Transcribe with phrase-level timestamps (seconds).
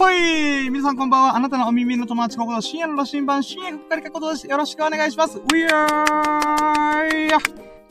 [0.00, 1.36] ほい皆さんこんばんは。
[1.36, 4.46] あなたのお耳の友達ここと深夜の羅針盤、深夜かかりかことです。
[4.46, 5.36] よろしくお願いします。
[5.36, 5.74] ウィー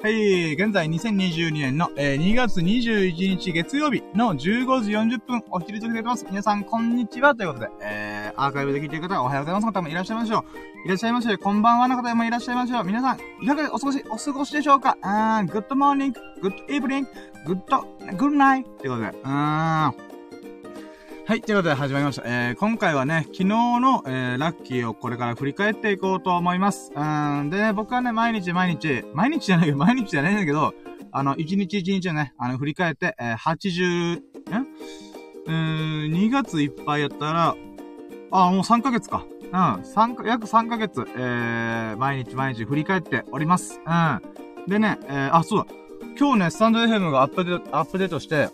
[0.01, 4.37] はい、現在2022年の、えー、2月21日月曜日の15
[4.81, 6.26] 時40分お昼時でございます。
[6.28, 10.87] 皆さんこんにちはということで、えー、アーカイブで聞いている方おはようございます方もいらっしゃいましょう。
[10.87, 11.37] いらっしゃいましょう。
[11.37, 12.85] こんばんはの方もいらっしゃいましょう。
[12.85, 14.97] 皆さん、いかがお過ごし、お過ごしでしょうか？
[15.03, 17.09] あー、 good morning、good evening、
[17.45, 20.09] good、good night ということで、うーん。
[21.29, 21.41] はい。
[21.41, 22.23] ということで始まりました。
[22.25, 26.91] えー、今回はね、昨日の、えー、ラッキーをこれから振り返っていこうと思います。
[26.95, 27.51] うん。
[27.51, 30.73] でね、僕はね、毎日毎日、毎日じゃないけど、毎日じゃないんだけど、
[31.11, 34.21] あの、一日一日ね、あの、振り返って、えー、80、ん
[35.45, 37.55] うーん、2月いっぱいやったら、
[38.31, 39.23] あ、もう3ヶ月か。
[39.53, 43.79] うん、三か、約3ヶ月、えー、毎日毎日振り返っております。
[43.85, 44.21] うん。
[44.67, 45.67] でね、えー、あ、そうだ。
[46.17, 48.49] 今日ね、スタンド FM がアップデート、アップデートして、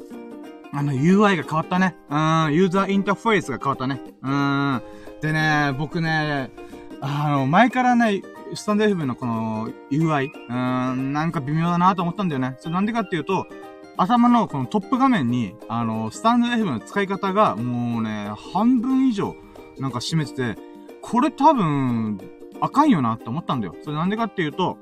[0.76, 1.96] あの UI が変わったね。
[2.10, 4.02] うん、ユーザーインターフェースが変わったね。
[4.22, 4.82] うん。
[5.22, 6.52] でね、僕ね、
[7.00, 8.22] あの、前からね、
[8.54, 12.58] スタンド FM のこの UI、うん、なんか微妙だなと思ったんだよね。
[12.60, 13.48] それなんでかっていうと、
[13.96, 19.34] 頭のこのトップ画面に、あの、スタンド FM の使い方がもうね、半分以上
[19.80, 20.58] なんか占めてて、
[21.02, 22.20] これ多分、
[22.60, 23.76] あかんよなって思ったんだよ。
[23.82, 24.78] それなんでかっていうと、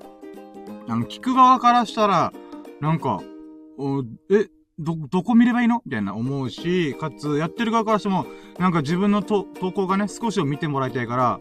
[0.88, 2.34] あの、聞く側からしたら、
[2.82, 3.22] なんか、
[4.32, 4.48] え、
[4.80, 5.82] ど、どこ見ればいいの？
[5.86, 8.26] みたいな思うし、かつ、やってる側からしても、
[8.60, 11.40] なんか自分のと投稿がね、少しを見てもらいたいから、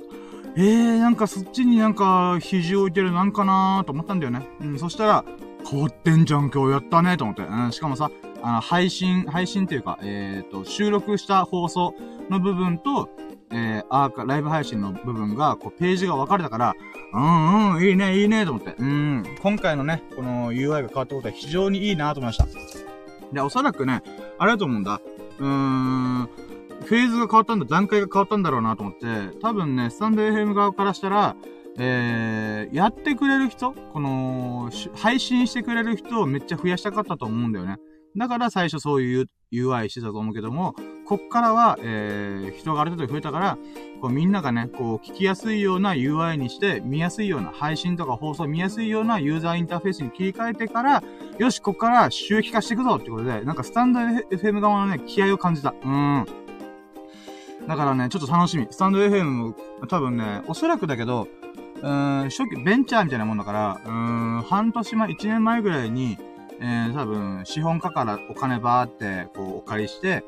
[0.55, 4.47] えー、なんかそっちになんか、肘置いてるなんかなーと思ったんだよね。
[4.61, 5.25] うん、そしたら、
[5.69, 7.43] 変わってんじゃん、今日やったね、と思って。
[7.43, 8.11] うん、しかもさ、
[8.43, 11.95] あの、配信、配信っていうか、えっ、ー、と、収録した放送
[12.29, 13.09] の部分と、
[13.51, 16.75] えー、アーカ、ライブ配信の部分が、こう、ページが分かれたから、
[17.15, 18.75] うんうん、いいね、いいね、と思って。
[18.79, 22.92] うん、今回のね、この UI が変わったことは非常にいいなと思いました。
[23.33, 24.03] で、おそらくね、
[24.39, 25.01] あれだと思うんだ。
[25.39, 26.29] うーん、
[26.85, 29.07] フェーズが変わったんだ、段階が変わったんだろうなと思って、
[29.41, 31.37] 多分ね、スタンド FM 側からしたら、
[31.79, 37.79] えー、やってくれる人この、配信してくれる人をめっちゃ増やしたかったと思うんだよね。
[38.17, 40.75] だから最初そういう UI してたと思うけども、
[41.07, 43.59] こっからは、えー、人がある程度増えたから、
[44.01, 51.03] こうみんながね、こう聞きやすいような UI にして、見やすいような、配信とか放送見やすいようなユーザーインターフェースに切り替えてから、
[51.39, 55.75] よし、こっから収益化していくぞってことで、なんかスタンド FM 側のね、気合を感じた。
[55.85, 56.27] うん。
[57.67, 58.67] だからね、ちょっと楽しみ。
[58.71, 59.55] スタンド FM も、
[59.89, 61.29] 多分ね、おそらくだけど、
[61.83, 63.93] うーん、初期、ベンチャーみたいなもんだから、うー
[64.39, 66.19] ん、半年前、1年前ぐらいに、
[66.63, 70.25] えー、多分、資本家からお金ばーって、こう、お借りして、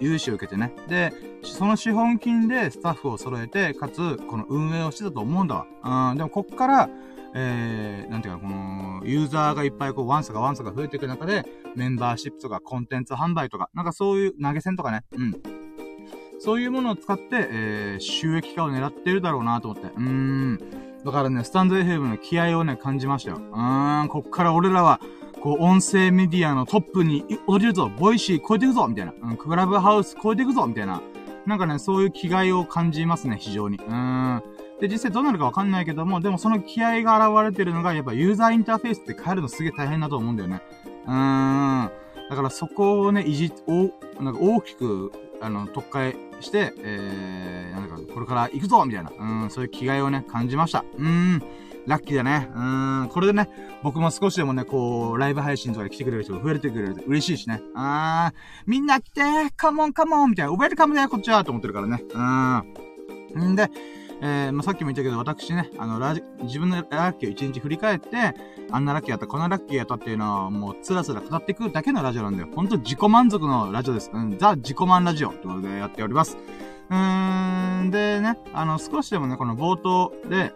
[0.00, 0.72] 融資を受けてね。
[0.88, 1.12] で、
[1.42, 6.10] その資本金でスタッフを揃えて、かつ、この運営をしてたと思うんだわ。
[6.12, 6.88] うん、でもこっから、
[7.34, 15.42] えー、なんていうか、この、ユーザーがいっぱいこう、ワンサがワンサが増えていく中で、メンバーシップとかコンテンツ販売とか、なんかそういう投げ銭とかね、うん。
[16.38, 19.88] そういうものを使って、えー、収益化を狙ってるだろうなと思って。
[19.88, 20.58] うーん。
[21.04, 23.38] だからね、スタンド FM の気合をね、感じましたよ。
[23.38, 25.00] うーん、こっから俺らは、
[25.44, 29.12] こう、音声メディアのトップに躍り出るぞボイシー超えていくぞみたいな。
[29.22, 31.02] うん、クラブハウス超えていくぞみたいな。
[31.44, 33.76] なんかね、そういう気概を感じますね、非常に。
[33.76, 34.42] うーん。
[34.80, 40.62] で、実際どうなるかわかんないけども、でもその気合が現れてるのが、やっぱユーザーインターフェースって変えるのすげえ大変だと思うんだよね。
[41.06, 41.90] うーん。
[42.30, 45.12] だからそこをね、いじ、お、なんか大きく、
[45.42, 50.86] あの、特化して、えー、なんか、これから行くぞみたいな、うん、そういう気概をね、感じました。
[50.96, 51.42] うーん。
[51.86, 52.48] ラッキーだね。
[52.54, 53.08] うーん。
[53.08, 53.48] これでね、
[53.82, 57.60] 僕も少しでもね、こう、ライブ配信とかで来てくれる人が増えてくれると嬉しいしね。
[57.74, 59.20] あー、みんな来て
[59.56, 62.02] カモンカモンみたいな、ウェルカムだよ、こっちはと思ってるからね。
[62.08, 63.52] うーん。
[63.52, 63.70] んで、
[64.20, 68.34] えー、まあ、さっきも言ったけど、私ね、あの、ラジ、自分のラッキーを一日振り返って、
[68.70, 72.48] あんなラッキーやった、こんなラッキーやったっていうのは、もう、つらつら語っていくだけのラジオなんだよ。
[72.54, 74.10] ほんと自己満足のラジオです。
[74.12, 76.38] うん、ザ・自己満ラジオってことでやっております。
[76.90, 80.52] うーん、でね、あの、少しでもね、この冒頭で、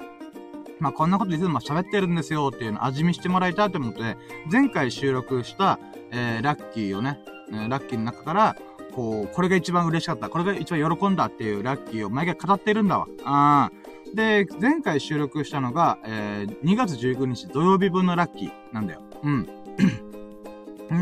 [0.81, 4.17] まあ、こんなこといつも喋ってるんですよっていうのを味見してもらいたいと思って、
[4.51, 5.79] 前回収録した、
[6.11, 7.21] えー、ラッキーをね、
[7.53, 8.57] え、ラッキーの中から、
[8.95, 13.07] こう、これが一番嬉しかった、これが一番喜んだっていうラッキーを毎回語ってるんだわ。
[13.25, 13.71] あ
[14.15, 19.03] で、前回収録したのが、えー、2月19日土曜日分のラッキーなんだよ。
[19.23, 19.49] うん。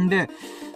[0.04, 0.28] んで、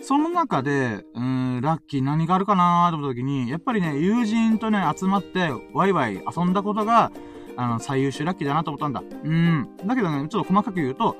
[0.02, 7.10] その中で、うん、ラッキー何があるかなーと思った時に、やっぱりね、友人とね、集まって、ワイワイ遊んだことが、
[7.56, 9.02] あの、最優秀ラッキーだなと思ったんだ。
[9.24, 9.68] うん。
[9.84, 11.16] だけどね、ちょっと細かく言うと、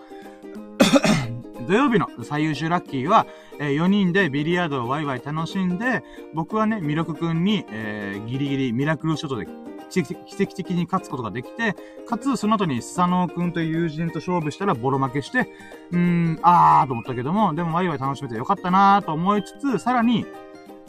[1.67, 3.27] 土曜日の最優秀ラッキーは、
[3.59, 6.03] えー、4人でビリヤードをワイワイ楽しんで、
[6.35, 9.47] 僕はね、ミロクくんに、えー、ギリギリミラクルショットで
[9.91, 11.75] 奇跡的に勝つことができて、
[12.06, 15.53] かつ、その後にスサノーくんという友人と勝負したらボロ負けして、
[15.91, 20.27] うーん、あーと思ったけども、でもワイワイ楽しめてよかったなーと思いつつ、さらに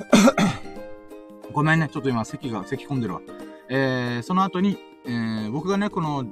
[1.52, 1.90] ごめんね。
[1.92, 3.22] ちょっと今、咳が、咳込んでるわ。
[3.70, 6.26] えー、その後に、えー、僕がね、この、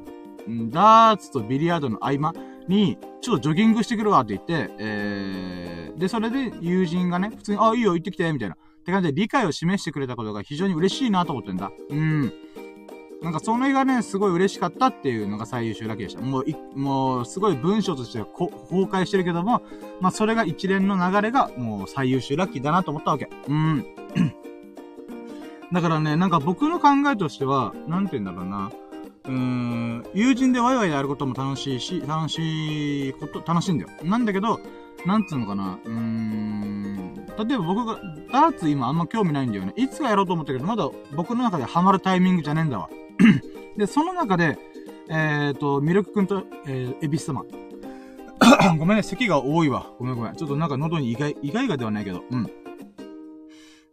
[0.71, 2.33] ダーツとビリヤードの合間
[2.68, 8.56] に、ちょっとジョギングしてくるわって言って、えー、で、それで友人がね、普通に、あ、いいよ、行ってきて、みたいな。
[8.56, 11.71] って感じで理解を示してくれたことが非常に嬉しいなと思ってんだ。
[11.89, 12.33] うん。
[13.21, 16.22] なんかその絵がね、すごい嬉しかったっていうのが最優秀だけでした。
[16.22, 19.62] もう、い、もう、すごい文章としては崩壊してるけども、
[20.00, 23.30] まあそれが一連の流れがもう最優秀ラッキーだなと思ったわけ。
[23.48, 23.86] うん。
[25.71, 28.71] だからね、なんか僕の考えとしては、なんて言うんだろうな。
[29.25, 33.89] うーん、友人でワイワイやることも楽しいし、楽しいこと、楽しいんだよ。
[34.04, 34.60] なんだけど、
[35.06, 37.16] なんつうのかな、うーん、
[37.48, 38.00] 例えば僕が、
[38.31, 39.74] ダーツ今あんま興味ないんだよね。
[39.75, 42.89] いつかやろうと思ったけど、まだ僕の中でハマるタイミングじゃねえんだわ。
[43.77, 44.57] で、その中で、
[45.10, 47.45] えっ、ー、と、ミルクくんと、えー、エビス様。
[48.77, 49.88] ごめんね、咳が多いわ。
[50.00, 50.36] ごめんごめん。
[50.36, 52.50] ちょっとなんか喉に意外、意外がではないけど、うん。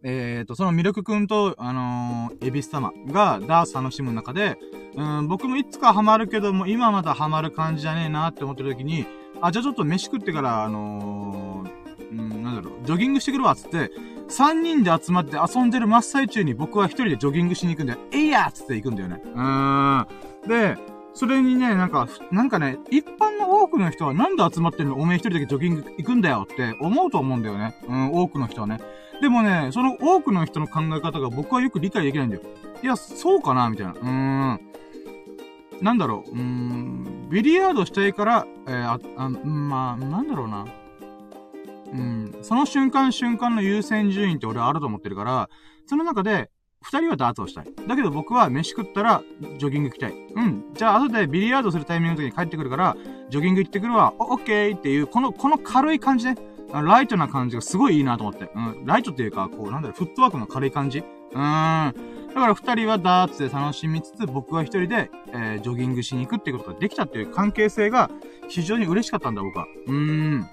[0.03, 4.57] えっ、ー、と、そのミルクくんと、あのー、エビス様がダース楽しむ中で、
[4.95, 9.07] うん、僕もいつかハマるけども、今まだハマる感じじゃねえなって思ってる時に、
[9.41, 13.91] あ、じゃあちょっと飯食ってから、あのー、うん、なんだろう、ジョギングしてくるわ、つって、
[14.29, 17.99] 3人で集まって遊んでる真っ最中に僕は一人でジョギングしに行くんだよ。
[18.13, 19.23] えいやっつって行くんだよね。
[19.25, 20.07] うーん。
[20.49, 20.77] で、
[21.15, 27.75] それにね、なんか、なんかね、一般の多くの人はなんで集まってんのおめえ一人だけジョギング行くんだよって思うと思うんだよね。
[27.89, 28.79] うん、多くの人はね。
[29.21, 32.43] でもね、その多くの人の考え方が僕はよく理解できないんだよ。
[32.83, 33.93] いや、そうかなみたいな。
[33.93, 34.61] うーん。
[35.81, 36.31] なんだろう。
[36.31, 37.29] うーん。
[37.31, 40.67] ビリヤードしたいから、えー、あ、あ、まあ、なんだろうな。
[41.93, 42.39] うん。
[42.43, 45.49] その瞬間瞬間の優先順位って俺はあると思ってるから、
[45.87, 46.51] その中で、
[46.83, 47.65] 二人はダーツをしたい。
[47.89, 49.23] だけど僕は飯食ったら、
[49.59, 50.13] ジョギング行きたい。
[50.13, 50.73] うん。
[50.75, 52.97] じゃあ後でビリヤードするタイミングの時に帰ってくるから、
[53.29, 54.15] ジョギング行ってくるわ。
[54.19, 56.37] オッケーっていう、この、この軽い感じね。
[56.73, 58.51] ライトな感じがすごいいいなと思って。
[58.55, 58.85] うん。
[58.85, 60.99] ライトっていうか、こう、なんだろ、フットワークの軽い感じ？
[60.99, 61.95] うーん。
[62.29, 68.11] だから二人はダーツで楽しみつつ、僕は一人で、えー、ジョギングしに行くっていうことができたっていう関係性が
[68.49, 69.67] 非常に嬉しかったんだ、僕は。
[69.87, 70.47] うーん。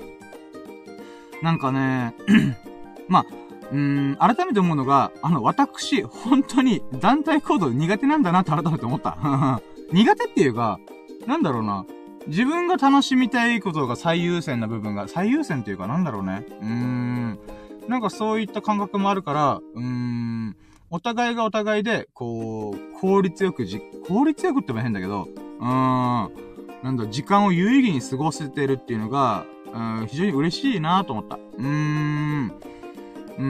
[1.42, 2.14] なんかね、
[3.10, 3.26] まあ、
[3.72, 9.18] うーん、改めて思うのが、あの、私、本当に団体行動苦手なんだなって改めて思った。
[9.92, 10.80] 苦手っていうか、
[11.28, 11.86] なんだろうな。
[12.28, 16.46] 自分が楽しみたいことが最優先な部分が、最優先っていうかなんだろうね。
[16.62, 17.40] うーん。
[17.88, 20.56] なんかそういった感覚もあるから、うーん。
[20.90, 25.28] お互いがお互いで、こう、効率よくじ、効率よくっても変だけど、
[25.60, 26.32] うーん。
[26.84, 31.36] なんだ、時間を有意義に過ごせてるっていうのが、うん、非常に嬉しいなと思った。
[31.36, 32.54] うーん。
[33.38, 33.44] うー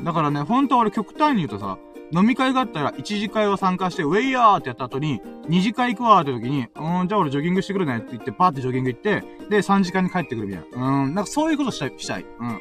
[0.00, 0.04] ん。
[0.04, 1.78] だからね、本当は俺極端に言うとさ、
[2.12, 11.02] 飲み会があったら、1次会を参加して、ウェイヤーってやった後に、2次会行くわーって時に、うん、じゃあ俺ジョギングしてくるねって言って、パーってジョギング行って、で、3時間に帰ってくるみたいな。
[11.04, 12.24] うん、なんかそういうことしたい、したい。
[12.38, 12.60] うん。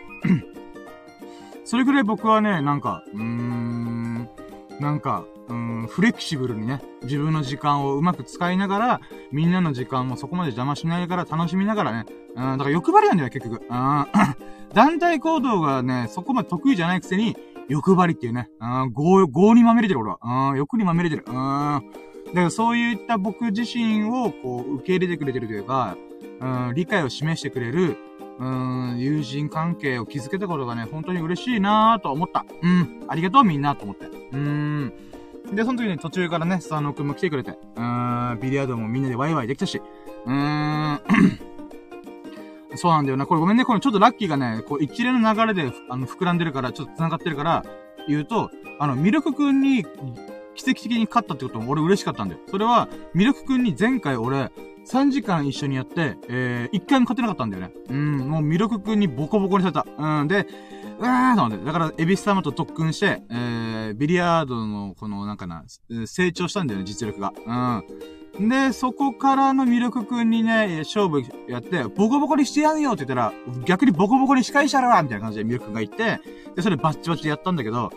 [1.65, 4.29] それぐらい僕はね、なんか、うーん、
[4.79, 9.01] なんか、うん、フレキシブルにね、自分の時間をうまく使いながら、
[9.31, 13.61] みんなの時間もそこまで邪魔しないから楽しみながらね、うん、だから欲張りなんだよ、結局。
[13.69, 14.05] うん、
[14.73, 17.35] 団体行動がね、そこまで得意じゃないくせに、
[17.69, 20.19] 欲張りっていうね、うん、業、業にまみれてる、俺は。
[20.51, 21.23] うん、欲にまみれてる。
[21.27, 21.33] うん。
[21.33, 21.81] だか
[22.33, 25.97] らそういった僕自身を、こう、受け入れてくれてるというか、
[26.39, 27.97] うん、理解を示してくれる、
[28.39, 32.45] うん、友人関係を築けたことがね、本当に嬉しいなぁと思った。
[32.61, 34.07] うん、ありがとうみんなと思って。
[34.31, 34.93] うん。
[35.53, 39.81] で、その時に途中からね、スターノくんも来てくれて、うーん、ビリヤードもみんなでワイワイできたし、
[40.25, 40.99] うーん、
[42.75, 43.25] そうなんだよな。
[43.25, 47.65] これごめんね、これちょっとラッキーがね、こう一連の流れで、あの、膨らんでるから、ちょっと繋がってるから、
[48.07, 48.49] 言うと、
[48.79, 49.83] あの、ミルクくんに、
[50.53, 52.41] 奇跡的に勝ったってことも俺嬉しかったんだよ。
[52.49, 54.51] それは、ミルクくんに前回俺、
[54.87, 57.73] 3時間一緒にやって、えー、1回も勝てなかったんだよね。
[57.89, 59.85] うん、もうミルクくんにボコボコにされた。
[59.97, 60.47] うん、で、
[61.01, 61.65] うわーと思って。
[61.65, 65.65] だから、エビス様と特訓して、えー、ビリヤードの、この、なんかな、
[66.05, 67.33] 成長したんだよね、実力が。
[68.37, 68.49] うん。
[68.49, 73.33] で、そこからの魅力くんにね、勝負やって、ボコボコにしてやんよって言ったら、
[73.65, 76.21] 逆にボコボコに仕返したらみたいな感じで魅力くんが言って、
[76.55, 77.91] で、それバッチバチでやったんだけど、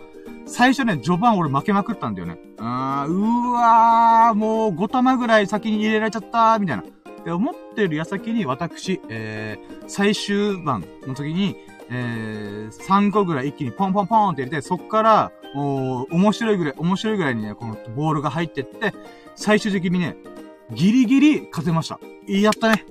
[0.47, 2.39] 最初ね、序盤俺負けまくったんだよね。
[2.59, 6.85] あー、うわー、もう5玉ぐらい先に入れられちゃったみたいな。
[7.25, 11.57] で、思ってる矢先に私、えー、最終盤の時に、
[11.91, 18.93] えー、3個ぐらい一気にポンポンポンって入れて、そっから、もう、面白いぐらい、面白いぐらいにね、このボールが入ってって、
[19.37, 20.17] 最終的にね、
[20.73, 21.99] ギリギリ勝てました。
[22.27, 22.85] やったね。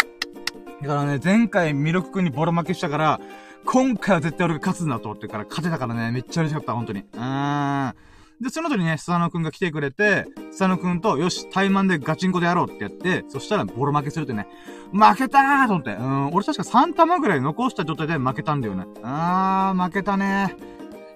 [0.82, 3.20] だからね、前回ミルク君にボロ負けしたから、
[3.64, 7.00] 今回は絶対俺が勝つんだと思ってから勝てたからね、めっちゃ嬉しかった、本当に。
[7.00, 7.94] うーん。
[8.40, 14.46] で、その後にね、スサノくんが来てくれて、スサノくんと、よし、対マンでガチンコでやろうってやって、そしたらボロ負けするってね、
[14.92, 15.92] 負けたーと思って。
[15.92, 18.86] うん、俺確か3玉ぐらい残した状態で負けたんだよね。
[19.02, 20.56] あー、負けたね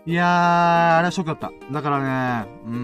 [0.05, 1.73] いやー、あれはショックだった。
[1.73, 2.75] だからね、うー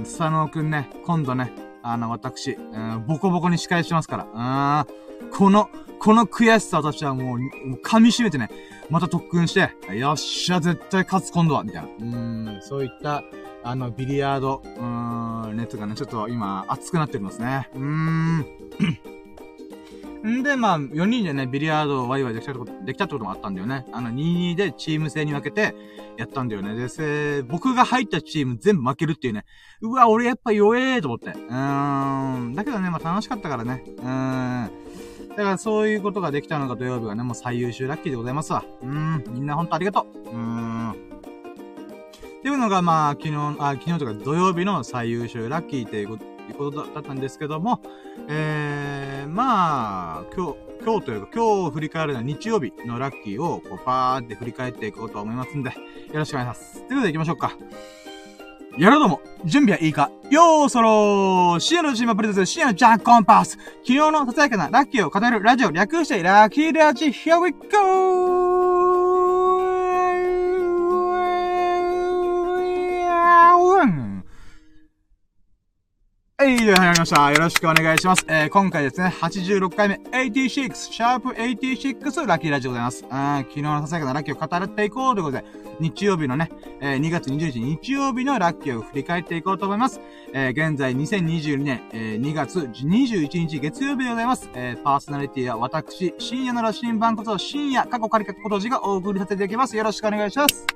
[0.00, 1.52] ん、佐野くんね、今度ね、
[1.82, 4.84] あの、私、うん、ボコボコに仕返しますから。
[5.22, 5.68] うん、この、
[5.98, 7.38] この悔しさ私はもう、
[7.84, 8.48] 噛み締めてね、
[8.88, 11.88] また特訓して、よっしゃ、絶対勝つ今度は、みたいな。
[12.00, 13.22] うん、そういった、
[13.66, 17.68] あの、ビリヤード、うーん、熱がね、ちょっと今、熱くなってるんですね。
[17.74, 18.38] うーん。
[18.38, 18.46] ん
[20.44, 23.84] で、まあ、4人でね、ビリヤードをワイワイできたこと、できたってこともあったんだよね。
[23.92, 25.74] あの、2-2でチーム制に分けて、
[26.16, 26.76] やったんだよね。
[26.76, 29.44] で、せ僕が入ったチーム全部負けるっていうね。
[29.80, 31.30] うわ、俺やっぱ弱えーと思って。
[31.30, 32.54] うーん。
[32.54, 33.82] だけどね、まあ楽しかったからね。
[33.84, 34.70] うーん。
[35.30, 38.64] だからそういうことができたのが土曜日はね、もう最優秀ラッキーでございますわ。
[38.80, 39.24] うーん。
[39.34, 40.28] みんなほんとありがとう。
[40.30, 41.05] うーん。
[42.46, 46.16] っていうのが、まあ、昨日、あ、昨日とか土曜日の最優秀ラッキーっていう
[46.56, 47.80] こと、だったんですけども、
[48.28, 55.74] えー、まあ、今日、今日というか、今日振り返るのは日曜日のラッキーを、こう、パーって振り返っていこうと思いますんで、よ
[56.12, 56.74] ろしくお願いします。
[56.74, 57.52] ということで行きましょうか。
[58.78, 68.85] やろうども、準備はいいかよーそろー深夜のチームプレゼント深夜のジャンコンパス昨日のささやかなラッキーを語るラジオ略してラッキーラジ Here we go!
[76.38, 77.32] はい、始まりました。
[77.32, 78.22] よろしくお願いします。
[78.28, 83.06] えー、今回ですね、86回目、86、シャープ86、ラッキーラジオでございます。
[83.08, 85.44] あ昨日のささやかなラッキーを語っていこうということで、
[85.80, 86.50] 日曜日のね、
[86.82, 89.98] えー、2月21日日曜日のラッキーを振り返っていこうと思います。
[90.34, 94.50] えー、現在2022年、えー、2月21日月曜日でございます。
[94.54, 99.74] え、パーソナリティは私、深夜の羅針盤こと深夜過去仮書ことじがお送りさせていただきます。
[99.74, 100.66] よろしくお願いします。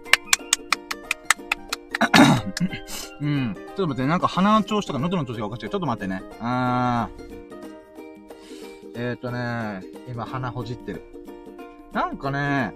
[3.21, 3.54] うん。
[3.54, 5.69] ちょっと待って、なんか鼻の調子とか喉の調子がおかしい。
[5.71, 6.23] ちょっと待ってね。
[6.40, 7.30] あー。
[8.97, 11.02] えーとね、今鼻ほじってる。
[11.92, 12.75] なんかね、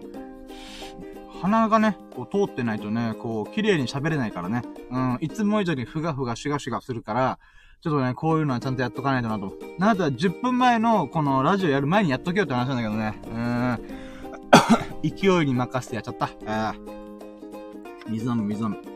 [1.41, 4.63] 鼻がね、こう通ってないとね、こう、綺麗に喋れないからね。
[4.91, 7.39] うん、いつも以上にふがふがシュガシュガするから、
[7.83, 9.53] ちょっとね、こういうのはちゃんとやっとかないとなと。
[9.79, 13.21] なんだったら10分前のこのラジオやる前にやっとけよって話なんだけどね。
[13.27, 13.79] うん。
[15.03, 16.31] 勢いに任せてやっちゃった。
[16.47, 16.75] あ
[18.09, 18.94] 水飲む、水飲む。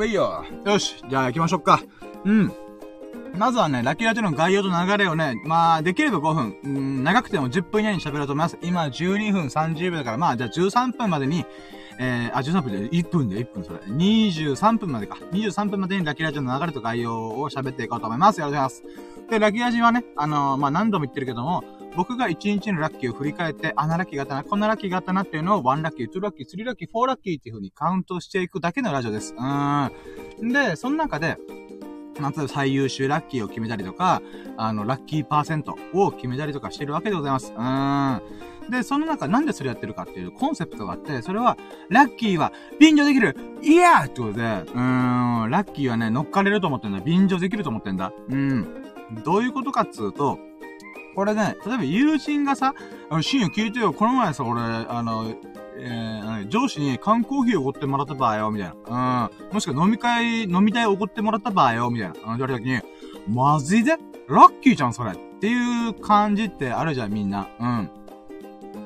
[0.00, 0.44] ういよ。
[0.64, 1.02] よし。
[1.08, 1.82] じゃあ行きましょうか。
[2.24, 2.52] うん。
[3.36, 8.58] まずはね、ラッキーラジオの概要と流れをね、まあ、できれば5分、うん、長くても10分以内に喋ろうと思います。
[8.62, 11.44] 今12分30秒だから、まあ、じゃあ13分までに、
[11.98, 13.78] えー、あ、13分で、1分で1分それ。
[13.78, 15.18] 23分までか。
[15.32, 18.40] 23分までにラッキーラジオの流れと概要を喋っていこうと思います。
[18.40, 18.90] よろしくお願いしま
[19.26, 19.30] す。
[19.30, 21.62] で、ラッキーラジオはね、あのー、まあ、何度も言ってるけども、
[21.96, 29.34] 僕が1日のラッキーを振り返って、あんなラッキーがあったな、こんなラッキーがあったなっていうのを1ラッキー、2ラッキー、3ラッキー、4ラッキーっていう風にカウントしていくだけのラジオです。
[29.36, 29.90] うー
[30.42, 30.52] ん。
[30.52, 31.36] で、その中で、
[32.20, 34.22] なんと最優秀ラッキーを決めたりとか、
[34.56, 37.52] あの、ラッキーパーセントを決めたりとかしてるわけでございます。
[37.52, 38.70] うーん。
[38.70, 41.56] で、その中、なんでそれやってるかっていうコンセプトがあって、それは、
[41.88, 47.00] ラッキーは便乗できるイヤーってことで、うーん、ラッキーはね、乗っかれると思ってんだ。
[47.00, 48.12] 便乗できると思ってんだ。
[48.28, 48.84] うん。
[49.24, 50.38] どういうことかっつうと、
[51.20, 52.74] これね、例えば友人がさ、
[53.10, 55.34] あの、深夜聞いてよ、この前さ、俺、あの、
[55.76, 59.28] えー、上司に缶コーヒーおごってもらった場合よ、みたいな。
[59.42, 59.52] うん。
[59.52, 62.14] もしくは飲み会、飲み代おごってもらった場合よ、みたいな。
[62.14, 62.80] 言われた時に、
[63.28, 63.98] マジで？
[64.28, 65.12] ラッキーじゃん、それ。
[65.12, 67.50] っていう感じってあるじゃん、みんな。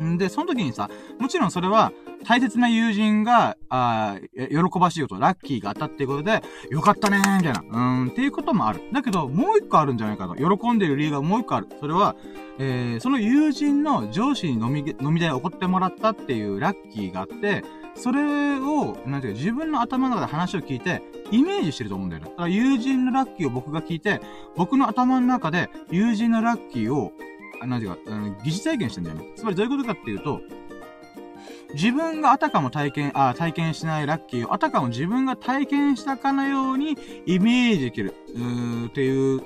[0.00, 0.14] うん。
[0.14, 1.92] んで、その時にさ、もちろんそれは、
[2.25, 7.62] 大切な友人が、あ喜ばしいこと、ラッキーが当たっていうことで、よかったねー、みたいな。
[7.71, 8.81] うん、っていうこともある。
[8.93, 10.35] だけど、もう一個あるんじゃないかと。
[10.35, 11.69] 喜んでる理由がもう一個ある。
[11.78, 12.16] それは、
[12.59, 17.64] えー、その友人の上司に飲み、飲み代を送ってもらったっていうラッキーがあって、
[17.97, 22.31] それを、なんていうか、自分の頭の中で話を聞いて、イメージしてると思うんだよね。
[22.31, 24.21] だから友人のラッキーを僕が聞いて、
[24.57, 27.12] 僕の頭の中で友人のラッキーを、
[27.64, 27.99] なんていうか、
[28.45, 29.33] 疑似体験してんだよね。
[29.37, 30.40] つまりどういうことかっていうと、
[31.75, 39.43] 自分があたかも体験、あ体験しないラッキーをあたかも自分が体験したかのようにイメージできる、うーっていう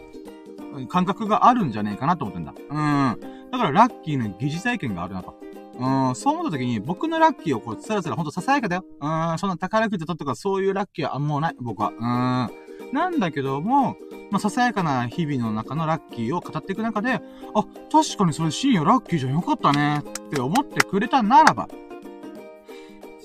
[0.88, 2.54] 感覚があるんじゃねえかなと思ってんだ。
[2.70, 2.72] う
[3.16, 3.20] ん。
[3.50, 5.38] だからラッキーの疑似体験があるなと。
[5.78, 8.84] うん、そう思った時に、僕のラッキーをこう、つらつらほんとささやかだよ。
[9.00, 11.90] うん、そんな宝くじ取ったとかそういうラッキーはあんまない、僕は。
[11.90, 12.92] うん。
[12.92, 13.96] なんだけども、
[14.30, 17.20] まあ、ささやかな日々の中のラッキーを語っていく中で、あ、
[17.92, 21.68] 確かにそれ深夜ラッキーじゃんよかったねって思ってくれたならば、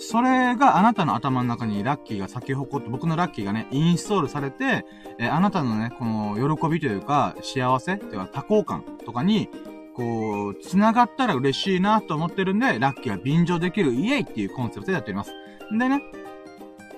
[0.09, 4.85] それがあなたの頭の中にラッキーが咲き誇って、僕のラッキーがね、インストールされて、
[5.17, 9.49] えー、あなたのね、この喜びというか、幸せというか多幸感とかに、
[9.95, 15.31] こう、繋がったら嬉しいなと思ってるんで、ラッキーは便乗できるイエイっていうコンセプトでやっております。
[15.71, 16.01] でね、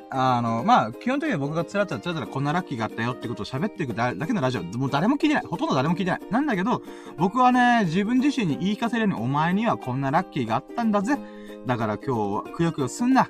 [0.09, 5.43] あの、まあ、基本的には僕がつらつらつらつらこんなラッキーがあったよってことを喋っていくだけのラジオ、もう誰も聞いてない。
[5.45, 6.21] ほとんど誰も聞いてない。
[6.31, 6.81] なんだけど、
[7.17, 11.17] 僕はね、自分自身に言い聞かせるように、お前にはこんなラッキーがあったんだぜ。
[11.65, 13.29] だから今日はくよくよすんな。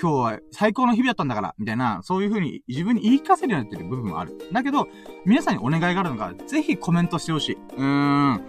[0.00, 4.38] 今日は最高の日々だったんだから、みたいな、そういう風に自分に言い聞かせるようになってる部分もある。
[4.52, 4.86] だけど、
[5.26, 7.54] 皆さんにお願いがあるのが、ぜひコメントしてほしい。
[7.54, 8.40] うーん。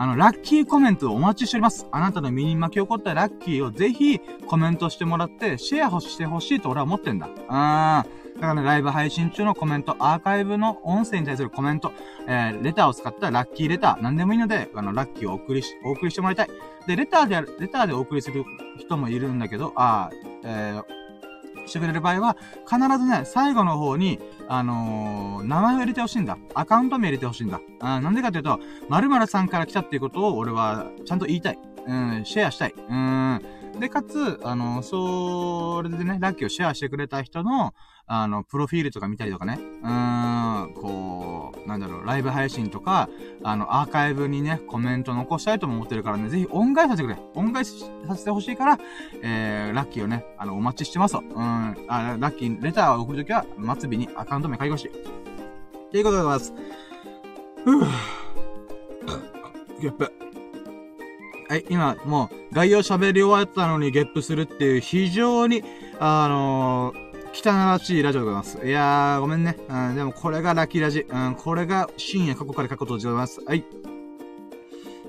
[0.00, 1.88] あの、ラッキーコメントをお待ちしております。
[1.90, 7.26] あなたの身に巻き起こったラッキーをぜひコメントしてもらって、シェアしてほしいと俺は思ってんだ。
[7.26, 8.17] うーん。
[8.40, 11.92] だからね、ライブ配信中のコメント、アーカイブの音声に対するコメント、
[12.28, 16.48] えー、レターを使ったラッキーレター、なんでもいいので、あの、ラッキーをお送りし、お送りしてもらいたい。
[16.86, 18.44] で、レターである、レターでお送りする
[18.78, 20.10] 人もいるんだけど、あ
[20.44, 26.38] えー、してくれる場合は、必ずね、最後の方に、あのー、名前を入れてほしいんだ。
[26.54, 27.60] アカウント名入れてほしいんだ。
[27.80, 31.58] あなんでかっていうと、〇〇さんから来たっていうことを俺はちゃんと言いたい。
[31.86, 32.74] うん、シェアしたい。
[32.76, 33.42] うん。
[33.78, 37.74] で、かつ、あの、それでね、ラッキーをシェアしてくれた人の、
[38.06, 43.08] あの、プロフィールとか見たりとかね、うーん、こう、なんだろう、ライブ配信とか、
[43.44, 47.22] あの、アーカイブにね、コメント残したいとも思ってるからね、ぜひ恩返しさせてくれ。
[47.34, 48.78] 恩返しさせてほしいから、
[49.22, 51.20] えー、ラッキーをね、あの、お待ちしてますと。
[51.20, 51.36] うん、
[51.88, 53.44] あ、ラッキー、レターを送るときは、
[53.78, 54.90] 末尾にアカウント名書きまし。
[55.90, 56.54] ということでございます。
[57.64, 57.88] ふぅ。
[59.80, 60.27] ゲップ。
[61.48, 65.64] はい、今、もう、概要喋り終わったのにゲップするっていう、非常に、
[65.98, 68.66] あのー汚らしいラジオでございます。
[68.66, 69.56] いやー、ごめんね。
[69.68, 71.06] うん、でもこれがラッキーラジ。
[71.08, 73.40] うん、これが深夜過去から過去とでございます。
[73.44, 73.64] はい。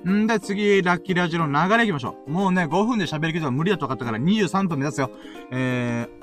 [0.07, 2.29] んで、次、ラッキーラジオの流れ行きましょう。
[2.29, 5.11] もうね、5分で喋るけど無理だと分かったから23分目指すよ。
[5.51, 6.18] えー、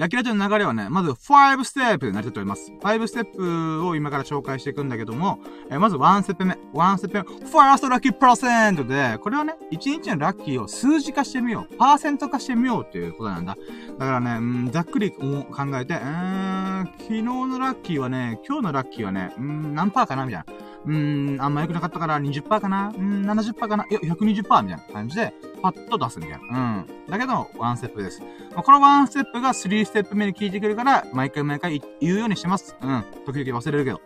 [0.00, 2.72] ラッキーラジオの流れはね、まず5ステップで成り立っております。
[2.72, 6.54] 5ステップを今から紹介していくんだけども、えー、まず1ステップ目。
[6.72, 7.40] 1ステップ目。
[7.46, 11.76] ファーストラッキーパーセントで、これはね、1日のラッキーを数字化してみよう。
[11.76, 13.58] パーセント化してみようっていうことなんだ。
[13.98, 20.69] だからね、うん、ざっくり考えて、うーん、昨日のラッキーはね、今日のラッキーはね、うん、何パーかなみたいな。
[20.86, 22.92] うーん、あんま良くなかったから20%かな？
[22.96, 23.84] うん、70%かな？
[23.84, 26.84] いや、120%みたいな感じで、パッと出すみたいな。
[26.86, 27.10] うん。
[27.10, 28.22] だけど、ワンステップです。
[28.54, 32.76] このワンステップが3ステップ目に効いてくるから、毎回毎回言うようにしてます。
[32.80, 33.04] うん。
[33.26, 34.00] 時々忘れるけど。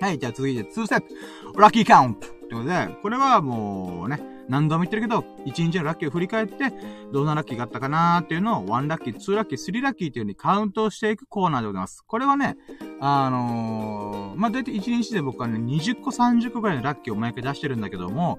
[0.00, 1.60] はい、じゃあ続いて2ステップ。
[1.60, 2.26] ラッキーカウント。
[2.26, 4.20] ということで、これはもうね、
[4.52, 6.74] 何度も言ってるけど、1日のラッキーを振り返って、
[7.10, 12.04] どんなラッキーがあったかなーっていうのを、1ラッキー、2ラッキー、3ラッキーっていう風にカウントしていくコーナーでございます。
[12.06, 12.58] これはね、
[13.00, 18.38] あのー、まあ、だいたい1日で僕はね、20個、30個ぐらいのラッキーを毎回出してるんだけども、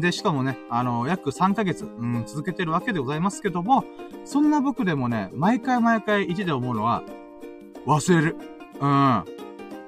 [0.00, 3.84] で、しかもね、あの、約3ヶ月、うん、続けてるわけでございますけども、
[4.24, 7.02] そんな僕でもね、毎回毎回1で思うのは、
[7.86, 8.36] 忘れる。
[8.80, 9.24] うん。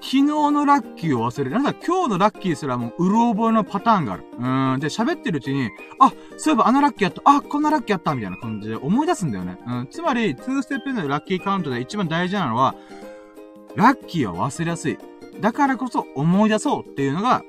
[0.03, 1.51] 昨日のラッキーを忘れる。
[1.53, 4.25] なんだ、今日のラッキーすらもう、うる覚えのパターンがある。
[4.37, 4.81] うん。
[4.81, 7.23] で、喋ってるうちに、あ、そういえばあのラッキーやった。
[7.25, 8.13] あ、こんなラッキーやった。
[8.17, 9.59] みたいな感じで思い出すんだよね。
[9.65, 9.89] うん。
[9.89, 12.75] つまり、2ステップのラッキーカウントで一番大事なのは、
[13.77, 14.99] ラッキーは忘れやすい。
[15.41, 17.45] だからこそ思い出そうっていうのが、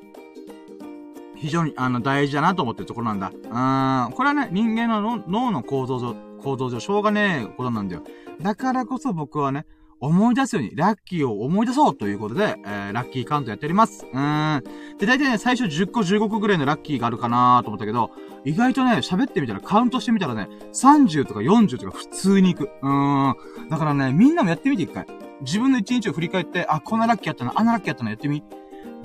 [1.35, 3.31] 非常に、あの、大事だなと思ってるところなんだ。
[3.33, 4.11] うーん。
[4.11, 8.03] これはね、人間の脳の構造上、構造上、しょうがねえことなんだよ。
[8.41, 9.65] だからこそ僕はね、
[10.05, 14.05] 思い出すように、ラッキーを思い出そうということで、えー、ラッキーカウントやっております。
[14.11, 14.63] うーん。
[14.97, 18.11] で、大体ね、最初10個15個ぐらいのラッキーがあるかなと思ったけど、
[18.43, 22.69] 意外とね、喋ってみたら、カウントしてみたらね、30とか40とか普通に行く。
[22.81, 23.69] うーん。
[23.69, 25.05] だからね、みんなもやってみて一回。
[25.39, 28.43] 自分の一日を振り返って、あ、こんなラッキーやったな、あんなラッキーやったな、やってみ。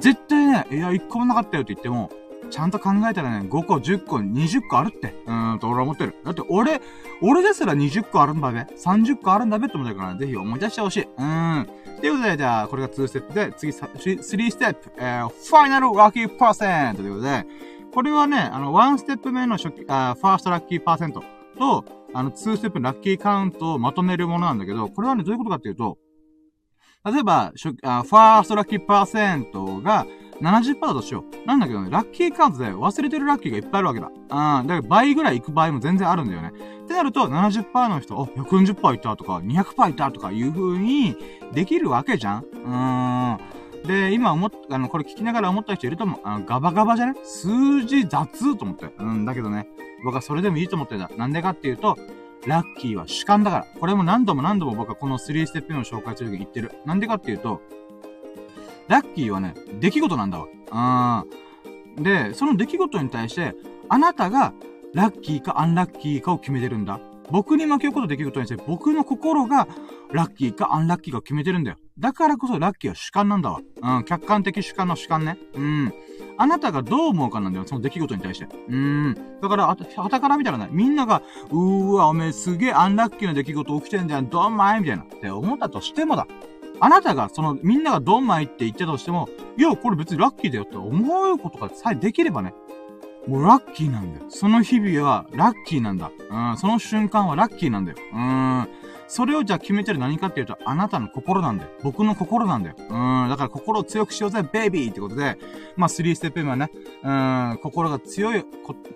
[0.00, 2.10] 絶対ね、いや、一個もなかったよって言っても、
[2.50, 5.14] ちゃんと考えたらね、5個、10個、20個あるって。
[5.26, 6.14] うーんと俺は思ってる。
[6.24, 6.80] だって俺、
[7.22, 8.60] 俺ですら20個あるんだべ。
[8.60, 11.02] 30個あるんだべって思ってるから、ぜひ思い出してほしい。
[11.02, 11.66] うーん。
[12.00, 17.46] ということで、じゃあ、これが2ステップで、次、3ステップ、えー、ファイナルラッキーパーセントということで、
[17.92, 21.22] これはね、あの、1ステップ目の初期、あファーストラッキーパーセント
[21.58, 21.84] と、
[22.14, 25.98] あの、2ステップのラッキーカウントをまとめるものなんだけど、これはね、どういうことかっていうと、
[27.04, 30.06] 例えば、あファーストラッキーパーセントが、
[30.40, 31.46] 70%だとしよう。
[31.46, 34.06] なんだけどね、ラッキーカウントで忘れてるラッキーがいっぱいあるわけだ。
[34.08, 34.66] うん。
[34.66, 36.52] だから倍ぐらい行く場合も全然あるんだよね。
[36.84, 41.16] ってなると、70%の人、あ、140%いったとか、200%いったとかいう風に
[41.52, 43.38] できるわけじゃんうーん。
[43.86, 46.20] で、今思っ、あの、これ聞きながら思った人いると思う。
[46.24, 47.14] あの、ガバガバじゃね？
[47.22, 48.90] 数字雑と思って。
[48.98, 49.68] うん、だけどね、
[50.04, 51.08] 僕はそれでもいいと思ってた。
[51.16, 51.96] なんでかっていうと、
[52.46, 53.66] ラッキーは主観だから。
[53.78, 56.72] これも何度も何度も僕はこの3ステップの紹介するとき言ってる。
[56.86, 57.60] なんでかっていうと、
[58.88, 61.24] ラッキーはね、出来事なんだわ。
[61.96, 62.02] うん。
[62.02, 63.54] で、その出来事に対して、
[63.88, 64.52] あなたが
[64.94, 67.00] ラッキーかアンラッキーかを決めてるんだ。
[67.30, 69.68] 僕に巻き起こる出来事にして、僕の心が、
[70.10, 71.76] ラッキーかアンラッキーか決めてるんだよ。
[71.98, 73.60] だからこそラッキーは主観なんだわ。
[73.82, 75.38] うん、客観的主観の主観ね。
[75.54, 75.92] うん。
[76.38, 78.46] あなたがどう思うかなんだよ、その出来事に対して。
[78.68, 79.14] うん。
[79.42, 85.02] だから、あと、旗から見たらね、みんなが、うーわ、おめえすげえアンラッキーな出来事起きてんじゃん、どんまいみたいな。
[85.02, 86.26] って思ったとしてもだ。
[86.80, 92.54] あなたが、その、みんながドンマイって言ってたとしても、いや、これ別にラッキーだよって思うことがさえできればね、
[93.26, 94.26] もうラッキーなんだよ。
[94.30, 96.10] その日々はラッキーなんだ。
[96.30, 97.98] うん、その瞬間はラッキーなんだよ。
[98.14, 98.68] うん。
[99.06, 101.70] それをじゃあ決めてる何かっていうと、あなたの心なんだよ。
[101.82, 102.76] 僕の心なんだよ。
[102.78, 103.28] うん。
[103.28, 105.38] だから心を強くしようぜ、ベイビーってことで、
[105.76, 106.70] まあ、3ステップ目はね、
[107.02, 108.44] うん、心が強い、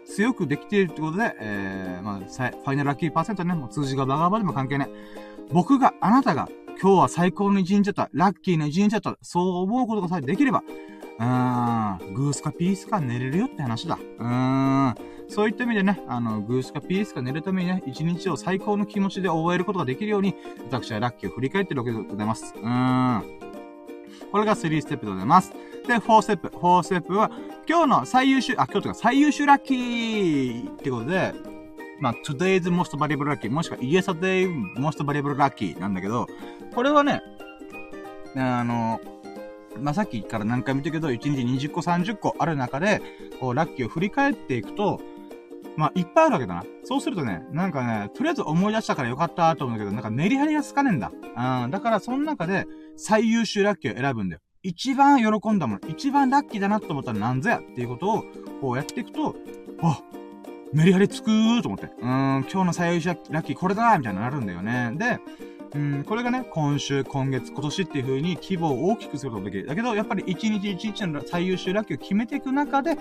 [0.07, 4.91] 強くできているってことで、えー、まあ、ファイナルラッキーパーセントね、もう数字がバカバカでも関係ない。
[5.51, 6.49] 僕が、あなたが、
[6.81, 10.63] 今日は最高の一日だった、ラッキーな一日だった、そう思うことがさえできれば、
[11.19, 13.99] うーん、グースかピースか寝れるよって話だ。
[14.19, 14.95] うーん。
[15.29, 20.35] そういった意味でね、あの、グースかピースか寝るためにね、一日を最高の気持ちで終えることができるように、
[20.71, 22.53] 私はラッキーを振り返ってるわけでございます。
[22.57, 23.39] うーん。
[24.31, 25.53] これが3ステップでございます。
[25.87, 26.49] で、4ステップ。
[26.49, 27.31] 4ステップは、
[27.69, 31.33] 今日の最優秀、あ、今日というか最優秀ラッキーってことで、
[32.01, 36.27] まあ、today's most valuable lucky もしくは yesterday's most valuable lucky なんだけど、
[36.75, 37.23] これはね、
[38.37, 39.01] あの、
[39.79, 43.01] まあ、さっきから何回も言ったけど、1日20個30個ある中で、
[43.41, 45.01] こう、ラッキーを振り返っていくと、
[45.77, 46.65] まあ、いっぱいあるわけだな。
[46.85, 51.11] そうするとね、なんかね、とりあえず思い出したからよかったと思うんだけど、なんかメリハリがつかねえんだ。
[51.11, 51.71] うん。
[51.71, 54.41] だから、その中で、最優秀ラッキーを選ぶんだよ。
[54.63, 58.25] 一番喜んだもの、一番ラッキーだなと思ったらなんぞやっていうことを、
[58.61, 59.35] こうやっていくと、
[59.83, 60.01] あ、
[60.73, 61.87] メリハリつくーと思って。
[61.87, 64.93] うーん、今日の最優秀ラッキーこれだみたいになるんだよね。
[64.97, 65.19] で、
[65.75, 69.67] うん、これがね、今週、今月、今年っていう風に規模を大きくすることができる。
[69.67, 72.99] だけど、やっぱり一日一日の最優秀ラッキーを決めていく中で、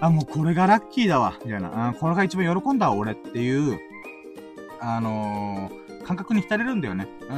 [0.00, 1.88] あ、もうこれがラッキーだわ、みたいな。
[1.88, 3.78] あこれが一番喜んだわ、俺っていう、
[4.80, 7.08] あのー、感覚に浸れるんだよね。
[7.22, 7.36] うーん。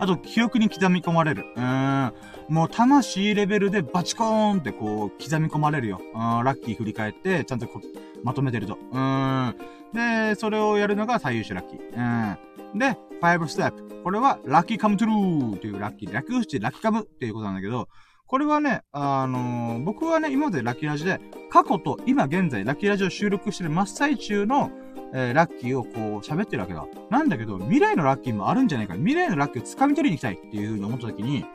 [0.00, 1.44] あと、記憶に刻み込まれる。
[1.56, 2.12] うーん。
[2.48, 6.00] もう、魂レベルでバチコーンってこう、刻み込まれるよ。
[6.12, 7.80] うん、ラッキー振り返って、ちゃんとこ
[8.24, 8.78] まとめてると。
[8.92, 9.54] うん。
[9.92, 12.36] で、それをやるのが最優秀ラッキー。
[12.74, 12.78] うん。
[12.78, 14.02] で、5ステップ。
[14.02, 17.88] これは、 lucky come true っていうラッキー、略して lucky come っていうことなんだけど、
[18.26, 21.18] これはね、あのー、僕はね、今までラッキーラジで、
[21.50, 24.70] 過去と今現在、ラッキーラジを収録してる真っ最中の、
[25.14, 26.86] えー、ラッキーをこう喋ってるわけだ。
[27.08, 28.94] なんだけど、未来のラッキーもあるんじゃないか。
[28.94, 31.46] 未来のラッキーを掴み取りに行きたいっていうふうに思った時に、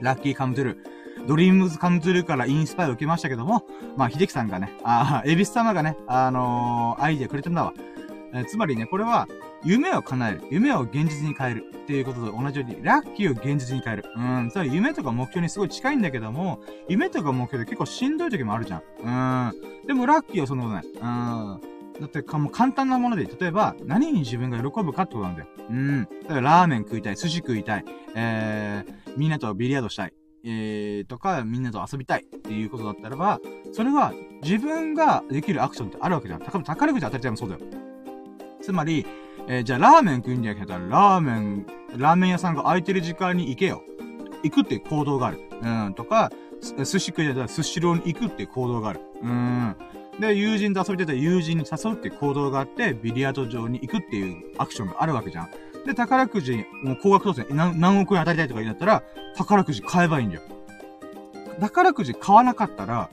[0.00, 0.92] lucky come true。
[1.26, 3.64] ドリームズカムトゥルーからインスパイを受けましたけども、
[3.96, 7.72] まあ、秀樹さんがね、ああ、エビス様がね、あのー、アイディアくれてんだわ。
[8.34, 9.28] え、つまりね、これは、
[9.64, 10.42] 夢を叶える。
[10.50, 11.72] 夢を現実に変える。
[11.82, 14.04] っていうことと同じように、ラッキーを現実に変える。
[14.16, 14.50] うん。
[14.50, 18.82] つまり夢とか目標にすごい近いんだけども、夢とか目標で結構しんどい時もあるじゃん。
[19.02, 19.86] うん。
[19.86, 20.84] でもラッキーはそんなことない。
[20.86, 20.88] う
[21.58, 21.60] ん。
[22.00, 25.48] だってか、もう簡単なもので、例えば、何に自分が喜ぶかってことなんだよ。
[25.68, 26.08] うん。
[26.22, 30.12] だからラーメン食いたい、寿司食いたい、えー、みんなとビリヤードしたい。
[30.44, 33.40] えー、とか、みんなと遊びたいっていうことだったらば、
[33.72, 36.40] それは自分ができるアクションってあるわけじゃん。
[36.40, 37.60] 宝くじ当たりたいもそうだよ。
[38.60, 39.06] つまり、
[39.48, 43.82] えー、じゃあラーメン食うんじゃなくて、ラーメン、ラーメン屋さんが空いてる時間に行けよ。
[44.42, 45.40] 行くっていう行動がある。
[45.62, 49.00] うん、とか、寿司食いだったら寿司ローに行くっていう行動がある。
[49.22, 49.76] うん。
[50.20, 55.48] で、友人と遊びたいたら友人に誘うっていう行動があって、ビリヤード場に行くっていうアクションがあるわけじゃん。
[55.86, 59.02] で、宝くじ、もう高額当選何何億円当たりたいとか言うんだったら、
[59.36, 60.42] 宝くじ買えばいいんだよ。
[61.60, 63.10] 宝くじ買わなかったら、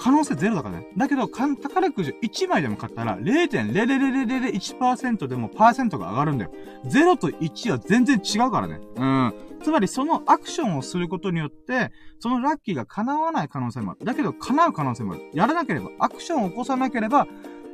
[0.00, 0.86] 可能性ゼロだからね。
[0.96, 6.50] だけど、宝くじ1枚でも買ったら、0.0001%でもパーセントが上がるんだよ。
[6.86, 8.80] 0と1は全然違うからね。
[8.96, 9.34] うん。
[9.62, 14.06] つまり、そのアクションをすることによって、そのラッキーが叶わない可能性もある。
[14.06, 15.30] だけど、叶う可能性もある。
[15.34, 17.26] やらなければ、アクションを起こさなければ、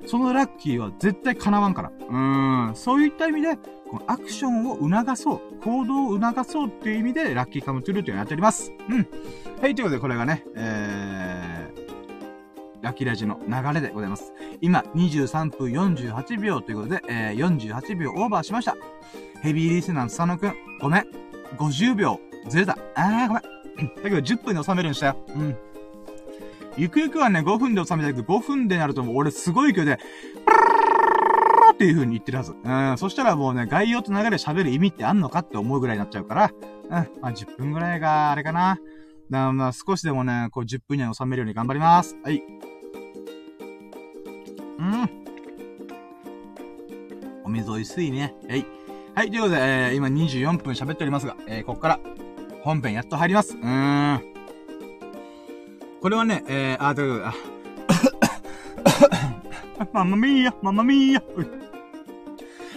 [0.07, 1.91] そのラッキーは絶対叶わんから。
[1.91, 2.75] うーん。
[2.75, 3.57] そういった意味で、
[3.91, 5.41] このアクションを促そう。
[5.63, 8.73] 行動を促そうっていう意味で、ラッキーカムトゥルーというのをやっております。
[8.89, 9.07] うん。
[9.61, 14.33] はい、ということで、これがね、えー、ラッキーラジの流れでございます。
[14.61, 18.77] 今、23分48秒ということで、えー、48秒オーバーしました。
[19.43, 21.07] ヘビーリスナーの佐野くん、ごめん。
[21.57, 22.77] 50秒、ずれた。
[22.95, 23.43] あー、ごめん。
[23.97, 25.17] だけど10分で収めるんしたよ。
[25.29, 25.57] うん。
[26.77, 30.96] ゆくゆくはね、5分で収めたけど、5分でなるともう俺すごい勢いで、プルー
[31.77, 32.55] っていう風に言ってるはず。
[32.65, 36.51] うん、そしたらもうね、概要と流れ喋る意味ってあんのかって思うぐらいになっちゃうから、
[36.85, 38.79] うん、まあ10分ぐらいが、あれかな。
[39.29, 42.17] だまあ少しでもね、こう10分以内に収めるように頑張ります。
[42.25, 42.43] はい。
[44.79, 45.11] うん。
[47.45, 48.35] お水美味しいね。
[48.49, 48.67] はい。
[49.15, 52.01] はい、ということで、えー、今24分喋っておりますが、えー、ここから
[52.63, 53.55] 本編やっと入ります。
[53.55, 54.23] うーん。
[56.01, 57.35] これはね、えー、あ、だか
[59.79, 61.23] ら、ママミーヤ、ママミーヤ。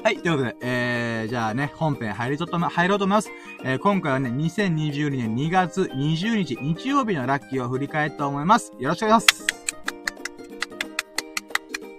[0.01, 3.29] はい、ということで、えー、じゃあね、本編入りとと、入ろうと思います。
[3.65, 8.71] えー、今回はね、2022年2月20日、日曜日のラッキーを振り返って思います。
[8.79, 9.47] よろしくお願いします。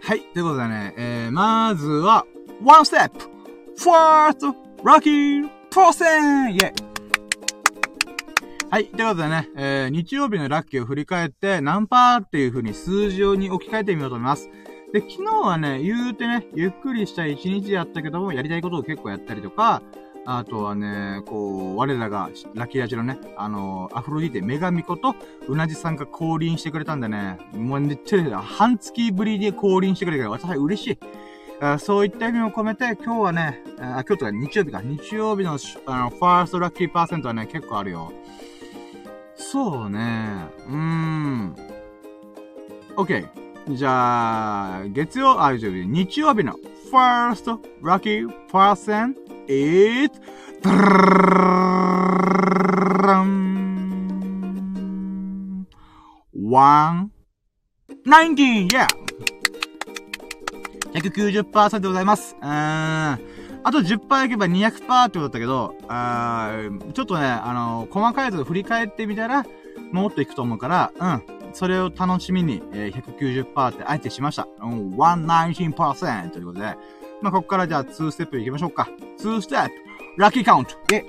[0.03, 2.25] はい、ということでね、えー、まずは、
[2.65, 3.11] one step,
[3.79, 6.53] first, lucky person!
[6.53, 6.91] イェイ
[8.71, 8.87] はい。
[8.87, 14.49] ということでね、えー、日曜日のラッキーを振り返って、何パーっていう風に数字に置き換えてみようと思います。
[14.93, 19.83] で、昨日はね、言うてね、ゆっくりした一日やったけども、やりたいことを結構やったりとか、
[20.27, 25.15] あとはね、こう、我らが、ラッキーラジのね、あのー、アフロディーテ、女神子と、
[25.49, 30.99] うなじさんが降臨してくれたんでね、もうめっちゃ、半月ぶりで降臨してくれたから、私は嬉しい。
[31.63, 38.13] あそういった意味を込めて、今日はね、あ、今日とか日曜日か、日曜日の、あの、ファーストラッキーパーセントはね、結構あるよ。
[39.37, 41.57] そうね、うーん。
[42.97, 43.50] OK。
[43.69, 46.55] じゃあ、月曜、あ、日曜日の
[46.91, 49.15] first lucky person
[49.49, 50.11] is,
[58.07, 58.69] 190!
[58.69, 58.87] Yeah!
[60.93, 62.37] 190%でございます。
[62.41, 62.49] うん。
[62.49, 63.19] あ
[63.71, 66.53] と10%いけば200%ってことだったけど、あ
[66.95, 69.45] ちょっとね、あの、細かいやつ振り返ってみたら、
[69.93, 71.40] もっといくと思うから、うん。
[71.53, 74.49] それを楽しみに、えー、190%ってあえてしました。
[74.63, 76.77] うん、119%ということで、
[77.23, 78.89] まあ、ここからじゃあ2ステップ行きましょうか。
[79.19, 79.75] 2ステップ
[80.17, 81.05] ラッキーカウントえ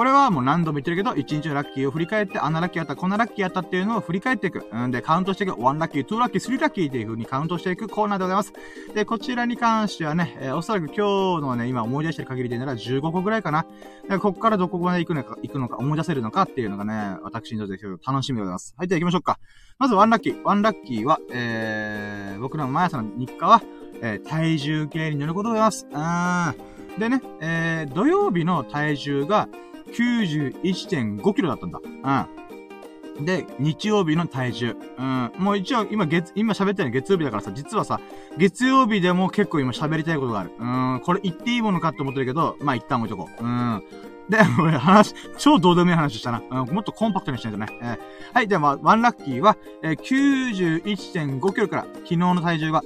[0.00, 4.66] これはもう何度も言ってるけど、1日のラッキーを振り返って、あんなラッキーやった、こんなラッキーやったっていうのを振り返っていく。
[4.72, 5.52] うんで、カウントしていく。
[5.52, 8.54] 1ラッキー、2ラッキー、3ラッキーっていう風にカウントしていくコーナーでございます。
[8.94, 11.00] で、こちらに関してはね、えー、おそらく今日
[11.42, 13.66] のね、今思い出してる限りでなら15個ぐらいかな。
[14.08, 18.74] で、ここからどこまで行くのか、行くのか、思い出せるのかっていうのがね、私にとって楽しみでございます。
[18.78, 19.38] はい、では行きましょうか。
[19.78, 20.42] まず1ラッキー。
[20.42, 23.60] 1ラッキーは、えー、僕の毎朝の日課は、
[24.00, 25.86] えー、体重計に乗ることでございます。
[25.92, 26.98] あー。
[26.98, 29.46] でね、えー、土曜日の体重が、
[29.92, 31.80] 91.5キロだったんだ。
[33.18, 33.24] うん。
[33.24, 34.76] で、日曜日の体重。
[34.98, 35.32] うん。
[35.38, 38.00] もう一応、今月、今喋ってるの月曜日だからさ、実はさ、
[38.38, 40.52] 月曜日でも結構今喋りたいことがある。
[40.58, 41.00] うん。
[41.04, 43.44] これ言っていいものかって思ってるけど、まあ一旦置いとこう。
[43.44, 43.82] うん。
[44.28, 46.42] で、 話、超どうでもいい話したな。
[46.50, 47.66] うん、もっとコンパクトにしないとね。
[47.82, 47.98] えー、
[48.32, 52.82] はい、では、ワンラッキーは、えー、91.5キロから、昨日の体重が、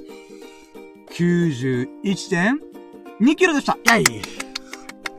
[1.11, 4.44] 91.2キロでしたイェイ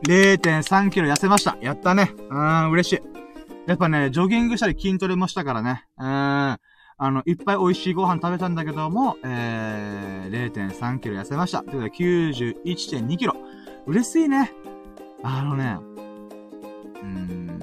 [0.03, 1.57] 0.3キロ痩せました。
[1.61, 2.11] やったね。
[2.29, 3.01] うーん、嬉しい。
[3.67, 5.85] やっぱね、ジョギングしたり筋トレもしたからね。
[5.97, 6.05] うー
[6.53, 6.59] ん。
[6.99, 11.59] あの、いっぱい美味しいご飯食べたんだけども、えー、0.3キロ痩せました。
[11.59, 13.35] ということで、91.2キロ。
[13.85, 14.51] 嬉しいね。
[15.23, 15.77] あのね、
[17.01, 17.59] うーん。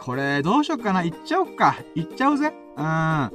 [0.00, 1.04] これ、どうしよっかな。
[1.04, 1.76] 行っちゃおっか。
[1.94, 2.52] 行っちゃうぜ。
[2.76, 3.30] うん。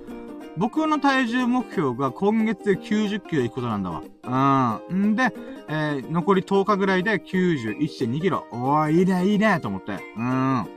[0.57, 4.79] 僕の体重目標が今月で90キロ行くことなんだわ。
[4.89, 5.11] うん。
[5.11, 5.33] んで、
[5.67, 8.45] えー、残り10日ぐらいで91.2キロ。
[8.51, 9.99] おー、いいね、いいね、と思って。
[10.17, 10.59] うん。
[10.59, 10.67] あ、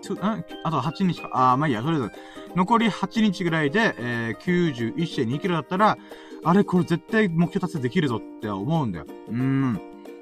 [0.00, 0.18] つ、ん？
[0.64, 1.30] あと8日か。
[1.32, 2.12] あー、まあいいや、とりあえず。
[2.54, 5.96] 残り8日ぐらいで、えー、91.2キロだったら、
[6.44, 9.06] あれ、これ絶対目標達成できるぞって思うんだよ。
[9.28, 9.80] うん。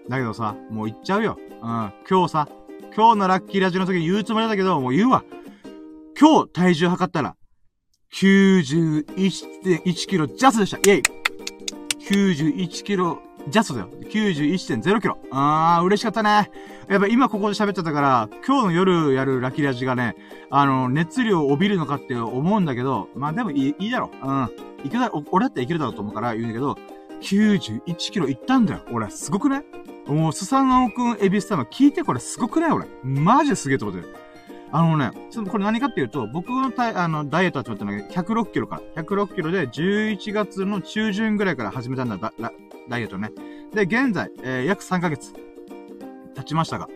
[0.09, 1.37] だけどさ、もう行っちゃうよ。
[1.39, 1.93] うん。
[2.09, 2.49] 今日さ、
[2.95, 5.25] 今日のラッキーラジオの時に言うつもりだけど、もう言うわ。
[6.19, 7.37] 今日体重測ったら、
[8.13, 10.77] 91.1キロジャスでした。
[10.79, 11.03] イェイ
[11.99, 13.89] !91 キロジャスだよ。
[14.03, 15.19] 91.0キロ。
[15.33, 16.51] あー、嬉しかったね。
[16.89, 20.15] やっぱ今ここで喋っちゃったから、今日の夜やるラキラジがね、
[20.51, 24.11] あの、熱量を帯びるのかって思うんだけど、まあでもいい、いいだろ。
[24.23, 24.51] うん。
[24.85, 26.77] いけだ、俺だっていけるだろうと思うから言うんだけど、
[27.23, 28.81] 91キロいったんだよ。
[28.93, 29.65] 俺、すごくね
[30.07, 32.87] もう、スサノオくん、エビス様聞いてこれすごくない俺。
[33.03, 34.15] マジですげえと思ってる。
[34.75, 39.03] あのね、ちょっとこれ何かっていうと、僕のあのダイエットはちょっとね、106キロから。
[39.03, 42.33] 106キロで11月の中旬ぐらいから始めたんだ、ダ
[42.89, 43.31] ダイエットね。
[43.75, 45.35] で、現在、えー、約3ヶ月
[46.35, 46.89] 経ちましたが、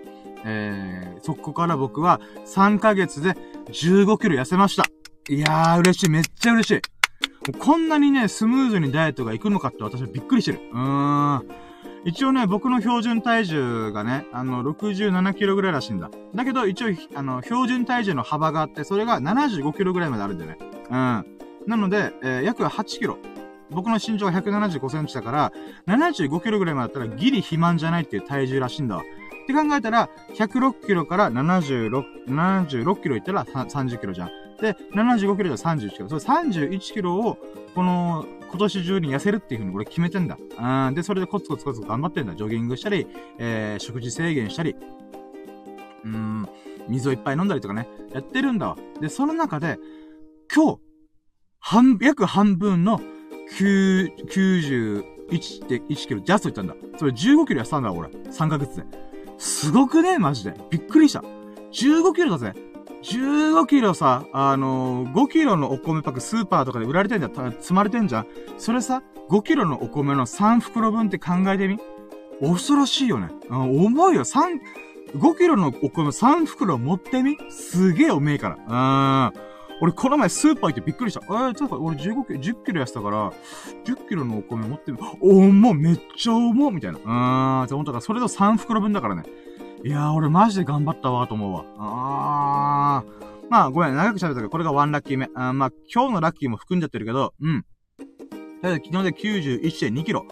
[0.47, 3.35] えー、そこから僕は3ヶ月で
[3.67, 4.85] 15キロ痩せました。
[5.29, 6.11] いやー、嬉しい。
[6.11, 7.53] めっちゃ嬉しい。
[7.59, 10.61] こんなにね、スムーズにダイエットがいくのかって私はびっくりしてる。
[10.73, 11.66] うーん。
[12.07, 16.09] 一応ね、僕の標準体重がね、あの、67キロぐらいらしいんだ。
[16.37, 20.59] だけど、一応、あの、標準体重の幅があって、それが75キロぐらいまであるんだよね。
[20.89, 21.27] うん。
[21.67, 23.19] なので、えー、約8キロ。
[23.71, 25.53] 僕の身長が175センチだから、
[25.89, 29.03] 75キロぐらいまでだったらギリ肥満じゃないっていう体重らしいんだわ。
[29.03, 34.31] って考えたら、106キロから76、76キロいったら30キロじゃん。
[34.61, 36.09] で、75キロで31キロ。
[36.09, 37.37] それ31キロを、
[37.75, 40.37] この、今年中に痩せるっていうふうに俺決めてんだ。
[40.39, 40.95] うん。
[40.95, 42.35] で、それでコツコツコツ頑張ってんだ。
[42.35, 43.07] ジョギングしたり、
[43.39, 44.77] えー、食事制限したり、
[46.05, 46.49] うん、
[46.89, 48.77] 水をいっぱい飲んだりとかね、やってるんだわ。
[49.01, 49.79] で、その中で、
[50.55, 50.81] 今日、
[51.59, 53.01] 半、約半分の
[53.59, 56.75] 9、90、1.1キロジャストいったんだ。
[56.99, 58.09] それ15キロ痩せたんだ、俺。
[58.09, 58.85] 3ヶ月で。
[59.39, 60.55] すごくねマジで。
[60.71, 61.23] びっくりした。
[61.73, 62.55] 15キロだぜ。
[63.03, 67.53] 15キロさ、あのー、5キロのお米パックスーパーとかで売られてんじゃん。
[67.61, 68.27] 積まれてんじゃん。
[68.59, 71.79] それさ、5キロのお米の3袋分って考えてみ？
[72.41, 73.29] 恐ろしいよね。
[73.49, 74.25] うん重いよ。
[74.25, 74.61] 3、
[75.15, 77.37] 5キロのお米3袋持ってみ？
[77.51, 79.33] すげえ重いから。
[79.33, 79.47] うん。
[79.83, 81.21] 俺、この前スーパー行ってびっくりした。
[81.27, 83.33] えー、ちょっと俺15キロ、10キロ痩せたから、
[83.85, 86.99] 10キロのお米持ってみ、おもめっちゃ重みたいな。
[86.99, 89.25] うーん、って思ったから、それと3袋分だからね。
[89.87, 91.65] いやー、俺マジで頑張ったわ、と思うわ。
[91.79, 93.49] あー。
[93.49, 95.29] まあ、ごめん、長く喋ったけど、これが1ラッキー目。
[95.37, 97.63] あまあ、今日のラッキーも含んじゃってるけど、うん。
[97.63, 97.67] と
[98.65, 100.27] りあえず昨日で91.2キロ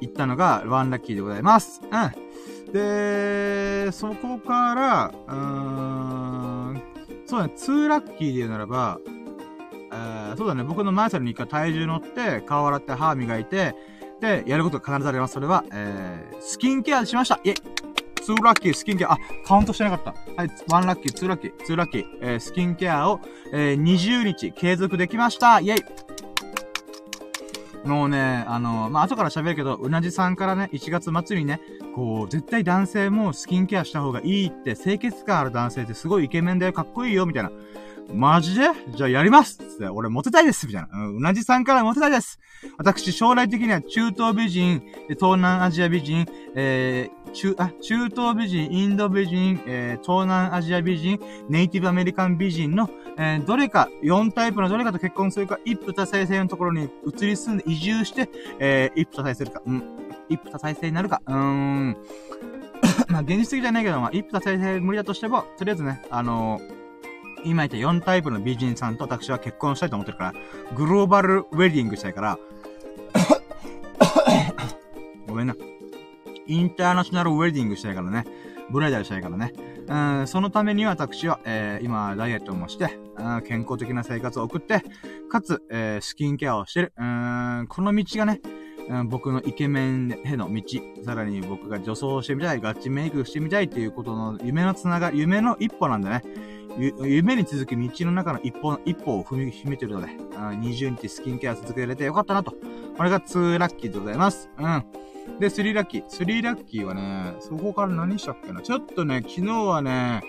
[0.00, 1.82] 行ったのが1ラッキーでございます。
[1.84, 2.72] うん。
[2.72, 5.36] で、そこから、うー
[6.72, 6.82] ん、
[7.26, 8.98] そうだね、2ラッキーで言うならば、
[9.92, 13.76] えー、そうだね、僕のマイサルに一回体重乗って、顔洗って歯磨いて、
[14.20, 15.34] で、やることが必ずあります。
[15.34, 17.85] それは、えー、スキンケアしましたイェイ
[18.26, 20.10] ツーラッキー、スキンケア、あ、カウントしてなかった。
[20.34, 23.20] はい、1ラッキー、2ラッキー、2ラッキー、えー、スキンケアを、
[23.52, 25.60] えー、20日継続できました。
[25.60, 25.76] イェ
[27.84, 27.88] イ。
[27.88, 31.60] もうね、あの、まあ、後から喋るけど、うなじさんからね、1月末にね、
[31.94, 37.52] こう、絶対男性もスキンケアした方がいいって、清潔感ある男性ってすごいイケメンだよ、かっこいいよ、みたいな。
[38.12, 38.68] マジで？
[38.94, 39.56] じゃあやります。
[39.56, 40.66] つって、俺モテたいです。
[40.66, 40.88] みたいな。
[40.92, 42.38] うん、うなじさんからモテたいです。
[42.78, 52.88] 私、将来的には中東美人、東南アジア美人、えー、中、あ、中東美人、インド美人、えー、東南アジア美人、ネイティブアメリカン美人の、
[53.18, 59.82] えー、どれか、4タイプのどれかと結婚するか、一夫多妻制のところに移り住んで移住して、えー、一夫多妻するか、うん、
[60.28, 61.96] 一夫多妻制になるか、うーん。
[63.08, 66.85] まあ、現実的じゃないけど、まあ、一夫多妻制無理だとしても、とりあえずね、あのー、
[67.46, 70.34] 今言った4タイプの美人さんと私は結婚したいと思ってるから、
[70.74, 72.38] グローバルウェディングしたいから、
[75.26, 75.54] ごめんな。
[76.48, 78.24] インターナショナルウェディングしたいからね。
[78.70, 79.52] ブライダルしたいからね。
[79.88, 84.82] うん、そのために私は、えー、今、ダイエットもして、うん、健康的な生活を送って、
[85.30, 86.92] かつ、えー、スキンケアをしてる。
[86.98, 88.40] うん、この道がね、
[88.88, 90.62] うん、僕のイケメンへの道、
[91.04, 96.22] さらに僕が女装してみたい、ガチメイクしてみたいっていうことの夢のつながり、夢の一歩なんでね。
[96.78, 102.54] 夢に続く道の中の一歩、一歩を踏み、踏めてるので、20日スキンケア続けられてよかったなと。
[102.96, 104.50] これが2ラッキーでございます。
[104.58, 104.84] うん。
[105.40, 106.06] で、3ラッキー。
[106.06, 108.60] 3ラッキーはね、そこから何したっけな。
[108.60, 110.22] ちょっとね、昨日はね、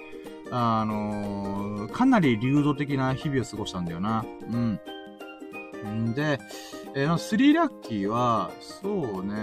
[0.51, 4.25] あのー、かなり流動的な日々を過ごしたんだよな。
[4.51, 4.79] うん。
[5.85, 6.39] んで、
[6.95, 9.35] えー、3ラッキーは、そうね、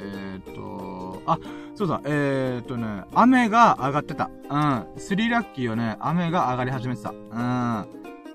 [0.00, 1.38] えっ、と、あ、
[1.74, 4.30] そうだ、えっ、とね、雨が上がってた。
[4.50, 4.86] うん。
[4.96, 7.10] スリーラッキーはね、雨が上がり始めてた。
[7.10, 7.28] うん。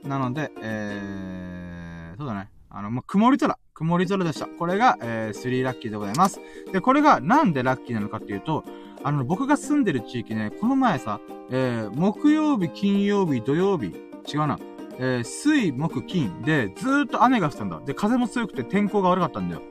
[0.10, 2.50] なので、えー、そうだね。
[2.70, 3.58] あの、ま、曇り空。
[3.74, 4.48] 曇り空でした。
[4.48, 6.40] これが、えー、スリーラッキーでございます。
[6.72, 8.64] で、これがなんでラッキーなのかっていうと、
[9.04, 11.20] あの、僕が住んでる地域ね、この前さ、
[11.52, 13.88] えー、木曜日、金曜日、土曜日、
[14.32, 14.60] 違うな。
[15.00, 17.82] えー、水、木、金で、ずーっと雨が降ったんだ。
[17.86, 19.62] で、風も強くて天候が悪かったんだよ。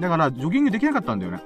[0.00, 1.42] だから、ジョギングできなかったんだよね。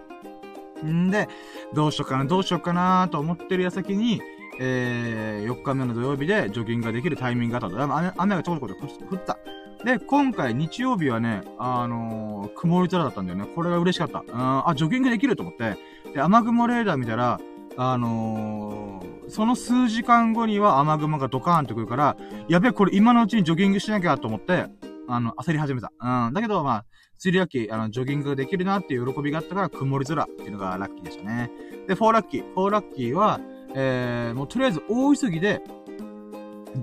[0.84, 1.28] んで、
[1.74, 4.20] どうしようかな、どうしようかなと思ってる矢先に、
[4.60, 7.82] えー、4日目の土曜日でジョギングができるタイミングがあったと。
[7.82, 9.38] 雨雨がちょこちょこ降った。
[9.84, 13.46] で、今回日曜日はね、あのー、曇り空だったんだよね。
[13.54, 14.22] これが嬉しかった。
[14.32, 15.76] あ、あジョギングできると思って。
[16.14, 17.40] で、雨雲レーダー見たら、
[17.76, 22.16] あのー、その数時間後には雨雲がドカーンとくるから、
[22.48, 24.66] やべえ、これ今のうちにジョギングしなきゃと思って、
[25.08, 25.92] あの、焦り始めた。
[26.00, 26.32] うん。
[26.32, 26.84] だけど、まあ、
[27.22, 31.52] 釣りラッキー、あの、ジョギングができるなっていう喜びがあったから、曇り空っていうのがラッキーでしたね。
[31.86, 32.54] で、4ラッキー。
[32.54, 33.38] 4ラッキーは、
[33.76, 35.62] えー、もうとりあえず大急ぎで、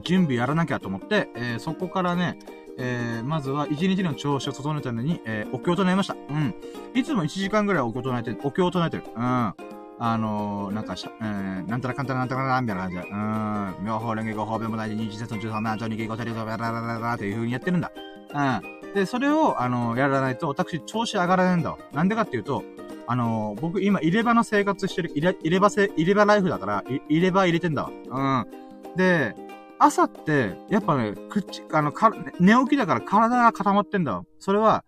[0.02, 2.40] 準備やらなきゃと思って、えー、そこからね、
[2.78, 6.14] えー、まずは一日の調子を整えるために、えー、お経を唱えました。
[6.14, 6.56] うん。
[6.94, 8.40] いつも1時間ぐらいお経を唱えてる。
[8.46, 9.04] お経を唱えてる。
[9.14, 9.22] うん。
[9.22, 9.54] あ
[10.00, 13.86] のー、なんかし、えー、なんたらかんたらなんたらなんみたいな感じで、うん。
[13.86, 17.92] 妙法蓮華語法弁も大事、二次節の十三万条に下語たりと、ラララララっていう風にやってるんだ。
[18.34, 18.79] うん。
[18.94, 21.78] で、それを、あの、やらないと、私、調子上がらないんだわ。
[21.94, 22.64] なんでかっていうと、
[23.08, 28.46] あの、僕、今、入れ歯の生活してる、入れ、入れ歯せ、入れ歯ライフだから、入れ歯入れてんだわ。
[28.46, 28.96] うん。
[28.96, 29.36] で、
[29.80, 34.24] 朝って、やっぱね、口、あの、か、寝起きだから体が固まってんだわ。
[34.40, 34.84] それは、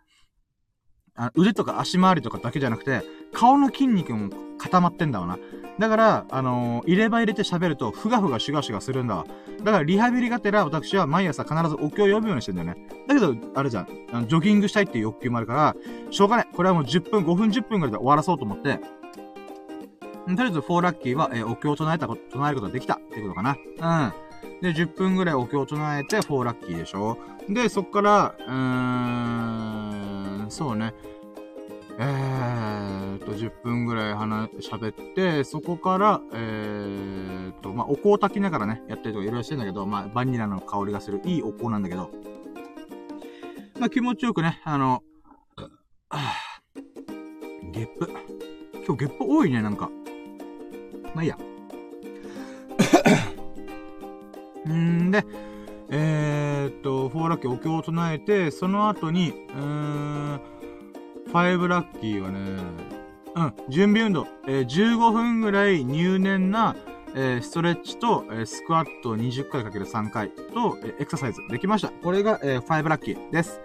[1.15, 3.01] あ腕とか足回りとかだけじゃなくて、
[3.33, 5.37] 顔の筋肉も固まってんだわな。
[5.79, 9.25] だから、あのー、入れ歯入れて喋ると、ふがふがシュガシュガするんだわ。
[9.63, 12.75] だから、リハビリがてら、私は毎朝必ずお経を読むようにしてんだよね。
[13.07, 13.87] だけど、あれじゃん。
[14.11, 15.75] あのジョギングしたいっていう欲求もあるから、
[16.11, 16.47] しょうがない。
[16.53, 18.79] これはもう10分、5分、10分ぐらいで終わらそうと思って、
[20.25, 23.57] とりあえず、4ラッキーは、えー、お経を唱えたこと、唱えることができたってことかな。
[23.79, 24.13] うん。
[24.61, 27.17] で、10分ぐらいお経を唱えて、4ラッキーでしょ。
[27.49, 28.53] で、そっから、うー
[30.45, 30.93] ん、そうね。
[32.03, 42.09] えーと、10分ぐらい話、喋って、そこから、えーと、まあ、お香を炊きながらね、やったりとかいろいろしてんだけど、まあ、バニラの香りがする、いいお香なんだけど、
[43.79, 45.03] まあ、気持ちよくね、あの、
[46.09, 46.33] あ
[47.71, 48.09] ゲップ。
[48.83, 49.91] 今日ゲップ多いね、なんか。
[51.13, 51.37] まあいいや。
[54.67, 55.23] んで、
[55.89, 60.41] えー、っと、フォーラッキーお経を唱えて、その後に、うーん、
[61.27, 62.39] ファイブラッキーはね、
[63.35, 66.75] うん、準備運動、えー、15分ぐらい入念な、
[67.15, 71.89] えー、ストレッチと、えー、スクワット20回かける3回と、え、エクササイズできました。
[71.89, 73.61] これが、えー、ファイブラッキーです。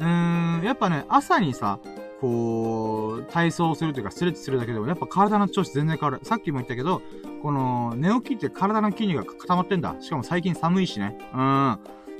[0.00, 1.80] うーん、やっぱね、朝にさ、
[2.20, 6.24] こう、体操するというか、ストレッチするだけでも、やっぱ体の調子全然変わる。
[6.24, 7.02] さっきも言ったけど、
[7.42, 9.96] この、寝起きって体の筋肉が固まってんだ。
[10.00, 11.16] しかも最近寒いしね。
[11.32, 11.78] うん。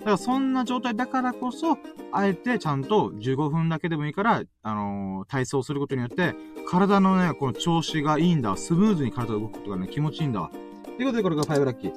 [0.08, 1.76] だからそんな状態だからこそ、
[2.12, 6.34] あえてちゃんと15分だけでもいいから、あのー、体操することによって、
[6.66, 8.56] 体のね、この調子がいいんだ。
[8.56, 10.50] スムーズに体が動くことがね、気持ちいいんだわ。
[10.96, 11.92] ということで、これが5ラッキ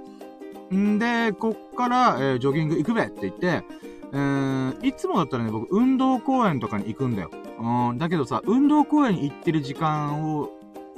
[0.72, 0.78] ー。
[0.78, 3.64] んで、こっから、えー、ジョギング行くべって言って、
[4.12, 7.32] えー、いつもだったらね、僕、運動公園とかに行くんだよ。
[7.62, 10.50] うん、だけどさ、運動公園に行ってる時間を、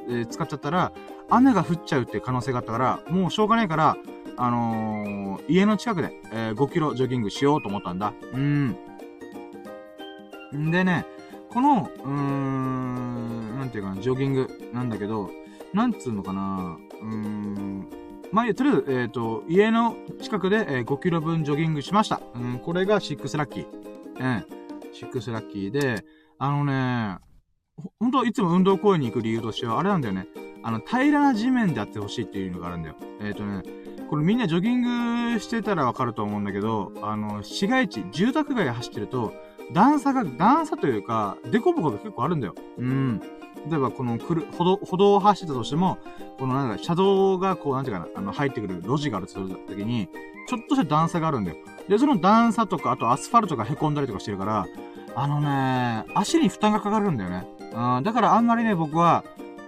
[0.09, 0.91] えー、使っちゃったら、
[1.29, 3.97] 雨が降っちゃうっていう可能性があったから、もうしょうがないから、
[4.37, 8.13] あのー、家の近くで、えー、5キロジョギングしようと思ったんだ。
[8.33, 8.77] うん。
[10.55, 11.05] んでね、
[11.49, 15.29] この、うーん、なんていうかな、ジョギングなんだけど、
[15.73, 17.87] なんつうのかな、うーん、
[18.31, 22.19] まあ、とりあえず、えっ、ー、と、家の近くで、えー、5キロ分ジョギングしました。
[22.35, 23.65] うん、これが6ラッキー。
[24.19, 24.45] うん、
[24.91, 26.03] 6ラッキーで、
[26.39, 27.19] あのね、
[27.99, 30.27] ほんといつも運動公園に行く理由としては、あれなんだよね。
[30.63, 32.95] あの、平らな地面でやってほしいっていうのがあるんだよ。
[33.21, 33.61] えっ、ー、とね、
[34.09, 39.33] これみんなジョギングしてたらわかると思うんだけど、あの、市街地、住宅街走ってると、
[39.71, 42.55] 段差が、段差というか、デコボコが結構あるんだよ。
[42.77, 43.21] うん。
[43.69, 45.97] 例えば、この、くる、歩道、歩道を走ってたとしても、
[46.37, 50.09] このなんか、車道がこう、なんていうかな、あの、入ってくる路地があるとするときに、
[50.47, 51.57] ちょっとした段差があるんだよ。
[51.87, 54.65] で、その段差とか、あとアスファルトが凹んだりとかしてるから、
[55.15, 57.47] あのね、足に負担がかかるんだよね。
[57.73, 59.23] うん、だからあんまりね、僕は、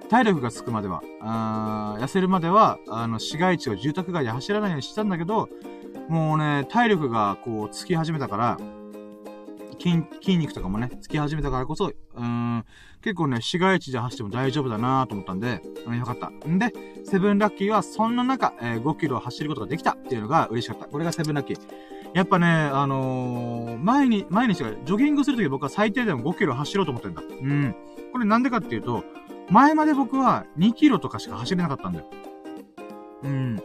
[0.09, 5.49] 体力がつくまでは、あ痩せるまでは、あの、市街地を住宅街で走らないようにしたんだけど、
[6.09, 8.57] もうね、体力がこう、つき始めたから、
[9.79, 12.65] 筋、筋肉とかもね、つき始めたからこそ、うん、
[13.01, 16.29] 結構ね、市街地で走っても大丈夫だなと思ったんで、うん、よかった。
[16.47, 16.71] んで、
[17.03, 20.85] セブンラッキーはそんな中、えー、5キロ走ることができたっていうのが嬉しかった。
[20.85, 21.59] これがセブンラッキー。
[22.13, 27.21] やっぱね、あのー、前に、毎日が、ジョギングするとき僕は最低でも5キロ走ろうと思ってんだ。
[27.21, 27.75] うん。
[28.11, 29.03] これなんでかっていうと、
[29.49, 32.05] 前まで僕は2キロとかしか走れなかったんだよ。
[33.23, 33.61] うん。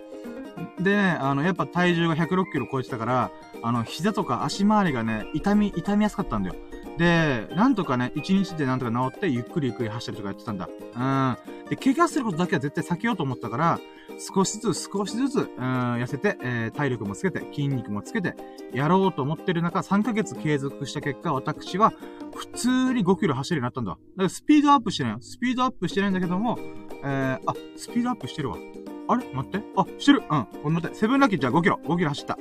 [0.79, 3.31] で、あの、やっぱ体重が106キロ超えてたから、
[3.63, 6.57] あの、膝とか足回りがね、痛み、痛みやすかったんだよ。
[6.99, 10.69] で、なんとかね、1日でなんとか治って、ゆっくりゆっくり走ったりとかやってたんだ。
[10.69, 11.69] うん。
[11.69, 13.81] で、怪我することだけは絶対避けようと思ったから、
[14.21, 15.47] 少しずつ少しずつ、うん、
[15.95, 18.35] 痩せて、えー、体力もつけて、筋肉もつけて、
[18.75, 21.93] やろうと思ってる中、3ヶ月継続した結果、私は、
[22.35, 23.93] 普通に5キロ走るようになったんだ。
[23.93, 25.19] だからスピードアップしてないよ。
[25.21, 26.59] スピードアップしてないんだけども、
[27.03, 28.59] えー、あ、スピードアップしてるわ。
[29.09, 29.25] あれ？
[29.33, 29.63] 待って。
[29.77, 30.23] あ、してる。
[30.31, 30.47] うん。
[30.63, 30.97] ごめん待って。
[30.97, 31.81] セブンラッキーじゃあ5キロ。
[31.85, 32.39] 5キロ走った。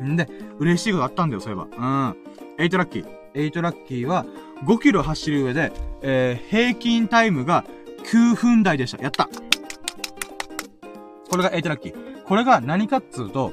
[0.00, 0.12] うん。
[0.12, 0.28] んで、
[0.58, 1.64] 嬉しいことあったんだよ、そういえば。
[1.64, 2.16] うん。
[2.58, 3.06] 8ラッキー。
[3.34, 4.24] 8ラッキーは、
[4.64, 5.72] 5キロ走る上で、
[6.02, 7.64] えー、平均タイムが
[8.04, 9.02] 9分台でした。
[9.02, 9.28] やった
[11.30, 12.22] これが8ラッキー。
[12.24, 13.52] これが何かっつうと、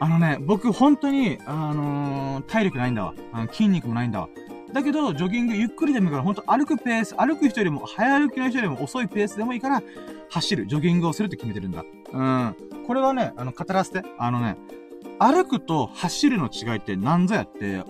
[0.00, 3.14] あのね、僕本当に、あのー、体力ないんだわ。
[3.32, 4.28] あの筋肉もないんだわ。
[4.72, 9.82] だけど、ジョギングゆっくりでもいいから、ほんと歩くペース、歩く人よりも、早歩きの人よりも遅いペースでもいいから、
[10.30, 11.84] 走る、ジョギングをするって決めてるんだ。
[12.12, 12.56] うん。
[12.86, 14.02] これはね、あの、語らせて。
[14.18, 14.56] あのね、
[15.18, 17.82] 歩くと走るの違いって何ぞやって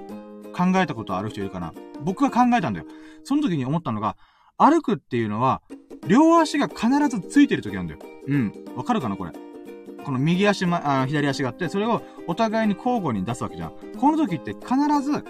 [0.52, 1.72] 考えたことある人いるかな
[2.02, 2.86] 僕は考えたんだよ。
[3.24, 4.16] その時に思ったのが、
[4.62, 5.62] 歩くっていうのは、
[6.06, 8.00] 両足が必ずついてる時なんだよ。
[8.28, 8.52] うん。
[8.76, 9.32] わかるかなこれ？
[10.04, 13.72] この右足ま、あ左足があって、それをお互いに交互に出すわけじゃん。
[13.98, 15.24] この時って必ず、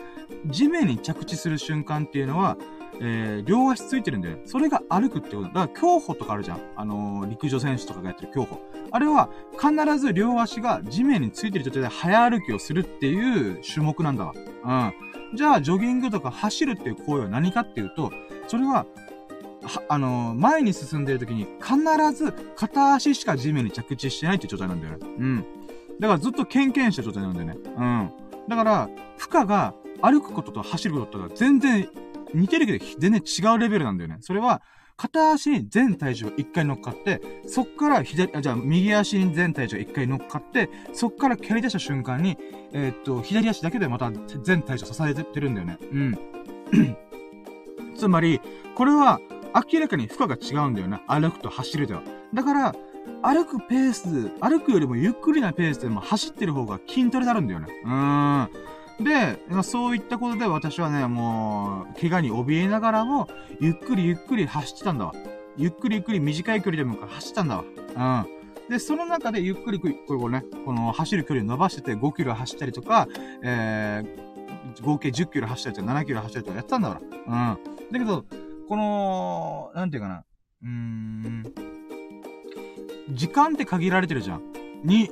[0.46, 2.56] 地面に着地する瞬間っていうのは、
[3.02, 4.38] えー、両足ついてるんだよ。
[4.44, 5.48] それが歩くってことだ。
[5.48, 6.60] から競歩とかあるじゃん。
[6.76, 8.60] あのー、陸上選手とかがやってる競歩。
[8.90, 14.34] あれは、必ず両足が地面についてる状態で早歩きをするっていう種目なんだわ。
[14.64, 15.36] うん。
[15.36, 18.12] じゃあ、ジョギングとか走るっていう行為は何かっていうと、
[18.48, 18.86] それ、は、
[19.88, 21.78] あのー、前に進んでる時に必
[22.12, 25.06] ず片足しか地面に着地してないっていう状態なんだよね。
[25.18, 25.44] うん。
[26.00, 27.56] だからずっとケンケンした状態なんだよね。
[27.76, 28.10] うん。
[28.48, 28.88] だから、
[29.18, 31.88] 負荷が歩くことと走ることとは全然
[32.32, 34.18] 似てるけど全然違うレベルなんだよね。
[34.20, 34.62] それは、
[34.96, 42.36] 片足に全体重が一回乗っかって、そっから左、あ、じゃあ右足に全体重が一回乗っかって、そっから蹴り出した瞬間に、
[42.72, 45.78] えー、っと、左足だけでまた全体重支えてるんだよね。
[45.80, 46.18] うん。
[47.96, 48.42] つまり、
[48.74, 49.20] これは
[49.54, 51.00] 明らかに負荷が違うんだよね。
[51.06, 52.02] 歩くと走るでは。
[52.34, 52.74] だから、
[53.22, 57.68] 歩くペース、歩くよりもゆっくりなペースでも走ってる方が筋トレになるんだよね。
[57.84, 59.04] うーん。
[59.04, 63.28] で、そういったことで私はね、もう、怪我に怯えながらも、
[63.58, 65.14] ゆっくりゆっくり走ってたんだわ。
[65.56, 67.64] ゆっくりゆっくり短い距離でも走ったんだわ。
[68.26, 68.70] うん。
[68.70, 73.08] で、その中でゆっくり、これをね、この走る距離を伸ばしてて5キロ走ったりとか、
[73.42, 77.54] えー、合計10キロ走ったりとか7キロ走ったりとかやってたんだから。
[77.54, 77.58] うん。
[77.92, 78.24] だけど、
[78.70, 80.24] この、なんていうかな。
[80.62, 81.42] うーん。
[83.10, 84.42] 時間って限られてるじゃん。
[84.84, 85.10] に、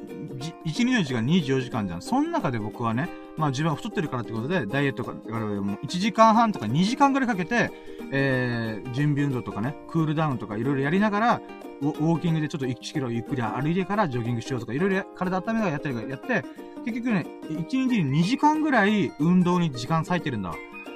[0.65, 2.03] 1、2の時間24時間じゃん。
[2.03, 7.73] その中で僕はね、まあ自分は太ってるからってことで、ダイエットから、もう1時間半とか2時間ぐらいかけて、
[8.13, 11.41] えー、準備運動とかね、クールダウンとかいろいろやりながら、
[11.81, 16.45] ウォーキングでちょっと1キロゆっくり歩いてからジョギングしようとか、いろいろ体温めながらやったりやって、
[16.85, 20.55] 結局ね、1日に2時間ぐらい運動に時間割いてるんだ。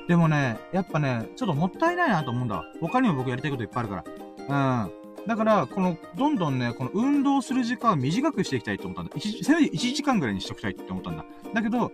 [0.08, 2.64] でもね、やっぱね、ちょっともったいないなと思うんだ。
[2.80, 4.04] 他にも僕やりたいこといっぱいあるか
[4.48, 4.86] ら。
[4.86, 5.26] うん。
[5.26, 9.12] だから、この、どんどんね、この運動する時間を短くしていきたいと思ったんだ。
[9.20, 11.24] せめて1時間ぐらいにしときたいって思ったんだ。
[11.54, 11.92] だけど、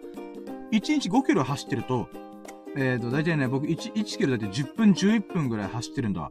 [0.73, 2.09] 1日5キロ走ってると、
[2.77, 6.31] えっ、ー、と、だいたいね、僕1、1キロだって10分、11分ぐらい走ってるんだ。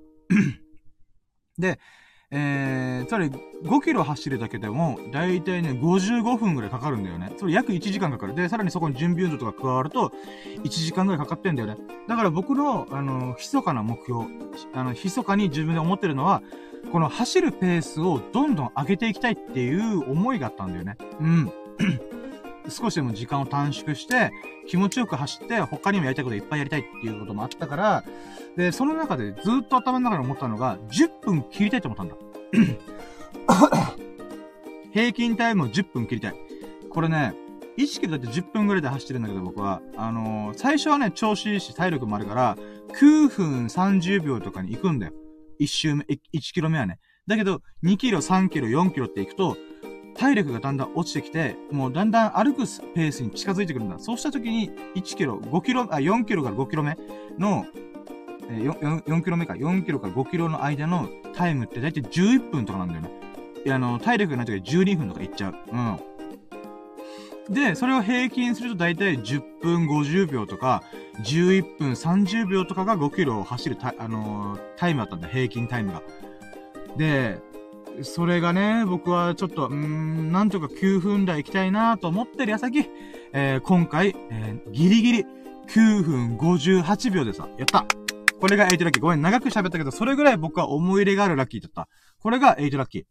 [1.58, 1.80] で、
[2.30, 7.32] えー、つまり5キロ走るだけでも、だいたいね、55分ぐらいかかるんだよね。
[7.38, 8.36] それ約1時間かかる。
[8.36, 10.12] で、さらにそこに準備運動とか加わると、
[10.64, 11.78] 1時間ぐらいかかってんだよね。
[12.08, 14.26] だから僕の、あの、密かな目標、
[14.74, 16.42] あの、密かに自分で思ってるのは、
[16.92, 20.98] この走るペースをどんどん上げていきたいっていう思いがあったんだよね。
[21.22, 21.52] うん。
[22.70, 24.32] 少しでも時間を短縮して、
[24.68, 28.04] 気持ちよく走って、他にもやりたいこといっぱいやりたいっていうこともあったから、
[28.58, 32.16] で、その中でずっと頭の中に思ったのが、10分切りたいと思ったんだ。
[34.92, 36.36] 平均タイムを10分切りたい。
[36.90, 37.36] これね、
[37.78, 42.58] 1キロだって10分ぐらいで走ってるんだけど僕は、あのー、最初はね、調子いいし体力もあるから、
[43.00, 45.14] 9分30秒とかに行くんだよ。
[45.60, 46.20] 1周目、1
[46.54, 46.98] キロ目はね。
[47.28, 49.58] だけど、2キロ、3キロ、4キロって行くと、
[50.16, 52.64] 体力がだんだん落ちてきて、もうだんだん歩く
[52.96, 54.00] ペースに近づいてくるんだ。
[54.00, 56.98] そうした時に、1キロ、5キロ、あ、4キロから5キロ目
[57.38, 57.87] の、えー、
[58.50, 63.10] 4, 4キロ目か、4キロから5キロの間のタイムってだいたい11分とかなんだよね。
[63.66, 65.56] いや、あの、体力がない時は12分とかいっちゃう。
[65.72, 66.00] うん。
[67.50, 70.84] で、それを平均するとだいたい10分50秒とか、
[71.24, 76.02] 11分30秒とかが5キロを走るタ,、あのー、タイムだったんだ、平均タイムが。
[76.98, 77.40] で、
[78.04, 82.90] それがね、僕はちょっと、うーん、なんとか9分台行きたいなと思ってる矢先、
[83.34, 85.26] えー、今回、えー、ギリギリ
[85.68, 87.86] 9分58秒でさ、やった
[88.40, 89.02] これが8ラッキー。
[89.02, 91.88] ごめん、長く喋ったけど、それぐらい僕は思い入れがあるラッキーだった。
[92.20, 93.04] これが8ラッキー。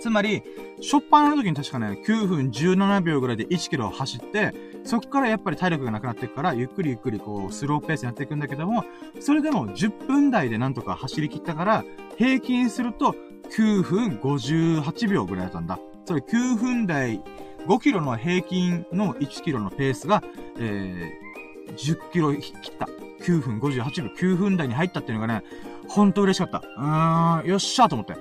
[0.00, 0.42] つまり、
[0.80, 4.52] しょっぱなの時に確かね、9分17秒ぐらいで1キロ走って、
[4.84, 8.84] そこからやっぱり体力がなくなっていくから、ゆっくりゆっくりこう、スローペースになっていくんだけども、
[9.20, 11.84] それでも10分台でなんとか走り切ったから、
[12.16, 13.14] 平均すると
[13.56, 15.78] 9分58秒ぐらいだったんだ。
[16.04, 17.22] それ9分台、
[17.66, 20.22] 5キロの平均の1キロのペースが、
[20.58, 21.25] えー、
[21.72, 22.88] 10キロ切った。
[23.22, 25.42] 9分58秒、9分台に入ったっていうのがね、
[25.88, 26.58] ほんと嬉しかった。
[26.58, 28.14] うーん、よっしゃと思って。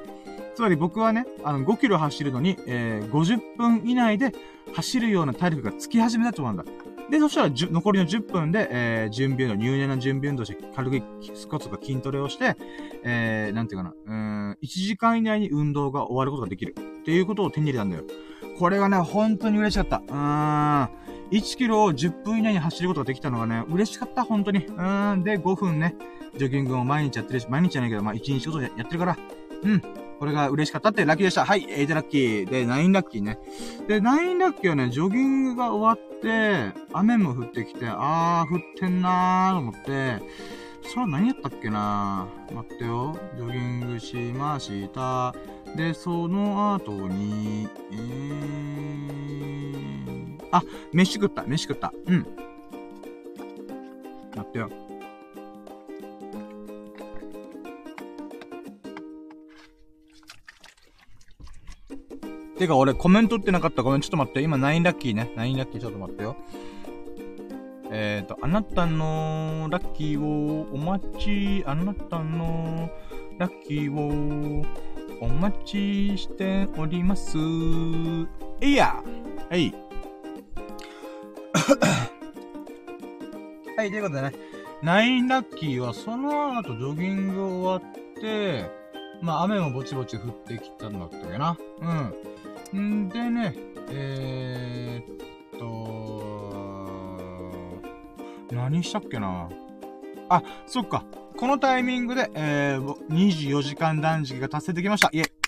[0.56, 4.32] つまり僕はね、あの、5キロ走るのに、えー、50分以内で
[4.74, 6.64] 走るような体力がつき始めたと思うんだ。
[7.10, 11.02] で、そしたら、残りの10分で、えー、準備運動、入念な準備運動して、軽く
[11.36, 12.56] スコツとか筋トレをして、
[13.04, 16.74] えー、なんていうかな、うん、1時間以内に運動が終わることができる。
[16.78, 18.04] っていうことを手に入れたんだよ。
[18.58, 19.98] これがね、本当に嬉しかった。
[19.98, 21.05] うーん。
[21.32, 24.66] 1キロを10分以内に走ることができたのがね、嬉しかった、本当に。
[24.66, 25.24] うーん。
[25.24, 25.96] で、5分ね、
[26.38, 29.18] ジョギングを毎日やってるし、毎日じゃないけど、まあ1日ごとやってるから、
[29.64, 29.82] うん。
[30.20, 31.46] これが嬉しかったってラッキーでした。
[31.46, 32.50] はい、8ラッキー。
[32.50, 33.40] で、9ラッキーね。
[33.88, 40.22] で、9ラッキーはね、ジョギングが終わって、雨も降ってきて、あー、降ってんなーと思って、
[40.88, 43.18] それは何やったっけな待ってよ。
[43.36, 45.36] ジョギングしました。
[45.76, 50.05] で、その後に、えー、
[50.56, 51.92] あ、飯食った、飯食った。
[52.06, 52.26] うん。
[54.36, 54.70] 待ってよ。
[62.58, 64.42] てか俺コメントってなかったごめん、ちょっと待って。
[64.42, 65.30] 今9ラッキーね。
[65.36, 66.38] 9ラッキーちょっと待ってよ。
[67.92, 72.90] えっ、ー、と、あなたのラッキーをお待ち、あなたの
[73.38, 74.66] ラッキーを
[75.20, 77.38] お待ちしております。
[78.62, 79.04] えいや
[79.50, 79.85] はい。
[83.78, 84.34] はい、ということでね、
[84.84, 88.70] 9ラッキーはその後ジョギング終わって、
[89.22, 91.58] まあ雨もぼちぼち降ってきたんだったっけな。
[92.74, 93.06] うん。
[93.06, 93.56] んでね、
[93.90, 96.24] えー、っと、
[98.52, 99.50] 何したっけな
[100.30, 101.04] あ、そっか。
[101.38, 105.10] このタイミングで、えー、24時間断食が達成できました。
[105.12, 105.45] イェイ。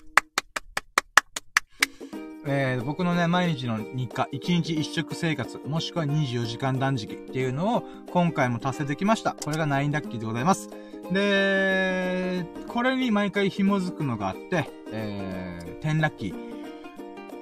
[2.50, 9.32] えー、僕のね、毎日の日課、1日1食生活、もしくは24時間断食っていうのを今回も達成できました。
[9.32, 10.70] これが9ラッキーでございます。
[11.12, 16.34] で、これに毎回紐づくのがあって、えー、10ラッキー。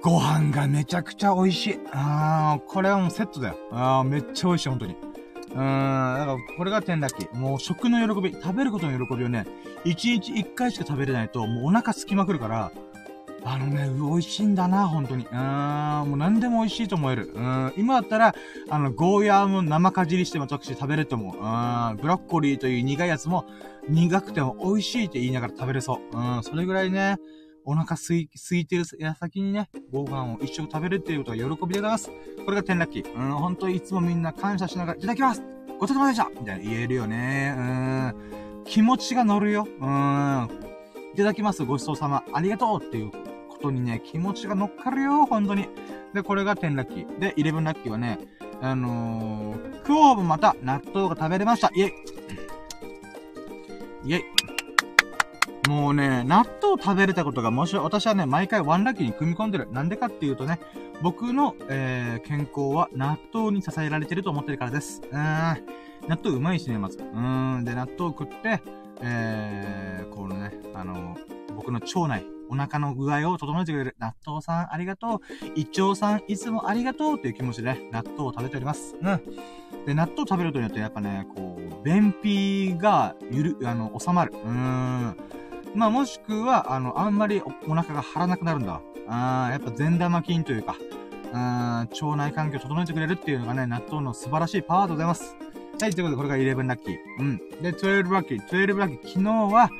[0.03, 1.79] ご飯がめちゃくちゃ美味しい。
[1.93, 3.57] あー、これはもうセットだよ。
[3.71, 4.95] あー、めっちゃ美味しい、本当に。
[4.95, 7.35] うーん、だからこれが10ラッキー。
[7.37, 9.47] もう食の喜び、食べることの喜びをね、
[9.85, 12.73] 1日1回しか食べれないと、もうお腹空きまくるから、
[13.49, 15.25] あのね、美味しいんだな、本当に。
[15.25, 17.31] うーん、もう何でも美味しいと思える。
[17.33, 18.35] うん、今だったら、
[18.69, 21.37] あの、ゴーヤーも生かじりしても私食べれると思う。
[21.37, 23.47] うん、ブロッコリーという苦いやつも、
[23.89, 26.17] 苦くても美味しいって言いながら食べれそう。
[26.17, 27.19] うん、それぐらいね、
[27.65, 32.11] お腹すい、空いてる矢先にね、ご飯を一食食べるっていうことが喜びでございます。
[32.45, 33.15] これが天ラッキー。
[33.15, 35.43] うん、本当いつもみんな感謝しながら、いただきます
[35.79, 37.55] ごちそうさまでしたみたいな言えるよね。
[37.57, 38.15] うん。
[38.65, 39.69] 気持ちが乗るよ。
[39.81, 40.49] うん。
[41.15, 41.65] いただきます。
[41.65, 42.25] ごちそうさま。
[42.33, 43.13] ありがとうっていう
[43.67, 45.69] ことにね、気持ちが乗っかるよ、本当に。
[46.15, 47.19] で、これが10ラッキー。
[47.19, 48.19] で、11ラッキーはね、
[48.61, 51.71] あのー、今日もまた納豆が食べれました。
[51.75, 51.93] イェイ
[54.05, 54.25] イェイ
[55.69, 59.69] もうね、納豆食べれたことが、もし、私はね、毎回ワンラッキーに組み込んでる。
[59.73, 60.61] なんでかっていうとね、
[61.03, 65.03] 僕の、えー、健康は納豆に支えられてると思ってるからです。
[65.11, 65.67] うーん。
[66.07, 66.99] 納豆うまいしね、まず。
[66.99, 67.65] うーん。
[67.65, 68.63] で、納豆を食って、
[69.01, 75.21] えー、このね、あのー、僕の腸内、お腹の具合を整えてくれる納豆さんありがとう。
[75.55, 78.97] 胃腸さんいつもありがとうという気持ちで、納豆を食べております。
[79.01, 79.85] うん。
[79.87, 84.33] で、納豆食べることによってやっぱね、こう、便秘がゆる、あの、収まる。
[84.33, 85.17] うーん。
[85.75, 88.81] まあ、もしくは、あの、あんまりお腹が張らなくなるんだ。
[89.09, 90.77] あやっぱ善玉菌というか、
[91.33, 95.37] 腸内環境を整えてくれるっていうのがね、納豆の素晴らしいパワーでございます。
[95.81, 96.97] はい、ということで、これが11ラッキー。
[97.21, 97.37] うん。
[97.63, 98.49] で、12ラッキー。
[98.49, 99.13] 12ラッキー。
[99.13, 99.71] 昨日は、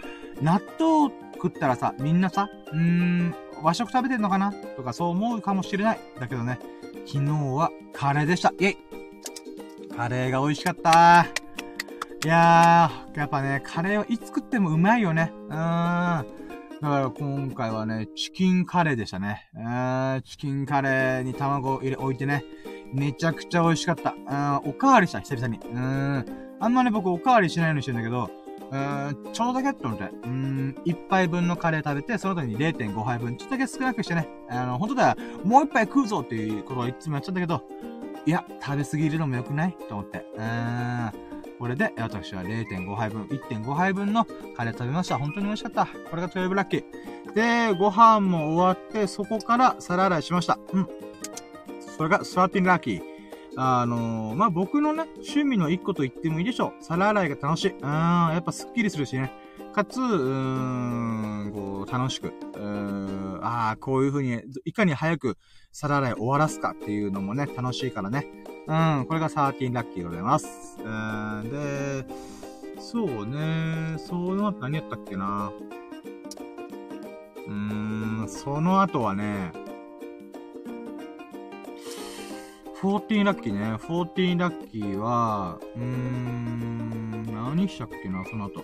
[0.43, 4.53] 納豆食ったらさ、みんなさ、うーん、和食食べてんのかな？
[4.77, 6.01] とかそう思うかもしれない。
[6.21, 6.59] だけどね、
[7.07, 8.53] 昨日はカレーでした。
[8.59, 8.77] イェイ
[9.97, 11.27] カレーが美味しかった
[12.25, 15.33] いやー、やっぱね、カレーはいつ食ってもうまいよね。
[15.49, 16.27] うーん。
[16.83, 19.49] だから今回はね、チキンカレーでしたね。
[19.55, 22.45] うーチキンカレーに卵を入れ、置いてね、
[22.93, 24.11] めちゃくちゃ美味しかった。
[24.11, 25.59] うん、おかわりした、久々に。
[25.59, 26.25] うん。
[26.61, 28.31] あんまね、僕おかわりしないようにしてるんだけど、
[28.71, 30.11] うん、ちょうどだけって思って。
[30.25, 34.29] うん、一杯分のカレー食べて、その時に0.5杯分、ちょっとだけ少なくしてね。
[34.49, 37.63] あの、本当だよ、もう一杯食うぞっていうことをいつもやっちゃったけど、
[38.27, 40.27] いや、食べ過ぎるのも良くないと思って。
[40.37, 41.13] うん。
[41.59, 45.17] これで、私は0.5杯分、1.5杯分のカレー食べました。
[45.17, 45.87] 本当に美味しかった。
[46.11, 47.35] これが12ラッキー。
[47.35, 50.59] で、ご飯も終わって、そこから皿洗いしました。
[50.73, 50.89] うん。
[51.97, 53.16] それが13ラッキー。
[53.57, 56.85] あのー、まあ、僕のね、趣味の一個と言ってもいいでしょう。
[56.85, 57.71] 皿洗いが楽しい。
[57.73, 59.33] うん、やっぱスッキリするしね。
[59.73, 65.39] かつ、うーん、こう、楽しく、うーん、ああ、こういう風に、いかに早く
[65.73, 68.27] 皿洗い終わらすかっていうのもね、楽しいからね。
[68.67, 70.79] うん、これが13ラッキーでございます。
[70.85, 72.07] うん、で、
[72.79, 75.53] そうね、その後何やったっけな。
[77.47, 77.53] うー
[78.25, 79.53] ん、その後はね、
[82.83, 83.75] 14ラッキーね。
[83.77, 88.63] 14ラッキーは、うーん、何したっけな、その後。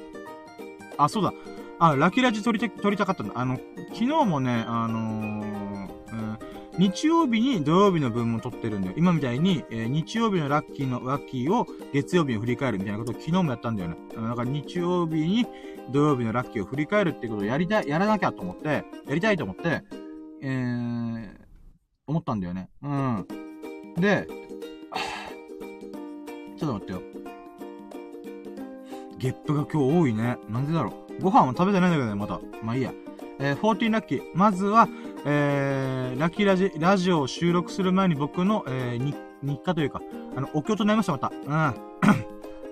[0.99, 1.33] あ、そうだ。
[1.79, 3.33] あ、ラキーラジ撮りた、撮りたかったんだ。
[3.37, 3.59] あの、
[3.93, 6.39] 昨日もね、あのー、うん、
[6.79, 8.95] 日曜日に土曜日の分も撮ってるんだよ。
[8.99, 13.97] 今みたいに、えー、日曜日のラッキーのラッキーを月曜日に振り返るみたいなことを昨日もやったんだよね。
[14.15, 15.47] だから日曜日に
[15.91, 19.83] 土曜日のラッキーを振り返るってことをやりたい、やらなきゃと思って、やりたいと思って、
[20.43, 21.31] えー、
[22.07, 22.69] 思ったんだよね。
[22.83, 23.27] うん。
[23.97, 24.27] で、
[26.59, 27.03] ちょっと待ってよ。
[29.19, 30.39] ゲップが今日多いね。
[30.49, 31.23] なんでだろう。
[31.23, 32.41] ご飯は食べてないんだけどね、まだ。
[32.63, 32.93] まあいいや。
[33.39, 34.23] えー、14ラッキー。
[34.35, 34.89] まずは、
[35.25, 40.01] えー、ラッキーラジ、ラジオを収録する前に僕の、えー、日課というか、
[40.37, 41.31] あの、お経となりました、また。
[41.31, 41.75] うん。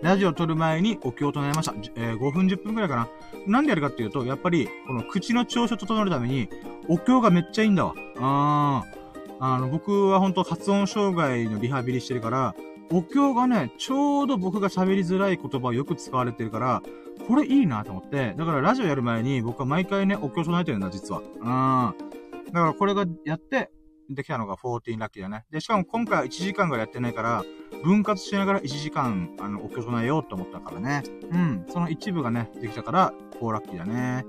[0.02, 1.74] ラジオを撮る前にお経となりました。
[1.96, 3.08] えー、5分10分くらいかな。
[3.46, 6.48] なんでやるかっていうと、やっぱり、この口の調子を整えるために、
[6.88, 7.94] お経がめっちゃいいんだわ。
[8.18, 8.99] あー。
[9.41, 12.55] あの、僕は本当発音障害のリハビリしてるから、
[12.93, 16.82] お経がね、ちょうど僕が喋りづらい言葉をよく使われてるから、
[17.26, 21.20] これいいなと思って、だからラジオやる前に僕は毎回ね、お経唱えてるんだ、実は。
[21.20, 22.53] うん。
[22.53, 23.70] だからこれがやって、
[24.11, 25.45] できたのが14ラッキーだね。
[25.51, 27.45] で、しかも今回は1時間ぐらいやってないから、
[27.84, 31.05] 分割しながら1時間、あの、お経唱えようと思ったからね。
[31.30, 31.64] うん。
[31.68, 34.26] その一部がね、できたから、4ラッキーだね。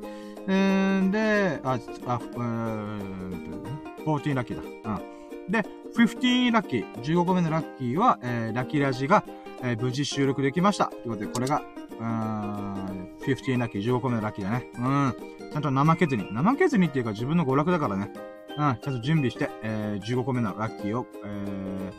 [0.47, 4.95] えーん、で、あ、あ、うーん、14ラッキーだ。
[4.95, 5.51] うん。
[5.51, 9.23] で、15ラッキー、15個目のラッキーは、えー、ラッキーラジが、
[9.63, 10.85] えー、無事収録できました。
[10.85, 11.61] ということで、これが、
[11.99, 14.67] うーん、15ラッキー、15個目のラッキーだね。
[14.75, 15.15] うん。
[15.51, 16.23] ちゃんと怠けずに。
[16.23, 18.11] 怠けずにっていうか自分の娯楽だからね。
[18.57, 18.77] うん。
[18.81, 21.91] ちゃんと準備して、えー、15個目のラッキーを、え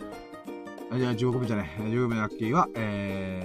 [0.95, 1.69] ー、じゃあ15個目じゃない。
[1.79, 3.41] 15個目のラッキーは、え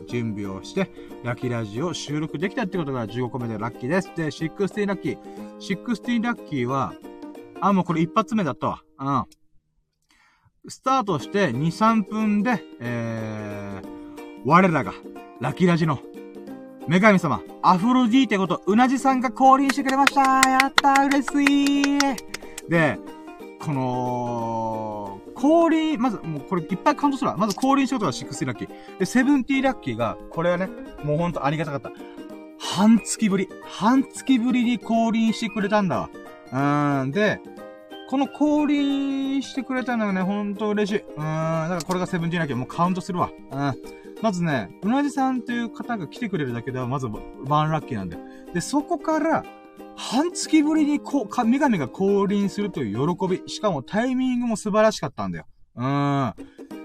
[0.00, 0.90] ー、準備をして、
[1.22, 4.10] ラッキーラジオを収録できたってことが15個目でラッキーです。
[4.16, 5.18] で、16ラッキー。
[5.58, 6.94] 16ラッキーは、
[7.60, 8.82] あ、もうこれ一発目だったわ。
[8.98, 9.24] うん。
[10.68, 14.94] スタートして2、3分で、えー、我らが、
[15.40, 15.98] ラキラジの、
[16.88, 21.98] 女神様、アフロディーテこと、うなじさんが降臨してくれましたやったー嬉しい
[22.68, 22.98] で、
[23.60, 27.36] この、降臨、まず、もうこれいっぱいカウントするわ。
[27.36, 28.68] まず降臨したことが6ラッキー。
[28.98, 30.68] で、70ラッキーが、これはね、
[31.02, 31.92] もうほんとありがたかった。
[32.58, 33.48] 半月ぶり。
[33.62, 36.10] 半月ぶりに降臨してくれたんだわ。
[36.54, 37.40] うん、で、
[38.08, 41.02] この降臨してくれたのがね、ほんと嬉しい。
[41.02, 43.30] うーん、だからこれがセブンティーなきゃもうカウントするわ。
[43.50, 43.74] うん。
[44.22, 47.08] まずね、うなじさんという方が来てくれるだけでは、まず
[47.46, 48.16] ワンラッキーなんで。
[48.52, 49.44] で、そこから、
[49.96, 53.42] 半月ぶりにこう、か、女神が降臨するという喜び。
[53.48, 55.46] しかもタイミングも素晴らしかったんだよ。
[55.74, 55.84] うー
[56.30, 56.34] ん。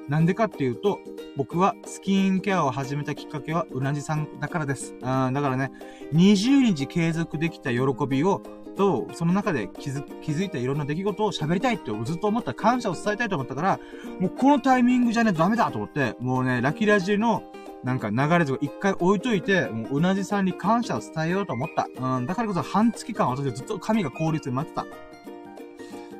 [0.09, 0.97] なんでかっていうと、
[1.37, 4.93] 僕はスキンケアを始めたきっかけはうなじさんだからです。
[4.93, 5.71] うん、だからね、
[6.13, 8.41] 20日継続できた喜びを
[8.79, 13.79] と、その中で気づ、気づいたいろんな出来事を喋りたいってずっと思った感謝を伝えたいと思ったから、
[14.21, 17.43] もうこのタイミングじゃねダメだと思って、もうね、ラキラジの
[17.83, 21.89] なんか流れとか一回置いといて、もううなじさんに感謝を伝えようと思った。
[21.93, 24.85] うん、だからこそ半月間私はずっと神が降臨する待ってた。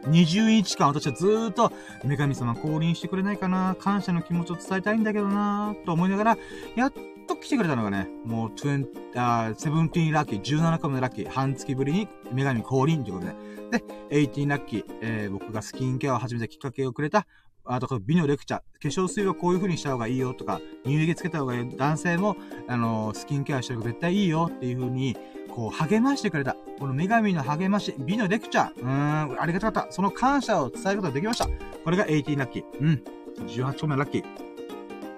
[0.09, 1.71] 20日間私はずーっと、
[2.03, 6.37] 女神様降臨してくれないかな感謝の気持ちを伝えたいんだけどなと思いながら、
[6.75, 6.93] やっ
[7.29, 14.19] と来てくれたのがね、もう20、あ17ラッキー、17個目のラッキー、半月ぶりに女神降臨ということで。
[14.19, 17.27] で、18ラッキー、えー、僕がスキンケアを始めたきっかけをくれた、
[17.65, 21.77] あと、美のレクチャー、化粧水はこういう風にした方がいいよとか、乳液つけた方がいい。
[21.77, 22.35] 男性も、
[22.67, 25.15] あのー、スキンケアした方が絶対いいよっていう風に、
[25.53, 26.55] こう、励ましてくれた。
[26.79, 28.81] この女神の励まし、美のレクチャー。
[28.81, 29.91] うーん、ありがたかった。
[29.91, 31.47] その感謝を伝えることができました。
[31.83, 32.63] これが18ラッキー。
[32.79, 33.03] うん。
[33.45, 34.48] 18個目のラッキー。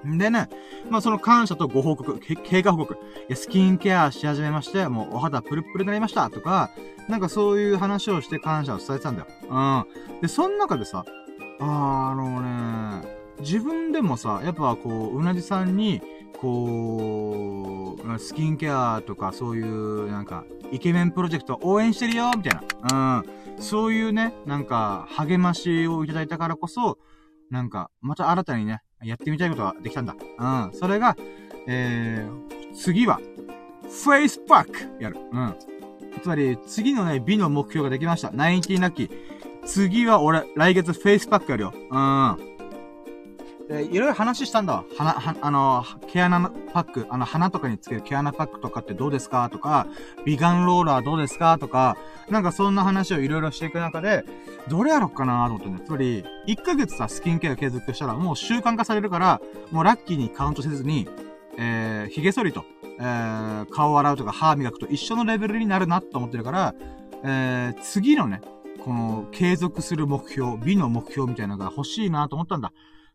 [0.03, 0.49] でね、
[0.89, 2.97] まあその感謝とご報告、経過報告、い
[3.29, 6.71] やスキンケアし始めまして、もうお肌プルプルになりましたとか、
[7.07, 9.27] なんかそういう話をして感謝を伝えてたんだよ。
[9.49, 10.21] うん。
[10.21, 11.05] で、その中でさ、
[11.59, 13.07] あー、あのね、
[13.39, 16.01] 自分でもさ、やっぱこう、うなじさんに、
[16.39, 23.19] こう、スキンケアとかそういう、なんか、イケメンプロジェクト応援してるよみたいな。
[23.19, 23.61] うん。
[23.61, 26.97] そういうね、なんか、励ましをいただいたからこそ、
[27.49, 30.15] なんか、また新たにね、やってみたいことができたんだ。
[30.37, 30.71] うん。
[30.73, 31.15] それが、
[31.67, 33.19] えー、次は、
[33.83, 35.17] フェイスパックやる。
[35.31, 35.55] うん。
[36.21, 38.29] つまり、次のね、美の目標ができました。
[38.29, 39.09] 19ラッキー。
[39.65, 41.73] 次は俺、来月フェイスパックやるよ。
[41.73, 42.50] うん。
[43.71, 44.85] で、いろいろ話したんだわ。
[44.97, 49.49] 鼻、は、あの、毛穴のパック、あの、鼻とかにつける毛穴パックとかってどうですか？
[49.49, 49.87] とか、
[50.25, 51.57] 美顔ローラーどうですか？
[51.57, 51.95] とか、
[52.29, 54.25] なんかそんな話をいろいろしていく中で、
[54.67, 55.79] どれやろっかなと思ってね。
[55.85, 59.41] つまり、1ヶ月さ、スキンケア継続したら、もう習慣化されるから、
[59.71, 61.07] もうラッキーにカウントせずに、
[61.57, 62.65] えー、髭剃りと、
[62.99, 66.75] えー、顔洗うとか歯磨くと一緒のレベルになるなと思ってるから、
[67.23, 68.41] えー、次のね、
[68.83, 72.73] この継続する目標、美の目標みたいなのが欲しいなと思ったんだ。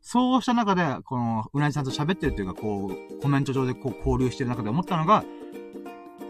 [0.08, 5.24] そうした中で、この、うなじさんと喋ってるっていうか、こう、コメント上でこう交流してる中で思ったのが、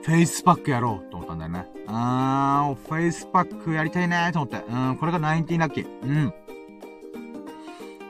[0.02, 1.66] フェイスパックやろうと思ったんだよね。
[1.86, 4.64] あー、フェイスパックやりたいねーと思って。
[4.66, 5.88] うん、これが19ラッキー。
[6.02, 6.32] うん。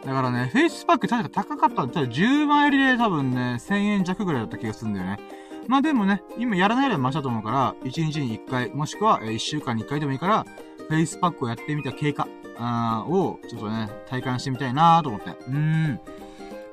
[0.05, 1.89] だからね、フェイスパック確か高かった。
[1.89, 5.19] ただ10枚入りで多分ね、1000円弱ぐらいだった気がするんだよね。
[5.67, 10.47] まあでもね、今やらないよりマシだと思うから、1日に1回、もしくは1週間に1回でもいいから、
[10.89, 15.31] フェイスパックをやってみた経過を、ちょっとね、体感してみたいなと思って。
[15.31, 16.01] うーん。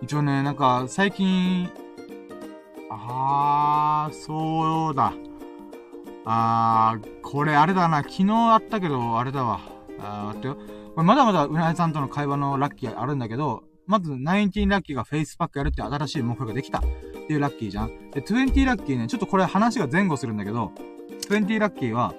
[0.01, 1.69] 一応ね、なんか、最近、
[2.89, 5.13] あー、そうだ。
[6.25, 7.97] あー、これあれだな。
[8.03, 9.59] 昨日あったけど、あれだわ。
[9.99, 10.55] あー、待ってよ。
[10.95, 18.11] これまだまだうなぎさんとの会話のラッキーあるんだけど、まず、19ラッキーがフェイスパックやるって新しい目標ができたっていうラッキーじゃん。
[18.11, 20.71] で、20ラッキーね、ちょっとこれ話が前後するんだけど、
[21.29, 22.13] 20ラッキーは、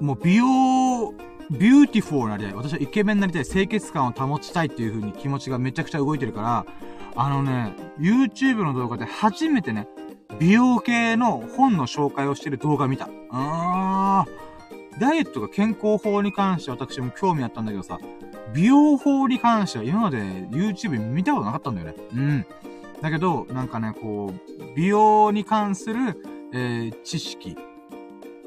[0.00, 1.14] もう美容
[1.50, 2.54] beautiful なりたい。
[2.54, 3.44] 私はイケメンになりたい。
[3.44, 6.66] 清潔感を保ちたいっていう風に気持ちがめちゃくちゃ動いてるから、
[7.16, 9.86] あのね、YouTube の動画で初めてね、
[10.38, 13.08] 美容系の本の紹介をしてる動画見た。
[13.30, 15.00] あー。
[15.00, 17.98] ダイエットか健康法に関して私も興味あったんだけどさ、
[18.54, 21.94] 美容法に関しては今まで YouTube 見たことなかったんだよね。
[22.12, 22.46] うん。
[23.00, 26.22] だけど、なんかね、こう、美容に関する、
[26.52, 27.56] えー、知識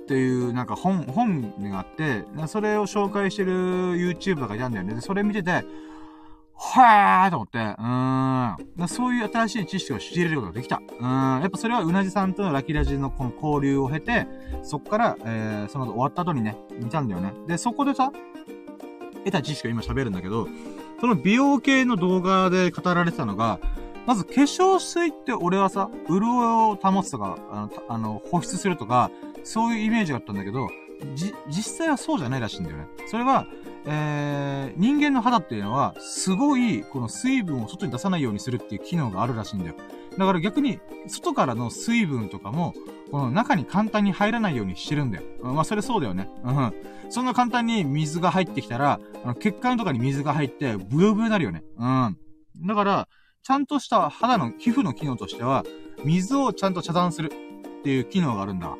[0.07, 3.51] っていうなんか本、本があって、それを紹介してる
[3.97, 4.95] YouTuber がいたんだよね。
[4.95, 5.65] で、それ見てて、
[6.55, 8.87] はーと思って、うーん。
[8.87, 10.81] そういう新しい知識を知れることができた。
[10.97, 11.41] うん。
[11.41, 14.27] やっぱそれはうなじさんとのラキラジのこの交流を経て、
[14.63, 17.33] そっから、えー、その後終わった後にね、見たんだよね。
[17.45, 18.13] で、そこでさ、
[19.25, 20.47] 得た知識を今喋るんだけど、
[21.01, 23.59] その美容系の動画で語られてたのが、
[24.05, 26.23] まず化粧水って俺はさ、潤い
[26.71, 29.11] を保つとか、あの、あの保湿するとか、
[29.47, 30.69] そういうイメージがあったんだけど、
[31.15, 32.87] じ、実際はそうじゃないらしいんだよね。
[33.07, 33.47] それは、
[33.85, 39.75] えー、人間の肌っていうのは、すごい、この水分を外に出さないようにするっていう機能があるらしいんだよ。
[40.17, 42.73] だから逆に、外からの水分とかも、
[43.09, 45.23] この中に簡単に入らないようにしてるんだよ。
[45.41, 46.29] うん、まあ、それそうだよね。
[46.43, 46.73] うん。
[47.09, 51.63] そんな簡単に水が入ってきたら、あの血管とかに水が入って、ブヨブヨになるよね。
[51.77, 52.17] うん。
[52.67, 53.07] だから、
[53.43, 55.63] ちゃんとした肌の、皮膚の機能としては、
[56.03, 57.31] 水をちゃんと遮断する
[57.79, 58.75] っていう機能があるんだ。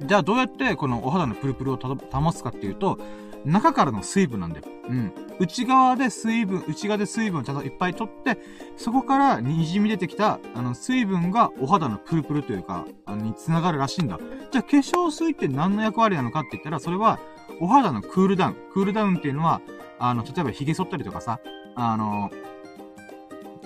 [0.00, 2.98] じゃあどうやってこのお肌のプルプルを保つかっていうと、
[3.44, 4.64] 中からの水分なんだよ。
[4.88, 5.12] うん。
[5.38, 8.38] 内側で水分、内側で水分をちゃんといっぱい取って、
[8.76, 14.18] そこから滲み出てきた、あの、水分がお肌のプルプルというか、あの、に繋がるらしいんだ。
[14.50, 17.18] じゃあ化粧水って何の役割なのかって言ったら、それは、
[17.60, 18.56] お肌のクールダウン。
[18.72, 19.60] クールダウンっていうのは、
[19.98, 21.40] あの、例えば髭剃ったりとかさ、
[21.74, 22.30] あの、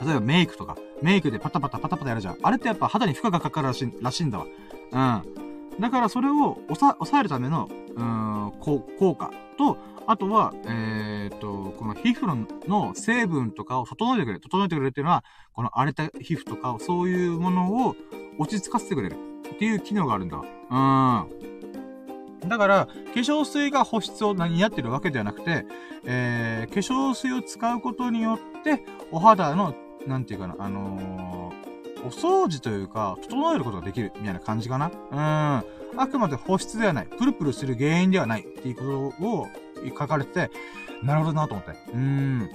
[0.04, 2.38] 例えばメイクとか、メイクでパタパタパタパタやるじゃん。
[2.42, 4.46] あれってやっぱ肌に負荷がかかるらしいらしいんだわ。
[4.92, 5.42] うん。
[5.80, 12.26] だからそれを抑えるための、うん、効果と、あとは、えー、と、この皮膚
[12.68, 14.40] の成分とかを整えてくれる。
[14.40, 17.96] 整えてくれるっていうのは、この荒れた皮膚とか、そういうものを
[18.38, 19.16] 落ち着かせてくれる
[19.54, 20.38] っていう機能があるんだ。
[20.38, 22.48] うん。
[22.48, 25.64] だから、化粧水が保湿を何やってるわけではなくて、
[26.04, 29.74] えー、化粧水を使うことによって、お肌の、
[30.06, 31.41] なんていうかな、あのー
[32.04, 34.90] お掃除というか、整えることができる、みたいな感じかな。
[35.10, 35.18] うん。
[35.18, 37.06] あくまで保湿ではない。
[37.06, 38.42] プルプルする原因ではない。
[38.42, 39.46] っていうことを
[39.98, 40.50] 書かれてて、
[41.02, 41.72] なるほどなと思って。
[41.92, 42.48] うん。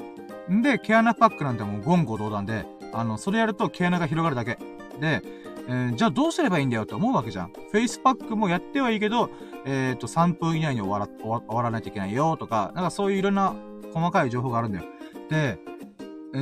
[0.51, 4.57] んで、毛穴パックなんてもう言語道断で、あの、それやると毛穴が広がるだけ。
[4.99, 5.21] で、
[5.67, 7.51] えー、じゃあどうすればいいんだよって思うわけじゃん。
[7.51, 9.29] フェイスパックもやってはいいけど、
[9.65, 13.53] えっ、ー、と、3分以内に終わら、終わらないといけないよとか、なんかそういういろんな
[13.93, 14.85] 細かい情報があるんだよ。
[15.29, 15.59] で、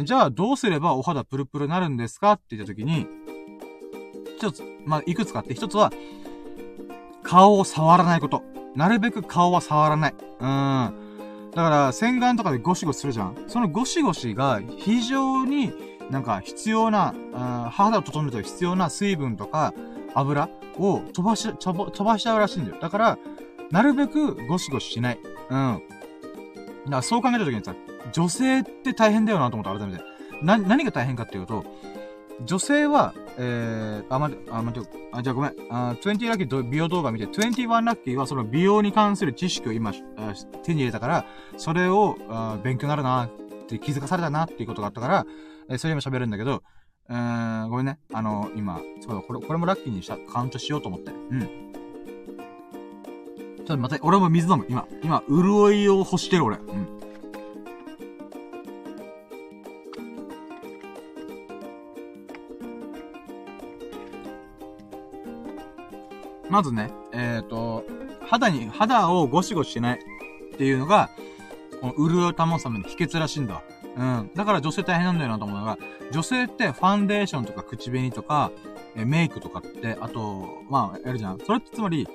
[0.04, 2.34] じゃあどうすればお肌プルプルになるんですか？
[2.34, 3.08] って言った時に、
[4.38, 5.92] 一つ、まあ、いくつかあって、一つは、
[7.24, 8.44] 顔を触らないこと。
[8.76, 10.14] なるべく顔は触らない。
[10.14, 10.94] うん。
[11.56, 13.46] だから、洗顔とかでゴシゴシするじゃん。
[13.48, 15.72] そのゴシゴシが非常に
[16.12, 19.74] なんか必要な、うん、肌を整えると必要な水分とか
[20.14, 22.78] 油を飛ばし、飛ばしちゃうらしいんだよ。
[22.82, 23.18] だから、
[23.72, 25.20] なるべくゴシゴシしない。
[25.50, 25.82] うん。
[26.86, 27.74] だからそう考えた時にさ、
[28.12, 30.04] 女性って大変だよなと思った、改めて。
[30.42, 31.66] な、何が大変かっていうと、
[32.44, 35.54] 女性は、えー、あ、待って、あ、待って、あ、じゃあごめん。
[35.70, 39.94] あ、20ラッキー美容動画見て、21ラッキーはその美容に関する知識を今、
[40.64, 41.26] 手に入れたから、
[41.58, 43.30] それを、あ勉強になるなっ
[43.68, 45.26] て気づかされたなっていうことがあったから、
[45.70, 46.62] えー、それ今喋るんだけど、
[47.10, 48.00] えー、ごめんね。
[48.14, 51.12] あの、今、そうこれ、これもラッキーにした、カウントしようと思って。
[51.12, 51.42] うん。
[53.58, 54.66] ちょっと待って、俺も水飲む。
[54.70, 56.58] 今、今、潤いを欲してる俺。
[56.58, 56.88] うん。
[66.56, 67.84] まずね、えっ、ー、と、
[68.22, 71.10] 肌に、肌をゴシゴシしないっていうのが、
[71.82, 73.62] この潤いを保つための秘訣らしいんだ。
[73.98, 74.32] うん。
[74.34, 75.78] だから女性大変なんだよなと思うのが、
[76.14, 78.54] 女性ってファンデーションとか口紅とか、
[78.96, 81.40] えメイクとかって、あと、まあ、やるじゃん。
[81.40, 82.08] それってつまり、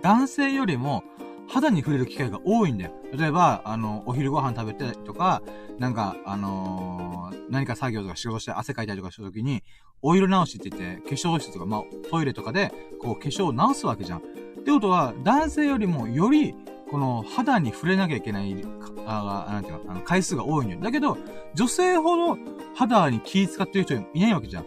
[0.00, 1.04] 男性よりも
[1.46, 2.92] 肌に触れる機会が多いんだよ。
[3.12, 5.42] 例えば、あの、お昼ご飯食べてとか、
[5.78, 9.62] なんか、あのー、何か作業とか仕事して汗かいたりとかした時に、
[10.06, 14.18] オイル直しって言って、化粧室とか、まあ、トイレとかで、こう、化粧を直すわけじゃん。
[14.18, 14.22] っ
[14.64, 16.54] てことは、男性よりもより、
[16.90, 18.64] この肌に触れなきゃいけない、
[19.04, 20.78] あなんていうか、あの、回数が多いんよ。
[20.80, 21.18] だけど、
[21.54, 22.38] 女性ほど
[22.76, 24.64] 肌に気使ってる人いないわけじゃん。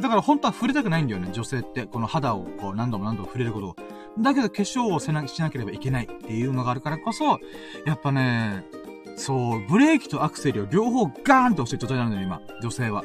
[0.00, 1.86] だから本当は触れたくないんだよね、女性って。
[1.86, 3.76] この肌をこう何度も何度も触れることを。
[4.20, 7.40] だけど化粧をしなしなければいけないっていうのがあるからこそ、
[7.84, 8.64] やっぱね、
[9.16, 12.40] そう、ブレーキとアクセルを両方ガーンと押してる状態なんだよ、今。
[12.62, 13.02] 女性は。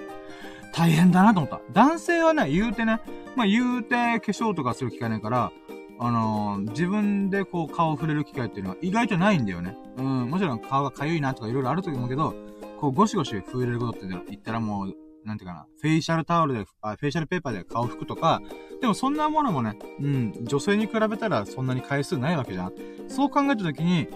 [0.73, 1.61] 大変だなと思った。
[1.71, 2.99] 男性はね、言うてね、
[3.35, 5.51] まあ言うて化粧とかする機会ないから、
[5.99, 9.77] あのー、自分でこう顔触れる機会っていうのは意外とないんだよね。
[9.97, 12.33] うん、もちろん顔が痒いなとかいろいろあると思うけど、
[12.79, 14.93] こうゴシゴシ触れることって言ったらもう、
[15.23, 18.41] なんていうかな、フェイシャルタオルで、あフェイシャルペーパーで顔拭くとか、
[18.81, 22.73] でもそんなものもね、うん、女性に比べたらそんなに回数ないわけじゃん。
[23.07, 24.07] そう考えたときに、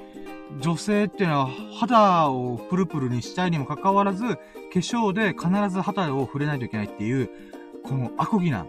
[0.59, 4.39] 女性っていうのは肌をプルプルにしたいにもかかわらず、化
[4.73, 7.29] 粧で必ず肌を触れないといけないっていう、
[7.83, 8.65] このアコギな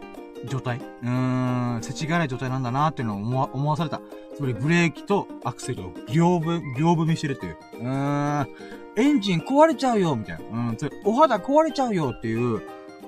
[0.47, 0.79] 状態。
[0.79, 4.01] うーん、世知辛い状態なんだなっていうのを思わ思わされた。
[4.37, 7.57] つまりブレーキとアクセルを行部、行踏みしてるっていう。
[7.81, 8.49] うーん、
[8.97, 10.71] エンジン壊れちゃうよ、みたいな。
[10.71, 12.63] うん、それ、お肌壊れちゃうよっていう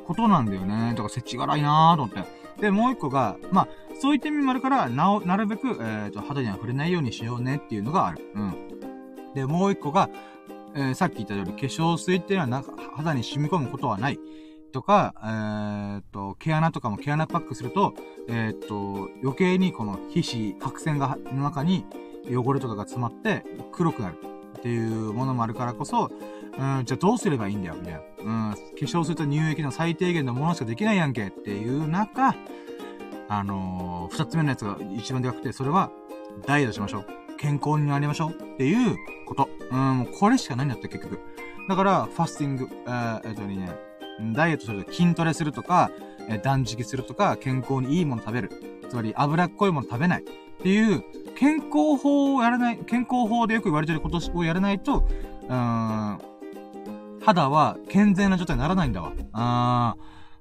[0.06, 0.90] ことなんだよね。
[0.90, 2.40] だから、せちがらいなーと思って。
[2.60, 3.68] で、もう一個が、まあ、
[4.00, 8.32] そういった意味もあるから、なお、なるべく、えっ、ー、と、肌には触れないようにしようねっていうのがある。
[8.34, 8.54] うん。
[9.34, 10.08] で、もう一個が、
[10.74, 14.18] えー、さっき言ったように、化粧水っていうのはなんか肌に染み込むことはない。
[14.72, 17.92] とか、えー、っと、毛穴とかも毛穴パックすると、
[18.28, 21.84] えー、っと、余計にこの皮脂、角栓が、の中に
[22.26, 24.14] 汚れとかが詰まって黒くなる
[24.58, 28.00] っていうものもあるからこそ、うん、じゃあどうすればいいんだよ、みたいな。
[28.18, 32.34] うん、化粧水と乳液の最低限のものしかできないやんけっていう中、
[33.30, 35.92] あのー、二つ目のやつが一番でかくて、それは、
[36.46, 37.06] ダイエットしましょう。
[37.38, 39.48] 健康になりましょうっていうこと。
[39.70, 41.20] うん、もうこれしかないんだって、結局。
[41.68, 43.72] だから、ファスティング、えー、えっとね、
[44.34, 45.92] ダイエットすると筋トレするとか、
[46.28, 48.50] えー、断食するとか、健康にいいもの食べる。
[48.88, 50.22] つまり、脂っこいもの食べない。
[50.22, 50.24] っ
[50.60, 51.04] ていう、
[51.36, 55.06] 健康法をやらない、健康法でよく言われてることをやらないと、
[55.48, 56.18] うーん、
[57.24, 59.12] 肌は健全な状態にならないんだわ。
[59.32, 59.94] あ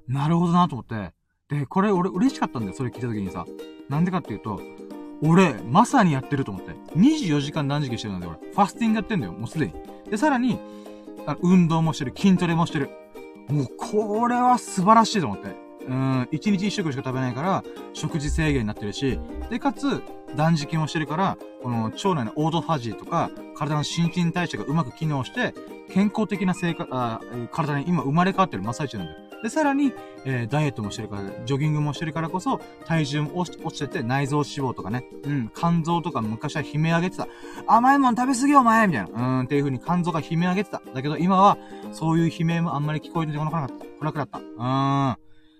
[0.08, 1.19] ー、なるほどなと思って。
[1.50, 3.44] で、これ俺嬉しかったんだよ、それ聞いた時にさ。
[3.88, 4.60] なんでかっていうと、
[5.22, 6.72] 俺、まさにやってると思って。
[6.96, 8.52] 24時間断食してるんだよ、俺。
[8.52, 9.74] ファスティングやってんだよ、もうすでに。
[10.08, 10.58] で、さらに、
[11.26, 12.90] あ運動もしてる、筋トレもしてる。
[13.48, 15.54] もう、これは素晴らしいと思って。
[15.86, 19.18] うん、1日1食しか食べないから、食事制限になってるし、
[19.50, 20.02] で、かつ、
[20.36, 25.54] 断食もしてるから、この腸内のオートファジーとか、体の新陳代謝がうまく機能して、
[25.92, 27.20] 健康的な生活、あ
[27.50, 29.29] 体に今生まれ変わってる真っ最中なんだよ。
[29.42, 29.92] で、さらに、
[30.24, 37.26] えー、ダイエットもしてるから、ジョギングもしてるからこそ、体重も落ちてて内臓脂肪とかね、うん、肝臓とか昔は悲鳴上げてた。
[37.66, 39.38] 甘いもん食べ過ぎお前みたいな。
[39.40, 40.82] うん、っていう風に肝臓が悲鳴上げてた。
[40.94, 41.58] だけど今は、
[41.92, 43.74] そういう悲鳴もあんまり聞こえてこなくなった。
[43.74, 45.16] 来なくなった。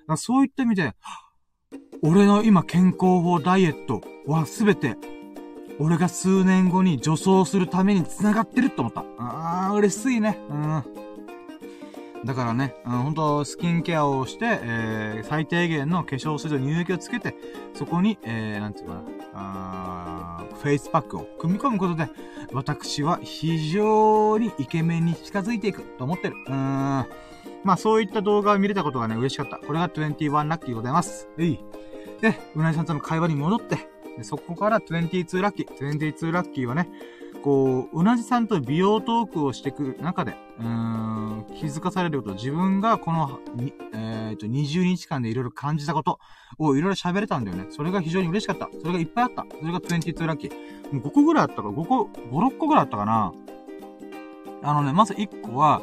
[0.09, 0.16] うん。
[0.18, 0.93] そういった意味で、
[2.03, 4.97] 俺の今健康法ダイエットはすべて、
[5.78, 9.05] 俺が数年後に女装するために繋がってると思った。
[9.18, 10.39] あー、嬉しいね。
[10.51, 10.85] うん。
[12.24, 17.34] だからね、うん、本当スキンケアをして、えー、最低限の化粧水と乳液をつけて、
[17.74, 19.02] そこに、えー、なんていうかな、
[19.34, 22.08] あフェイスパックを組み込むことで、
[22.52, 26.36] 私は非常にイケメンに近づいていくと思ってる。
[26.46, 27.06] うーん。
[27.64, 29.56] まあそういった動画を見れたことがね、嬉しかった。
[29.56, 31.28] これが21ラッキーございます。
[31.38, 31.58] えい。
[32.20, 33.78] で、うなぎさんとの会話に戻って、
[34.22, 35.68] そこから22ラッキー。
[35.78, 36.88] 22ラッキーはね、
[37.43, 43.41] こう、うなじさんと美容トークをしていく中で、うーん、気づかされること、自分がこの、
[43.93, 46.18] えっ、ー、と、20日間でいろいろ感じたこと
[46.59, 47.66] をいろいろ喋れたんだよね。
[47.70, 48.68] それが非常に嬉しかった。
[48.80, 49.47] それがいっぱいあった。
[49.49, 50.53] それが22ラッキー。
[50.93, 53.32] もう5個ぐらいあったか、5個、5、6個ぐらいあったかな。
[54.62, 55.80] あのね、まず1個は、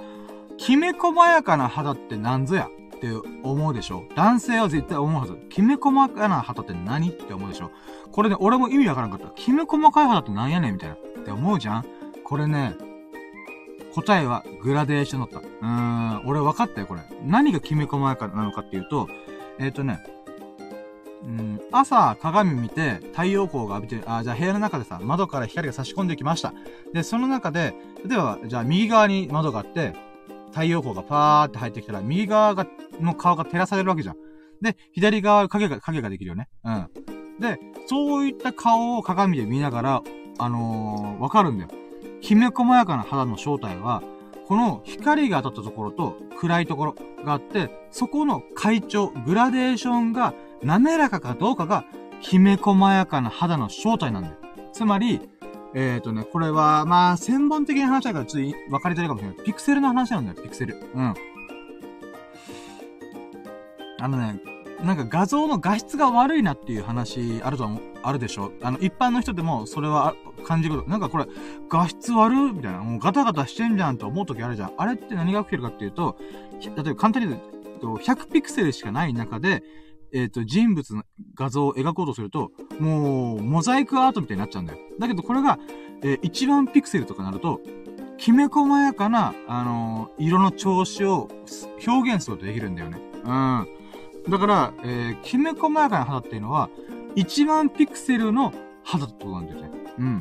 [0.58, 3.10] きめ細やかな肌って何ぞやって
[3.44, 4.06] 思うでしょ？
[4.16, 5.38] 男性は絶対思うはず。
[5.50, 7.72] きめ細かな肌って何って思うでしょ？
[8.12, 9.28] これね、俺も意味わからんかった。
[9.30, 10.96] きめ細かい肌って何やねんみたいな。
[10.96, 11.86] って思うじゃん？
[12.24, 12.76] これね、
[13.94, 15.40] 答えはグラデーションだった。
[15.40, 17.02] うーん、俺分かったよ、これ。
[17.24, 19.08] 何がきめ細やかなのかっていうと、
[19.60, 20.00] えっ、ー、とね、
[21.24, 26.54] うん、朝鏡見て太陽光が浴びて、あ、じゃあ部屋の中でさ、窓から光が差し込んできました。
[26.94, 27.74] で、その中で、
[28.06, 29.94] 例えば、じゃあ右側に窓があって、
[30.52, 32.68] 太陽光がパーって入ってきたら、右側が、
[33.00, 34.16] の顔が照らされるわけじゃん。
[34.62, 36.48] で、左側影が、影ができるよね。
[36.64, 36.90] うん。
[37.40, 40.02] で、そういった顔を鏡で見ながら、
[40.40, 41.70] あのー、わかるんだよ。
[42.22, 44.02] きめ細やかな肌の正体は、
[44.48, 50.34] この光が当たったところと暗いところがあって、そこの階調、グラデーションが
[50.64, 51.86] 滑らかかどうかが、
[52.22, 54.36] きめ細やかな肌の正体なんだよ。
[54.72, 55.20] つまり、
[55.80, 59.46] えっ、ー、とね、これは、まあ、専門的な話だからちょっと分かりづらいかもしれない。
[59.46, 60.76] ピクセルの話なんだよ、ピクセル。
[60.76, 61.14] うん。
[64.00, 64.42] あのね、
[64.84, 68.52] なんか画像の画質が悪いなっていう話あると思う、あるでしょ？
[68.64, 70.16] あの、一般の人でもそれは
[70.48, 70.90] 感じること。
[70.90, 71.28] なんかこれ、
[71.70, 72.80] 画質悪みたいな。
[72.80, 74.74] もうガタガタしてんじゃんと思う時あるじゃん。
[74.80, 76.18] あれって何が起きてるかっていうと、
[76.60, 79.62] 例えば簡単に言うと、100ピクセルしかない中で、
[80.14, 81.04] えっ、ー、と、人物の
[81.36, 84.80] 画像を描こうとすると、もう、モザイクアートみたいになっちゃうんだよ。
[85.00, 85.60] だけどこれが、
[86.02, 87.62] えー、1万ピクセルとかなると、
[88.18, 91.30] きめ細やかな、あのー、色の調子を
[91.86, 93.00] 表現することできるんだよね。
[93.24, 93.68] うん。
[94.30, 96.70] だから、えー、きめ細やかな肌っていうのは、
[97.16, 98.54] 1万ピクセルの
[98.84, 99.72] 肌ってことなんだよね。
[100.00, 100.20] うん。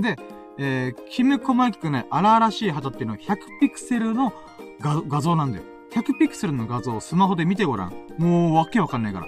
[0.00, 0.16] で、
[0.58, 4.32] えー、きめ細やかくな荒々しい肌っていうのは100ピクセルの
[4.80, 5.64] 画像なんだよ。
[5.92, 7.92] 100ピクセルの画像をスマホで見てごらん。
[8.18, 9.26] もうわけわかんないから。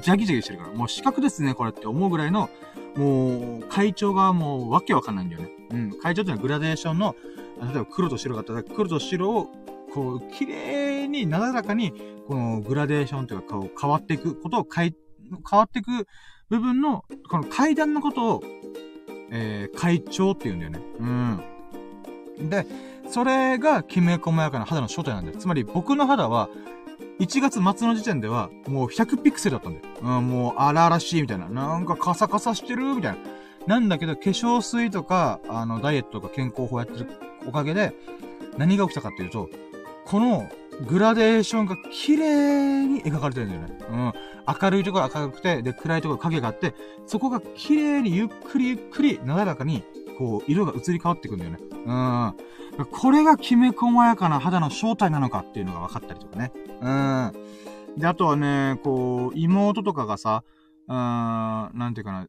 [0.00, 0.72] ジャギジャギしてるから。
[0.72, 2.50] もう四角ですね、これって思うぐらいの、
[2.96, 5.50] もう、会長がもうわけわかんないんだよね。
[5.70, 5.90] うん。
[6.00, 7.16] 会長っていうのはグラデーションの、
[7.60, 9.52] 例えば黒と白があったら、黒と白を、
[9.92, 11.92] こう、綺麗に、なだらかに、
[12.28, 14.94] このグラデーションというか、こう、変わっていくことを変
[15.50, 16.06] 変わっていく
[16.48, 18.42] 部分の、この階段のことを、
[19.30, 20.80] えー、会長って言うんだよね。
[22.38, 22.48] うん。
[22.50, 22.66] で、
[23.08, 25.38] それがきめ細やかな肌の正体なんだよ。
[25.38, 26.48] つまり僕の肌は、
[27.20, 29.94] 1月末の時点では、もう100ピクセルだったんだよ。
[30.00, 31.48] うん、もう荒々しいみたいな。
[31.48, 33.18] なんかカサカサしてるみたいな。
[33.66, 37.06] なんだけど、化粧水とか、あの、ダイエットとか健康法やってる
[37.46, 37.94] おかげで、
[38.58, 39.48] 何が起きたかっていうと、
[40.04, 40.48] この
[40.86, 43.78] グラデーションが綺麗に描かれてるんだよね。
[43.88, 44.12] うん。
[44.60, 46.74] 明るいところ明るくて、で、暗いところ影があって、
[47.06, 49.84] そこが綺麗にゆっくりゆっくり、なだらかに、
[50.18, 51.58] こう、色が移り変わっていくんだよね。
[51.86, 52.34] うん。
[52.90, 56.52] これがきめ細やかな肌の正体なのかっていうのが分かったりとかね。
[56.80, 57.32] うん。
[57.96, 60.42] で、あとはね、こう、妹とかがさ、
[60.88, 62.28] うん、なんていうかな、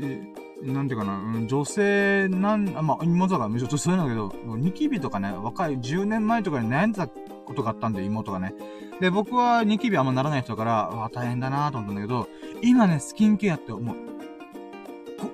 [0.00, 0.22] え、
[0.62, 8.54] なんていうかな、うん、女性なん、あまあ、妹だから、女性なんだけど、ニキビとかね、若い10年前とかに悩んでたことがあったんだよ、妹がね。
[9.00, 12.28] で、僕はニキビあんまならない人だから、わ、大変だなと思ったんだけど、
[12.62, 13.96] 今ね、スキンケアって思う。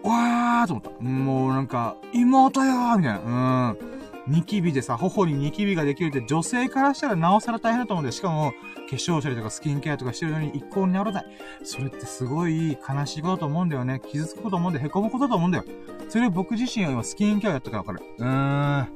[0.06, 0.90] わーと思った。
[1.02, 3.70] もうなんか、妹よーみたいな。
[3.70, 3.97] うん。
[4.28, 8.52] ニキビでさ、頬にニキビができるって女性からしたらなおさら大変だと思うんで、しかも、
[8.88, 11.26] 化粧したりとかスキンケアとかしてるのに一向に治らない。
[11.64, 14.00] それってすごい悲しいことだと思うんだよね。
[14.06, 15.64] 傷つくこと思うんで、凹むことだと思うんだよ。
[16.08, 18.02] それを僕自身は今スキンケアやったからわかる。
[18.18, 18.88] うーん。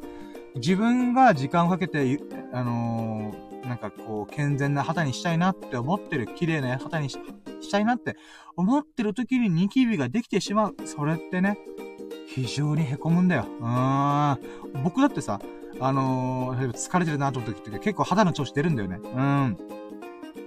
[0.57, 2.21] 自分が時間をかけて、
[2.53, 7.19] あのー、なんかこう、健全な肌にしたいなって思ってる、綺麗な肌にし
[7.71, 8.17] たいなって
[8.57, 10.77] 思ってる時にニキビができてしまう。
[10.85, 11.59] それってね、
[12.35, 13.47] 非常に凹むんだよ。
[13.61, 14.83] うーん。
[14.83, 15.41] 僕だってさ、
[15.81, 18.99] あのー、疲れてるなと思った時って結構肌の調子出るんだよね。
[19.03, 19.57] うん。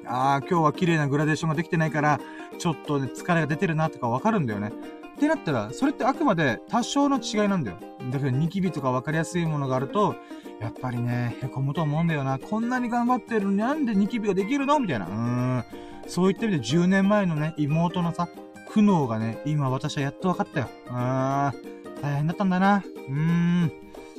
[0.08, 2.20] ああ、今日は綺麗なグラデーションができてないから、
[2.58, 4.72] ちょっとね、疲れが出てるなとかわかるんだよね。
[5.16, 7.78] ってなったら、それってあくまで多少の違いなんだよ。
[8.12, 10.16] だけど、ニキビとか分かりやすいものがあると、
[10.60, 12.40] やっぱりね、凹むと思うんだよな。
[12.40, 15.06] こんなに頑張ってるのになんでニキビができるのみたいな。
[15.06, 15.64] うーん。
[16.08, 18.28] そういった意味で10年前のね、妹のさ、
[18.76, 20.70] 苦悩がね、今私はやっと分かったよ。
[20.88, 21.54] うーん。
[22.02, 22.84] 大変だったんだな。
[22.86, 23.72] うーん。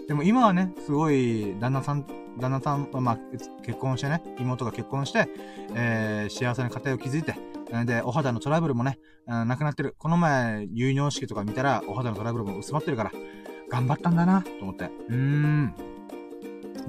[0.08, 2.06] でも今はね、すごい、旦那さん、
[2.38, 3.18] 旦那さん、まあ、
[3.62, 5.28] 結婚してね、妹が結婚して、
[5.74, 7.34] えー、幸せな家庭を築いて、
[7.84, 9.94] で、お肌のトラブルもね、なくなってる。
[9.98, 13.12] この前、有尿式とか見たら、お肌のトラブルも薄まってるから、
[13.68, 14.86] 頑張ったんだな、と思って。
[15.10, 15.74] うーん。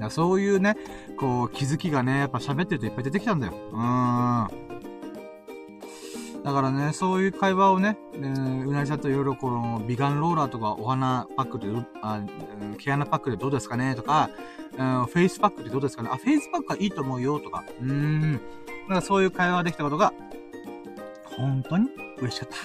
[0.08, 0.74] そういうね、
[1.18, 3.52] こう、気づきがね、やっぱ喋ってるといっぱい出てきたんだよ。
[3.72, 4.67] うーん。
[6.44, 11.66] だからね、そういう会話をね、えー、うなぎさんといろいろこの、ビガンローラーとか、お鼻パックで、
[12.02, 12.20] あ、
[12.78, 14.30] 毛穴パックでどうですかねとか、
[14.78, 16.10] うん、フェイスパックでどうですかね？
[16.12, 18.32] あ、フェイスパックはいいと思うよとか、うーん。
[18.34, 18.38] だ
[18.88, 20.12] からそういう会話ができたことが、
[21.24, 22.56] 本当に嬉しかった。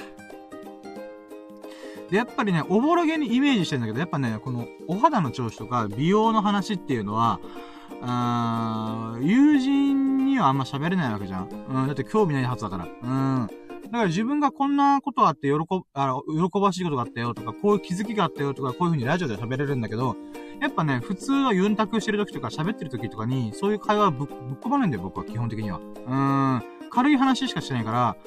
[2.12, 7.40] で、やっぱりね、おぼろげにイメージしてんだけど、やっぱね、このお肌の調子とか美容の話っていうのは、
[8.02, 11.50] あ友人にはあんま喋れないわけじゃん。
[11.50, 12.86] うん、だって興味ないはずだから。
[12.86, 13.50] うん。
[13.94, 15.56] だから自分がこんなことあって喜、
[15.94, 20.16] あの、喜ばしいことがあったよとか、こういう気づきがあったよとか、こういう風にラジオで喋れるんだけど、
[20.60, 25.78] やっぱね、普通はユンタクしてる時とか喋ってる時とかに、そういう会話ぶぶっ込まないんだよ、僕は基本的には。
[25.78, 26.64] うーん。
[26.90, 28.18] 軽い話しかしてないから、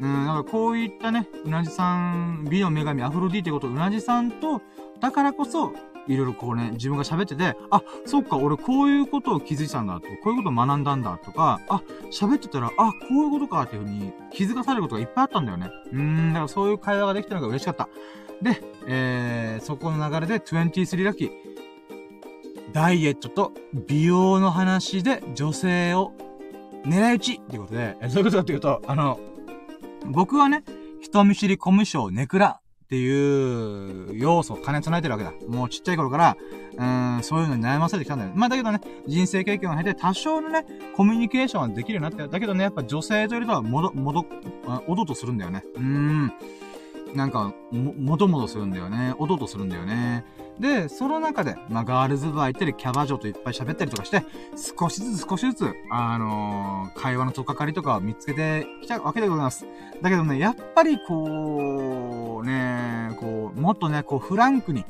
[0.00, 4.60] うん、なんかこういったね、うなじさん、美の女神アフロディーってこと、うなじさんと、
[5.00, 5.72] だからこそ、
[6.08, 15.70] いろいろこうね、自分が喋ってて、あ、そっか、俺こういうことを気づいたんだと、こういうことを学んだんだとか、あ、喋ってたら、あ、こういうことかっていうふうに気づかされることがいっぱいあったんだよね。
[15.92, 17.88] うーん、だからそういう会話ができたのが嬉しかった。
[18.42, 21.30] で、えー、そこの流れで23ラッキー。
[22.72, 23.52] ダイエットと
[23.86, 26.12] 美容の話で女性を
[26.84, 29.18] 狙い撃ちっていうことで、え、そういうことかっていうと、あの、
[30.04, 30.62] 僕はね、
[31.00, 35.32] 人見知りコミュ障ネクラっていう要素を兼ね備えてるわけだ。
[35.48, 36.36] もうちっちゃい頃から、
[36.76, 38.30] うーん、そういうのに悩まされてきたんだよ。
[38.36, 40.64] まあだけどね、人生経験を経て多少のね、
[40.94, 44.24] コミュニケーションはできるようになって、だけどね、やっぱ女性といるとはもど、もど、
[44.86, 45.64] おどとするんだよね。
[45.74, 46.32] うーん。
[47.16, 49.14] なんか、も、もともとするんだよね。
[49.18, 50.24] おどとするんだよね。
[50.58, 54.24] で、その中で、まあ、ガールズバー行ったり、キャバ嬢といっぱい喋ったりとかして、
[54.78, 59.66] 少しずつ少しずつ、あのー、会話のとっかかりとかを見つけてきたわけでございます。
[60.00, 64.84] だけどね、やっぱりこう、ね、こう、もっとね、こう、フランクに、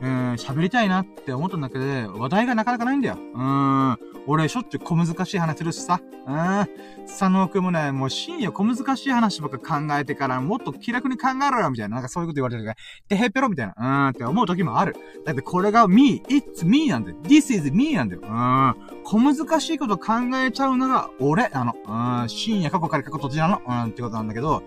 [0.00, 1.84] うん、喋りたいなって思ったんだけど、
[2.18, 3.18] 話題がなかなかないんだよ。
[3.18, 3.98] うん。
[4.26, 6.00] 俺、しょっちゅう小難しい話するしさ。
[6.26, 7.06] うん。
[7.06, 11.96] 佐野くんもね、もう深夜小難しい話ばっか考えてから、もっと気楽に考えろよみたいな。
[11.96, 12.76] なんかそういうこと言われてるから、
[13.08, 13.74] てへぺろみたいな。
[13.76, 14.94] うん、って思う時もある。
[15.24, 17.16] だってこれが me, it's me なんだよ。
[17.22, 18.22] this is me なんだよ。
[18.22, 18.74] うん。
[19.04, 20.12] 小難しいこと考
[20.44, 21.74] えちゃうのが俺なの。
[22.22, 22.28] うん。
[22.28, 23.62] 深夜過去から過去閉じなの。
[23.66, 24.62] うん、ってことなんだけど、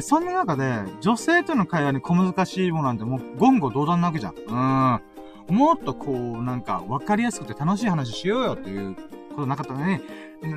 [0.00, 4.34] そんな中で、女性との会話に小難しいものなんてもう言語道断なわけじゃん。
[4.34, 5.11] うん。
[5.48, 8.94] もっとこう、なんか、わかりやすくて楽しい話しようよっていう
[9.34, 9.98] ことなかったのに、っ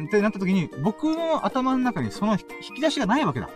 [0.10, 3.50] てなった時に、僕の頭の中にその引き出しがないわけだ。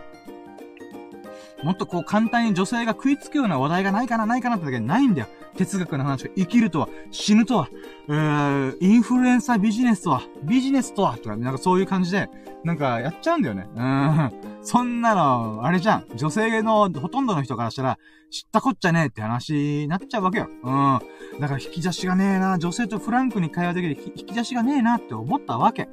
[1.62, 5.28] もっとこう簡単に女性が食いつくような話題がないかな、ないかなってだけないんだよ。
[5.56, 7.68] 哲学の話が生きるとは、死ぬとは、
[8.08, 12.30] えー、インフルエンサービジネスとは、ビジネスとは、とか、なんかそういう感じで、
[12.64, 13.68] なんかやっちゃうんだよね。
[13.74, 14.30] うん。
[14.62, 16.06] そんなの、あれじゃん。
[16.14, 17.98] 女性のほとんどの人からしたら、
[18.30, 20.48] 知ったこっちゃねえって話になっちゃうわけよ。
[20.62, 21.00] うん。
[21.40, 25.88] だから引き出しがねえな、女性とフランクに会話できる引き出しがねえなって思ったわけ。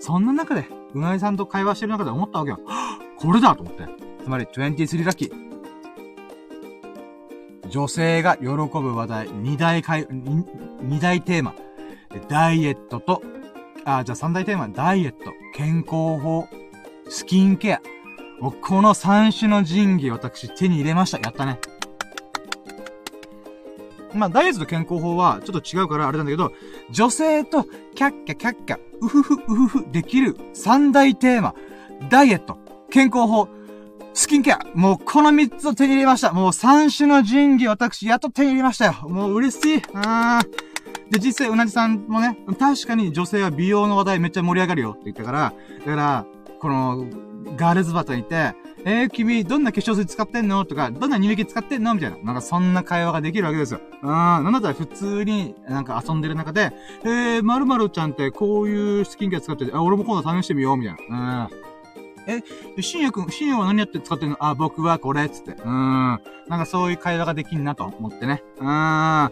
[0.00, 2.60] そんな中で、うなぎさんと会話してる中で思ったわけよ。
[3.18, 4.13] これだと思って。
[4.24, 5.44] つまり、23ラッキー。
[7.68, 10.06] 女性が喜ぶ話題、二大会、
[10.80, 11.54] 二大テーマ。
[12.28, 13.22] ダイエットと、
[13.84, 16.48] あ、じゃあ三大テーマ、ダイエット、健康法、
[17.10, 17.82] スキンケア。
[18.62, 21.18] この三種の神器私手に入れました。
[21.18, 21.58] やったね。
[24.14, 26.50] まあ、ダイエットと健康法はちょっと違うからあれなんだけど、
[26.90, 27.64] 女性と
[27.94, 31.54] キャッキャキャッキャ、うふふうふふできる三大テーマ。
[32.08, 32.56] ダイエット、
[32.90, 33.48] 健康法、
[34.14, 34.60] スキンケア。
[34.74, 36.32] もうこの三つを手に入れました。
[36.32, 38.94] もう三種の神器私やっと手に入れましたよ。
[39.08, 39.82] もう嬉しい。
[39.92, 41.10] あーん。
[41.10, 46.26] で、実際、うなじさんもね、確かに女性は美容の話題めっちゃ盛り上がるよって言ったから、だから、
[46.60, 47.06] この、
[47.56, 48.54] ガールズバトに行って、
[48.86, 50.64] えー、君、どんな化粧水使ってんの？
[50.64, 51.94] とか、どんな乳液使ってんの？
[51.94, 52.16] みたいな。
[52.18, 53.80] なんかそんな会話ができるわけですよ。
[54.02, 54.08] うん。
[54.10, 56.72] なんだったら普通になんか遊んでる中で、
[57.04, 61.48] えー、〇〇ちゃんってこういうスキンケア使ってて、あ、俺も今度試してみようみたいな。
[61.50, 61.73] うん。
[62.26, 62.42] え、
[62.82, 64.36] 深夜くん、深夜は何やって使ってるの？
[64.40, 65.52] あ、僕はこれ、つって。
[65.52, 65.68] うん。
[65.68, 66.20] なん
[66.50, 68.42] かそういう会話ができんなと思ってね。
[68.58, 69.30] うん。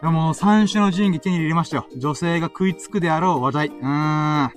[0.00, 1.86] でも三種の神器手に入れましたよ。
[1.96, 3.68] 女性が食いつくであろう話題。
[3.68, 3.82] うーん。
[3.84, 4.50] ま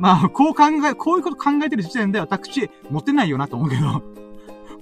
[0.00, 4.02] あ、こう考え、こういうこと考えてる時点で私、モテないよなと思うけど。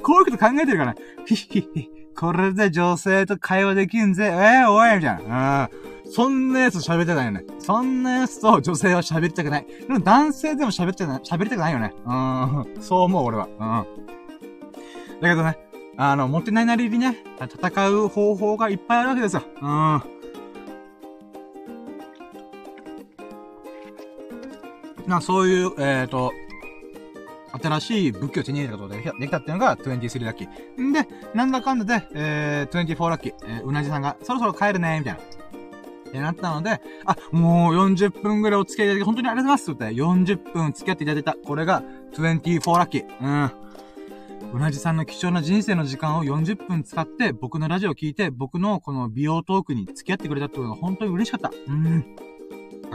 [0.03, 0.95] こういうこと考えてるから、
[1.25, 4.25] ひひひ、これで女性と会話できんぜ。
[4.25, 5.69] えー、おいみたいな。
[6.05, 6.13] うん。
[6.13, 7.45] そんなやつ喋ってないよね。
[7.59, 9.67] そんなやつと女性は喋りたくない。
[9.67, 11.93] でも男性でも喋ってない、喋りたくないよね。
[12.07, 12.83] うん。
[12.83, 13.47] そう思う、俺は。
[13.47, 15.21] うん。
[15.21, 15.59] だけどね、
[15.99, 19.43] あの、持ってないなりにね、戦う方法がいっぱいあるわけですよ。
[19.61, 20.03] うん。
[25.07, 26.33] な、そういう、えっ、ー、と、
[27.59, 30.81] 新しい武器を手に入れたことでできたっていうのが23ラッキー。
[30.81, 33.35] んで、なんだかんだで、えー、24ラッキー。
[33.47, 35.21] えー、うなじさんが、そろそろ帰るね、みたいな。
[36.07, 41.35] ってなったので、あ、もう40分ぐらいお付き合いいただき、本当にありがとうございますって言って40分付き合っていただいた。
[41.35, 43.05] これが24ラッキー。
[43.21, 43.67] うん。
[44.55, 51.51] うなじさんの貴重な人生の時間を40分使って、僕のラジオを聞いて、僕のこの美容トークに付き合ってくれたってことが本当に嬉しかった。
[51.69, 52.17] うん。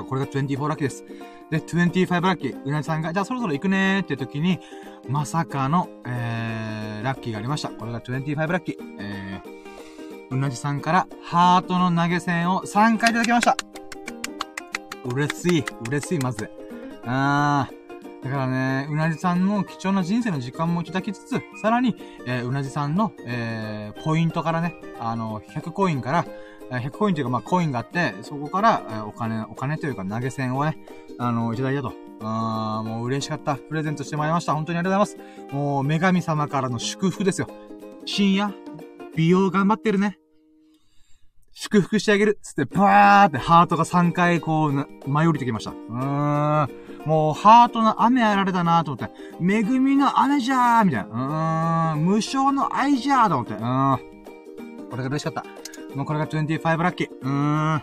[0.07, 1.03] これが24ラッキーです。
[1.51, 2.63] で、25ラッキー。
[2.63, 4.59] うなじさんが、じゃあそろそろ行くねーって時に、
[5.07, 7.69] まさかの、えー、ラッキーがありました。
[7.69, 8.75] これが25ラッキー。
[8.99, 13.57] えー、うなじさんからハートの投げ銭を3回いただきました。
[15.03, 15.65] 嬉しい。
[15.89, 16.49] 嬉しい、まず。
[17.03, 17.81] あー。
[18.23, 21.97] だからね、うなじさんの貴重な人生の時間もいただきつつ、さらに、
[22.27, 26.25] えー、うなじさんの、えー、ポイントからね、あの、100コインから、
[26.79, 30.77] 100コインというか、まあ、コインがあって、そこから、え、お金、お金というか投げ銭をね、
[31.17, 31.93] あの、いただいたと。
[32.23, 33.55] あー、もう嬉しかった。
[33.55, 34.53] プレゼントしてもらいました。
[34.53, 35.53] 本当にありがとうございます。
[35.55, 37.47] もう、女神様からの祝福ですよ。
[38.05, 38.53] 深夜、
[39.15, 40.17] 美容頑張ってるね。
[41.53, 45.71] 祝福してあげるつって、バーってハートが3回こう、舞い降りてきました。
[45.71, 46.69] うーん。
[47.05, 51.95] もう、ハートの雨あられだなと思って、恵みの雨じゃーみたいな。
[51.95, 52.05] うーん。
[52.05, 53.53] 無償の愛じゃーと思って。
[53.53, 54.89] うーん。
[54.89, 55.43] これが嬉しかった。
[55.95, 57.09] もうこれが25ラッキー。
[57.21, 57.81] うーん。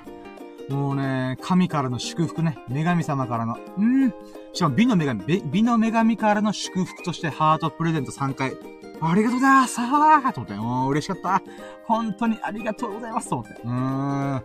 [0.69, 2.59] もうね、神からの祝福ね。
[2.69, 3.59] 女神様からの。
[3.79, 4.13] うん。
[4.53, 8.53] しかも美の女神、美の女神からの祝福としてハートプレゼント3回。
[9.01, 11.43] ありがとうございますさーと思って、もう嬉しかった。
[11.85, 13.61] 本当にありがとうございますと思って。
[13.63, 14.43] うーん。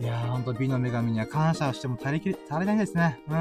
[0.00, 3.20] いやー、ほんと美の女神には感謝しても足りきり、足りないですね。
[3.28, 3.34] う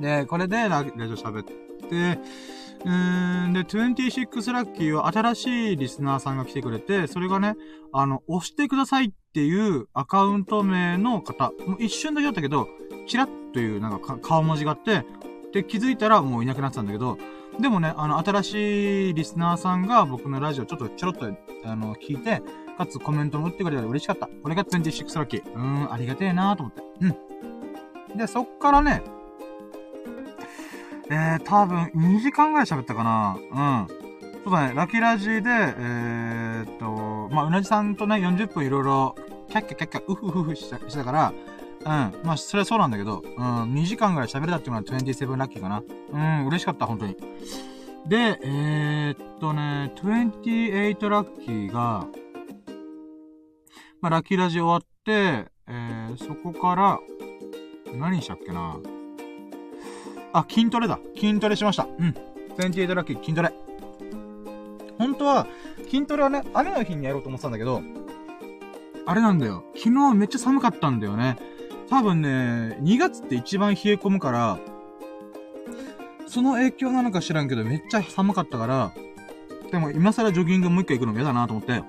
[0.00, 0.02] ん。
[0.02, 2.18] で、これでラジオ喋って、
[2.84, 7.56] うーん、で、26ラッキーは新しいリスナーさんが来てくれて、それがね、
[7.92, 12.68] あの、押してくださいっていうアカウント名の方、もう一瞬だけだったけど、
[13.06, 15.04] チラッというなんか顔文字があって、
[15.52, 17.18] で、気づいたらもういなくなってたんだけど、
[17.60, 21.26] でもね、あの、新しいリスナーさんが僕のラジオちょっとちょろっと、
[21.64, 22.42] あの、聞いて、
[22.76, 24.28] かつコメントも打ってくれたら嬉しかった。
[24.42, 25.52] これが26ラッキー。
[25.52, 26.82] うーん、ありがてえなーと思って。
[27.00, 28.16] うん。
[28.16, 29.02] で、そっからね、
[31.10, 33.38] えー、多分2時間ぐらい喋ったかな。
[33.88, 34.08] うん。
[34.44, 39.14] そうだね、ラキラジで、えー、っと、まあ、うなじさんとね、40分いろいろ、
[39.48, 41.32] キャッキャキャッキャ、うふふふしたしたから、
[41.80, 41.86] うん。
[42.24, 45.82] まあ、それはそうなんだけど、うん、2時間ぐらい喋れたっていうのは27ラッキーかな。
[46.12, 47.16] うん、嬉しかった、本当に。
[48.06, 52.06] で、えー、っとね、28ラッキーが、
[54.00, 56.98] まあ、ラッキーラジ終わって、えー、そこから、
[57.94, 58.78] 何したっけな
[60.38, 60.98] あ、筋トレだ。
[61.16, 61.86] 筋トレしました。
[61.98, 62.14] うん。
[62.58, 63.52] 28ラッキー、筋トレ。
[64.98, 65.46] 本当は、
[65.84, 67.82] 筋トレはね、雨の日にやろうと思ってたんだけど、
[69.06, 69.64] あれなんだよ。
[69.74, 71.38] 昨日めっちゃ寒かったんだよね。
[71.88, 74.58] 多分ね、2月って一番冷え込むから、
[76.26, 78.92] その影響なのか知らんけど、めっちゃ寒かったから、
[79.70, 81.82] でも今更ジョギングもう一回行くのも嫌だなと思って、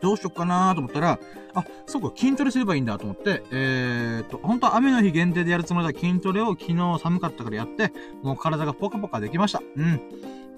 [0.00, 1.18] どうしよっかなと思ったら、
[1.54, 7.92] あ、そうか、筋トレすればいいんだと思って、えー、っと、本当は雨の日限定でやるつもりだ筋トレを昨日寒かったからやって、
[8.22, 9.62] もう体がポカポカできました。
[9.76, 9.96] うん。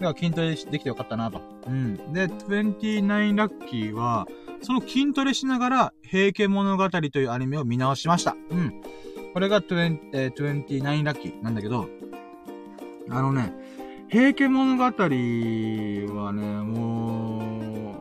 [0.00, 1.40] だから筋トレできてよかったなと。
[1.66, 2.12] うん。
[2.12, 4.26] で、29ラッキーは、
[4.62, 8.36] その筋トレしながら、平家物語というアニメを見直しました。
[8.50, 8.82] うん。
[9.32, 11.88] これが20、えー、29ラッキーなんだけど、
[13.08, 13.52] あのね、
[14.08, 14.92] 平家物語は
[16.32, 17.39] ね、もう、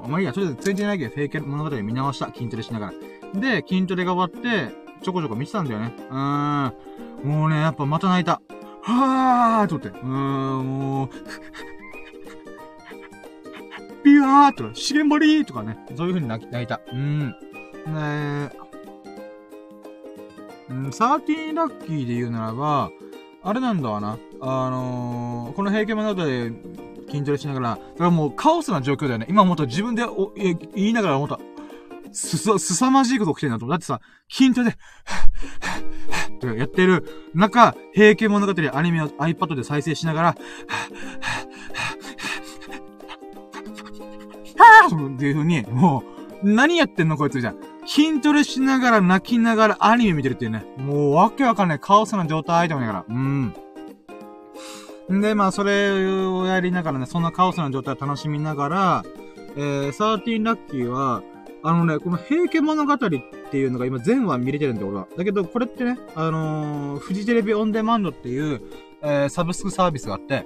[0.09, 2.33] まあいいや、とりあえず29ラッキー平家物語見直した。
[2.33, 2.91] 筋トレしなが
[3.33, 3.39] ら。
[3.39, 5.93] で、筋トレが終わって、ちょこちょこ見てたんだよね。
[6.09, 7.27] うーん。
[7.27, 8.41] もうね、やっぱまた泣いた。
[8.81, 9.99] はーと思って。
[9.99, 11.09] うーん、もう、
[14.03, 16.81] ビワーとか、資源堀とかね、そういう風に泣き、泣いた。
[16.91, 17.19] うん。
[17.19, 17.33] ね
[17.95, 18.49] え。
[20.69, 22.91] うん、サーティーラッキーで言うならば、
[23.43, 24.17] あれなんだわな。
[24.41, 26.51] あのー、この平家物語で
[27.09, 29.27] 筋トレしながら、だからもうカオスな状況だよね。
[29.29, 31.39] 今もっと自分でお言いながら思った。
[32.11, 33.67] すさ、すさまじいこと起きてるなと。
[33.67, 34.77] だってさ、筋トレで、
[36.39, 40.35] とやってる中、平家物語アニメを iPad で再生しながら、
[45.15, 46.03] っていう風に、も
[46.43, 47.57] う、何やってんのこいつじゃん。
[47.85, 50.63] 筋トレしながら泣きながらアニメ見てるっていうね。
[50.77, 53.05] もうわけわかんないカオスな状態でもないから。
[53.09, 53.53] うん。
[55.11, 55.91] んで、まあ、それ
[56.27, 59.03] をやりながらね、そんなカオスな状態を楽しみながら、
[59.55, 61.23] えー、サーティーラッキーは、
[61.63, 65.07] あのね、この平家物語っていうのが今全話見れてるんで、俺は。
[65.17, 68.61] だけど、これってね、あのー、フジテレビオンデマンドっていう、
[69.01, 70.45] えー、サブスクサービスがあって、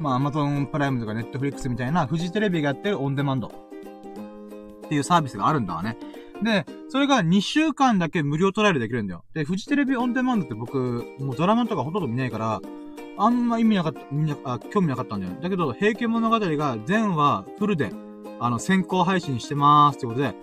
[0.00, 5.96] まあ、アマゾンプライムとかネットフリックスみたいな、フジテレビがやってるオンデマンドっていうサービスがあるんだわね。
[6.42, 9.24] で、それが2週間だけ無料トライアルできるんだよ。
[9.34, 12.60] で、フジテレビオンデマンドって僕、もうドラマとかほとんど見ないから、
[13.16, 15.38] あんま意味なかった、みんな、あ、興味なかったんだよね。
[15.42, 17.90] だけど、平家物語が全話フルで、
[18.40, 20.34] あの、先行配信してまーすってことで、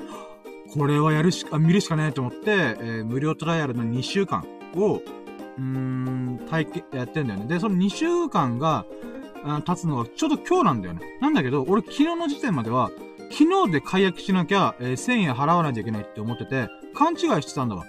[0.73, 4.45] これはやるしか、見るしかねえと思って、えー、無料トライアルの2週間
[4.75, 7.45] を、うーん、体験、やってんだよね。
[7.47, 8.85] で、その2週間が、
[9.65, 11.01] 経つのがちょうど今日なんだよね。
[11.19, 12.91] なんだけど、俺昨日の時点までは、
[13.31, 17.85] 昨日で解約しなきゃ、えー、1000円払わないといけないって思ってて、勘違いしてたんだわ。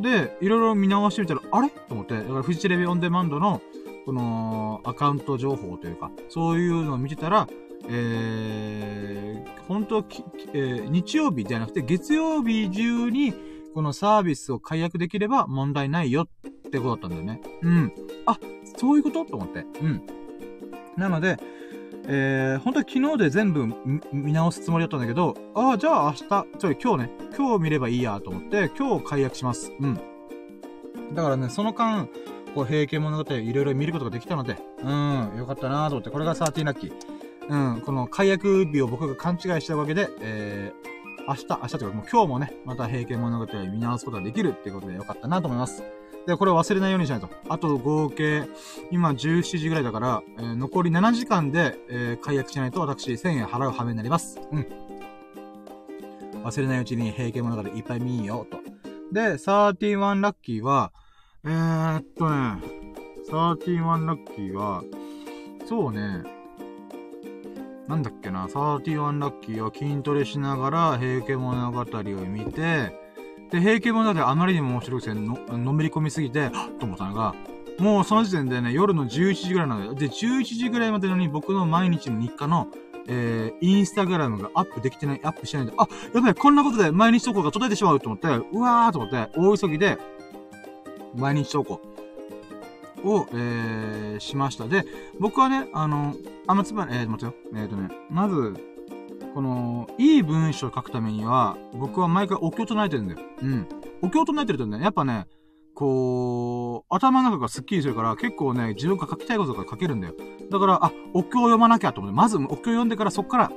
[0.00, 1.70] で、いろいろ見直してみたら、あれ？
[1.70, 3.62] と思って、だからフジテレビオンデマンドの、
[4.06, 7.48] この、アカウント情報というか、そういうのを見てたら、
[7.88, 10.24] えー、本当き、
[10.54, 13.34] えー、日曜日じゃなくて月曜日中に、
[13.74, 16.28] このサービスを解約できれば問題ないよっ
[16.70, 17.42] てことだったんだよね。
[17.62, 17.92] うん。
[18.24, 18.38] あ、
[18.78, 19.24] そういうこと？
[19.26, 19.66] と思って。
[19.82, 20.02] うん。
[20.96, 21.36] なので、
[22.08, 23.66] えー、本当は昨日で全部
[24.12, 29.72] 見直すつもりだったんだけど、ああ、じゃあ明日、ちょい今日ね、今日見ればいいやと思って、今日解約します。
[29.78, 29.94] うん。
[31.14, 32.08] だからね、その間、
[32.56, 36.92] こう、平家物語いろいろ見ることができたので、うん、よかったなと思って、これが13ラッキー。
[37.48, 45.84] うん、この解約日を僕が勘違いしたわけで、えー、明日、明日というかもう今日もね、また平家物語を見直すことができるっていうことでよかったなと思います。
[46.26, 47.28] で、これを忘れないようにしないと。
[47.50, 48.44] あと合計、
[48.90, 54.40] 今17時ぐらいだから、えー、残り7時間で、えー、解約しないと私1000円払う羽目になります。
[54.50, 54.66] うん。
[56.42, 58.60] 忘れないうちに平家物語いっぱい見ようと。
[59.12, 60.90] で、31ラッキーは、
[61.48, 62.60] えー、っとね、
[63.30, 64.82] 31ラッキーは、
[65.68, 66.24] そうね、
[67.86, 71.84] なんだっけな、31ラッキーは筋トレしながら平家物語を
[72.26, 72.98] 見て、
[73.52, 77.32] で、平家物語あまりにも面白くての、のめり込みすぎて、はっと思ったのが、
[77.78, 79.94] もうその時点でね、夜の11時ぐらいなのよ。
[79.94, 82.66] で、11時ぐらいまでのに僕の毎日の日課の、
[83.06, 89.96] えー、インスタグラムがアップできてない、アップしてないんで、あ、やばい、こんなことで毎日投稿が途絶えてしまうと思って、うわーと思って、大急ぎで、
[91.16, 91.80] 毎日投稿
[93.04, 94.66] を、えー、しました。
[94.66, 94.84] で、
[95.20, 96.14] 僕はね、あの、
[96.46, 97.42] あの、つまり、えー、待ってよ。
[97.54, 98.54] えっ、ー、とね、まず、
[99.34, 103.20] この、いい文章を書くためには、僕は毎回お経唱えてるんだよ。
[103.42, 103.68] うん。
[104.02, 105.26] お経唱えてるとね、やっぱね、
[105.74, 110.14] こう、頭の中がスッキリするから、結構ね、自分が書きたいことが書けるんだよ。
[110.50, 113.52] だから、あ、お経を読まなきゃと思って、まずお経を読んでから、そっから、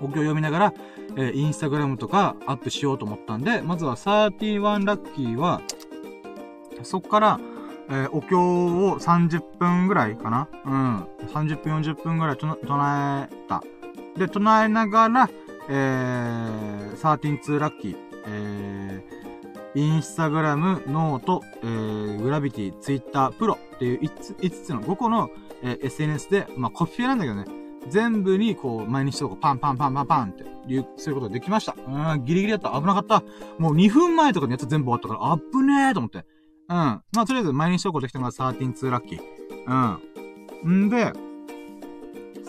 [0.00, 0.74] お経を読みながら、
[1.16, 5.62] えー、インスタグラムとかアップしようと思ったんで、まずは31ラッキーは、
[6.84, 7.40] そっから、
[7.88, 11.06] えー、お経を30分ぐらいかなうん。
[11.28, 13.62] 30分、40分ぐらい唱えた。
[14.16, 15.30] で、唱えながら、
[15.68, 17.96] えー、132ラッキー、
[18.26, 25.30] えー、インスタグラム、 note、えー、グラビティ、ツイッター、ブログっていう5つ ,5 つの5個の、
[25.62, 27.44] えー、SNS で、まあ、コピペなんだけどね、
[27.88, 31.76] 全部にこう、毎日とかパンパンパンパンパンって、いうそういうことができました。
[31.86, 32.78] うん、ギリギリだった。
[32.78, 33.22] 危なかった。
[33.58, 36.24] もう2分前とかにやつ全部終わったから、あっぶねーと思って。
[36.68, 36.76] うん。
[36.76, 39.20] まあ、とりあえず毎日投稿できたのが132ラッキー。
[40.64, 40.86] うん。
[40.86, 41.12] んで、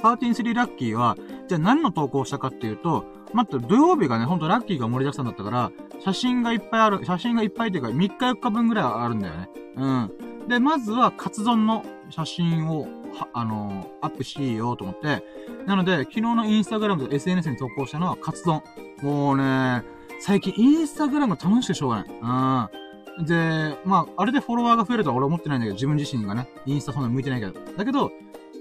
[0.01, 1.17] 133ラッキーは、
[1.47, 9.49] じゃあ何の投稿したかっていうと、待って、土曜日がね、ほんとラッキーが盛りだくさんだったから、写真がいっぱいある、写真がいっぱいっていうか、3日4日分ぐらいあるんだよね。
[9.75, 10.47] うん。
[10.47, 15.23] で、まずは、カツ丼の写真を、は、あのー、アップしようと思って、
[15.65, 18.61] なので、昨日のインスタグラムと SNS に投稿したのはカツ丼。
[19.01, 19.83] もうね、
[20.19, 22.07] 最近インスタグラム楽しくてしょうがない。
[22.09, 22.86] うん。
[23.25, 27.53] で、まあ、あれでフォロワーが増えるとは俺は思ってないんだけど、自分自身がね、インスタそんな向いてないけど。
[27.75, 28.11] だけど、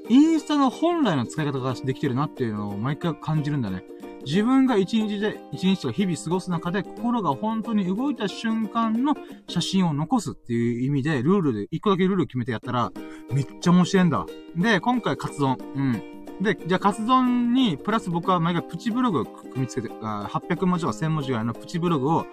[0.08, 3.82] インスタの本来の使い方ができてるなっていうのを毎回感じるんだね。
[4.24, 9.14] 自分が一日で、一日とか日々過ごす中で心が本当に動いた瞬間の
[9.48, 12.92] 写真を残すっていう意味で、ルールで、一個だけルール決めてやったら、
[13.32, 14.26] めっちゃ面白いんだ。
[14.56, 15.56] で、今回カツ丼。
[15.76, 15.92] うん。
[16.40, 22.26] で、じゃあカツ丼に、プラス僕は毎回プチブログを組み付けて、800文字とか1000文字ぐらいのプチブログを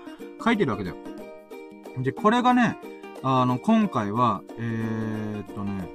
[0.43, 0.95] 書いてるわけだよ。
[1.97, 2.77] で、これがね、
[3.21, 5.89] あの、今回は、えー、っとね、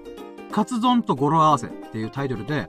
[0.50, 2.68] カツ丼と語呂合わせっていうタイトルで、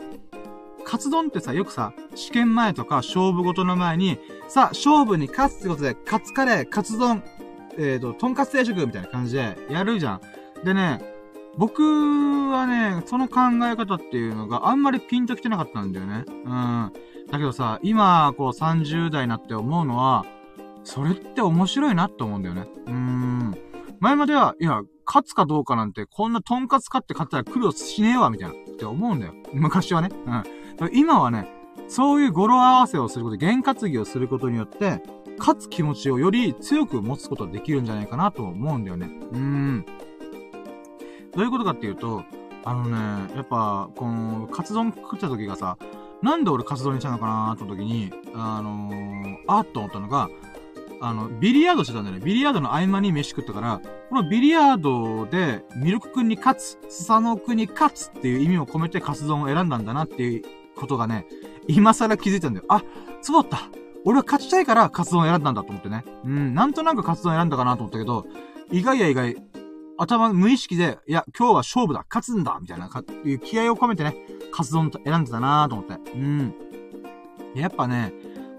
[0.83, 7.23] カツ丼ってさ、よくさ、試験前とか勝負ごとの前に、さ、勝負に勝つってことで、カツカレー、カツ丼、
[7.77, 10.21] えっ、ー、と、とんかつ定食みたいな感じでやるじゃん。
[10.65, 11.01] でね、
[11.57, 16.25] 僕はね、その考え方っていうのがあんまりピンときてなかったんだよね。
[16.27, 16.93] うん。
[17.31, 20.25] だけどさ、今、こう30代になって思うのは、
[20.83, 22.67] それって面白いなって思うんだよね。
[22.87, 23.57] うーん。
[23.99, 29.33] 前までは、いや、勝つかどうかなんて、こんなトンカツ買って買ったら苦労しねえわ、みたいな、って思うんだよ。
[29.53, 30.09] 昔はね。
[30.79, 30.91] うん。
[30.93, 31.47] 今はね、
[31.87, 35.01] そういう語呂合わせをすること、験担ぎをすることによって、
[35.39, 39.09] 勝つ気持ちをより強く持つことができるんじゃないかなと思うんだよね。
[39.31, 39.85] うーん。
[41.33, 42.23] どういうことかっていうと、
[42.65, 45.77] あのね、やっぱ、この、カツ丼食った時がさ、
[46.21, 50.29] なんで俺カツ丼にしたのかなーって時に、あのー、あっと思ったのが、
[51.01, 52.21] あの、ビリヤードしてたんだよね。
[52.23, 60.43] ビリヤードの合間に飯食ったから、このビリヤードで、ミルク君に勝つ、スサノ君に勝つっていう意味を込めてカツ丼を選んだんだなっていう
[60.75, 61.25] ことがね、
[61.67, 62.65] 今更気づいたんだよ。
[62.69, 62.83] あ、
[63.21, 63.69] そうだった
[64.05, 66.03] 俺は勝ちたいからカツ丼を選んだんだと思ってね。
[66.25, 68.25] うん、なんとなくカツ丼選んだかなと思ったけど、
[68.71, 69.35] 意外や意外、
[69.97, 74.15] 頭、無意識で、いや、今日は勝負だ勝つんだみたいな、か、いう気合を込めてね、
[74.51, 76.11] カツ丼選んでたなと思って。
[76.13, 76.53] うん。
[77.55, 78.13] やっぱね、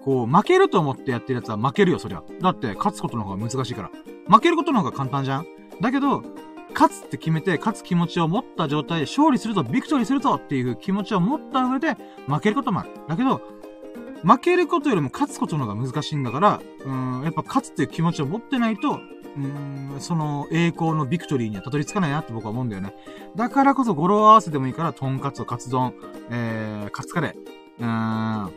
[0.05, 2.23] こう、負けると思ってやってるやつは負けるよ、そりゃ。
[2.41, 3.91] だって、勝つことの方が難しいから。
[4.29, 5.47] 負けることの方が簡単じゃん
[5.81, 6.23] だけど、
[6.73, 11.97] 勝つって決めて、勝つ気持ちを持った状態で勝利するぞ、ビクトリーするぞっていう気持ちを持った上で、
[12.27, 12.91] 負けることもある。
[13.09, 13.41] だけど、
[14.23, 19.01] 負けることよりも勝つことの方が難しいんだから、うん、やっぱ勝つっていう気持ちを持ってないと、
[19.37, 22.95] うん、その栄光のビクトリーにはたどり着かないなって僕は思うんだよね。
[23.37, 25.95] だからこそ語呂合わせでもいいから、とんかつ、カツ丼、
[26.31, 27.35] えー、カツカレー、
[27.81, 28.53] うーん、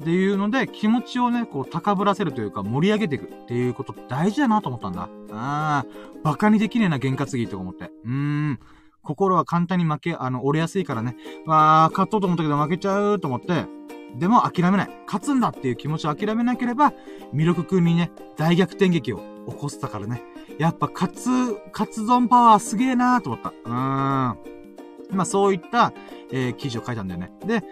[0.00, 5.08] っていうので、気持ちをね、こう、高ぶらせるというか、盛り上げていくっていうこと大事だなと思ったんだ。
[5.32, 5.86] ああ、
[6.22, 7.90] バカにできねえな、験担ぎとか思って。
[8.04, 8.60] うーん。
[9.02, 11.16] 心は簡単に負け、あの、折れやすいからね。
[11.46, 13.66] わあ、勝とうと思ったけど負けちゃうと思って、
[14.16, 14.90] でも諦めない。
[15.06, 16.92] 勝つんだっていう気持ちを諦めなければ、
[17.32, 19.18] ミルク君にね、大逆転劇を
[19.48, 20.22] 起こしたからね。
[20.58, 21.28] やっぱ、勝つ、
[21.72, 23.50] 勝つゾンパワーすげえなーと思った。
[23.50, 24.57] うーん。
[25.10, 25.92] まあそういった、
[26.32, 27.32] えー、記事を書いたんだよね。
[27.46, 27.62] で、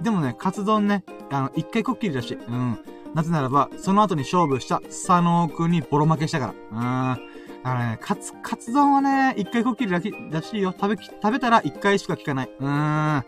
[0.00, 2.78] でもね、カツ丼ね、あの、一回こっきりだし、うん。
[3.14, 7.14] なぜならば、その後に勝負した佐野くんにボロ負けしたから。
[7.14, 7.30] うん。
[7.62, 10.72] だからね、カツ、カツ丼はね、一回こっきりらしらしいよ。
[10.78, 12.50] 食べ、食べたら一回しか効かない。
[12.58, 13.24] うーん。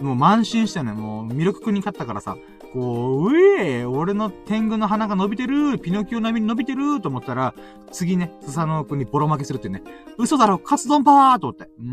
[0.00, 0.92] もう慢心したよね。
[0.92, 2.36] もう、ミルクくんに勝ったからさ、
[2.72, 7.54] こう、うえー、俺の天狗の鼻が伸びてる、ピノキオ並みに伸びてると思ったら、
[7.92, 9.82] 次ね、スサノオくんにボロ負けするってね。
[10.18, 11.64] 嘘だろ、カツ丼パーと思って。
[11.78, 11.86] うー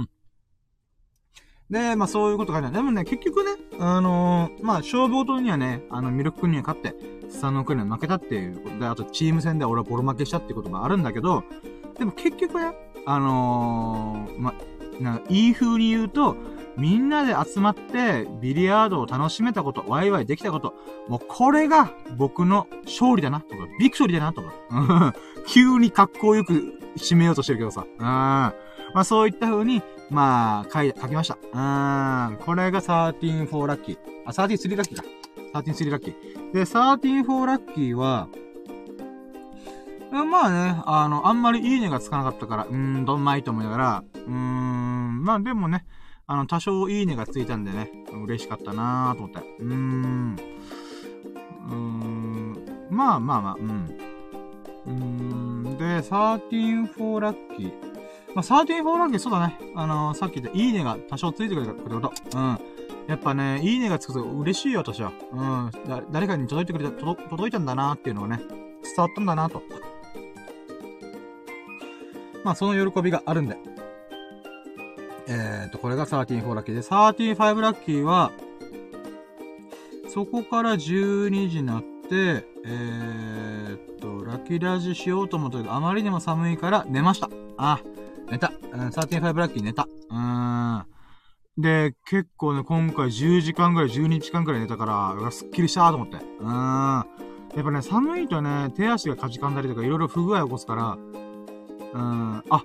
[0.00, 0.08] ん。
[1.70, 6.94] で、まあそういうことがね、でもね、結局ね、あのー、まあ勝負ごとにはね、あの、ミルク君には勝って、
[7.28, 11.42] スサノオ君には負けたっていうことで、あとチーム戦で俺はボロ負けしたっていうこともあるんだけど、
[11.98, 12.72] でも結局ね、
[13.04, 16.36] あのー、まあ、なんか、いい風に言うと、
[16.76, 20.74] みんなで集まって、ビリヤードを楽しめたこと、ワイワイできたこと、
[21.08, 23.56] もうこれが僕の勝利だな、と。
[23.56, 24.42] か、ビクトリーだな、と。
[24.42, 25.14] か、
[25.48, 28.04] 急に格好よく締めようとしてるけどさ、うん。
[28.04, 28.54] ま
[28.94, 31.34] あそういった風に、まあ、書い、書きました。
[31.34, 32.36] うーん。
[32.38, 33.98] これが13-4ラッキー。
[34.24, 35.04] あ、13-3ラッキーだ。
[35.54, 36.52] 13-3ラッキー。
[36.52, 38.28] で、13-4ラッキーは、
[40.10, 45.84] まあね、あの、あんまりいいねがつかなかったから、うーん、どんまいと思いながら、うーん、まあでもね、
[46.26, 47.90] あの、多少いいねがついたんでね、
[48.24, 49.56] 嬉しかったなーと思って。
[49.58, 50.36] うーん。
[51.68, 53.98] うーん、まあまあまあ、うん。
[54.86, 57.95] うーん、で、13-4ラッキー。
[58.36, 59.58] まあ、34ランキーそうだね。
[59.74, 62.12] あのー、さっき言ったいいねが多少ついてくれたってこと。
[62.34, 62.58] うん。
[63.08, 65.10] やっぱね、いいねがつくと嬉しいよ、私は。
[65.32, 65.70] うん。
[65.88, 69.62] だ誰かに届いてくれた、届、届いたんだなっていうのがね、伝わったんだなと。
[72.44, 73.56] まあ、その喜びがあるんで。
[75.28, 78.32] えーと、これが134ラッキーで、35ラッキーは、
[80.12, 87.30] そこから12時になって、えーと、ラッキーラジしようと思ったけど、あまりにも寒いから寝ました。
[87.56, 87.80] あ、
[88.30, 88.52] 寝た。
[88.72, 89.88] うん、35ラッキー寝た。
[90.10, 90.86] うーん。
[91.58, 96.16] で、結構ね、今回10時間ぐらい、12時間ぐらい寝たから、すっきりしたと思って。
[96.16, 97.06] うーん。
[97.56, 102.62] やっぱね、寒いとね、手足がかじかんだりとか、いろいろ不具合を起こすから、うーん、あ、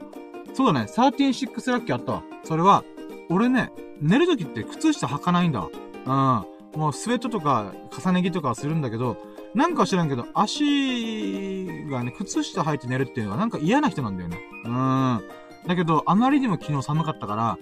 [0.53, 2.23] そうだね、136ラッキーあったわ。
[2.43, 2.83] それは、
[3.29, 3.71] 俺ね、
[4.01, 5.65] 寝るときって靴下履かないんだ。
[6.05, 6.45] うん。
[6.75, 9.17] もうスウェットとか重ね着とかはするんだけど、
[9.53, 14.39] なんか知らんけど、足がね、靴下履いて寝るっていうのはなんか嫌な人なんだよね。
[14.65, 15.23] うん。
[15.67, 17.57] だけど、あまりにも昨日寒かったから、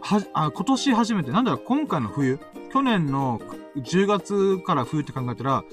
[0.00, 2.38] は、あ、今年初めて、なんだろう、今回の冬、
[2.72, 3.40] 去年の
[3.76, 5.64] 10月から冬って考えたら、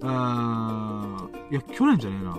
[0.00, 2.38] うーん、いや、去年じゃねえな。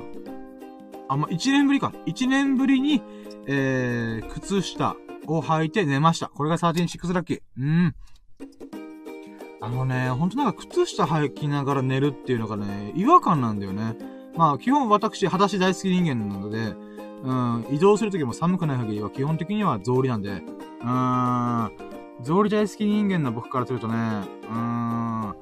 [1.10, 1.94] あ、まあ、1年ぶりか。
[2.06, 3.02] 1年ぶりに、
[3.48, 4.96] えー、靴下
[5.28, 6.28] を履いて寝ました。
[6.30, 7.42] これが136ラッキー。
[7.60, 7.96] うん。
[9.60, 13.96] あのね、ほんとなんか靴下履きながら寝るっていうのがね、違和感なんだよね。
[14.36, 16.74] まあ、基本私、裸足大好き人間なので、
[17.24, 21.72] うん、移動するときも寒くない限りは基本的には草履なんで、うーん、
[22.24, 25.36] 草履大好き人間の僕からするとね、うーん、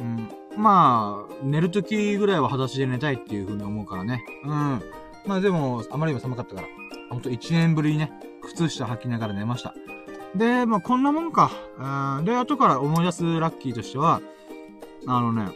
[0.00, 4.24] うん、まあ、寝るときぐらいは裸足で寝たいっていう風に思うからね。
[4.44, 4.82] うん。
[5.24, 6.68] まあでも、あまりにも寒かったから、
[7.10, 8.12] ほんと1年ぶりにね、
[8.42, 9.74] 靴下履きながら寝ました。
[10.34, 11.50] で、まあ、こんなもんか。
[12.18, 12.24] うん。
[12.24, 14.20] で、後から思い出すラッキーとしては、
[15.06, 15.52] あのね、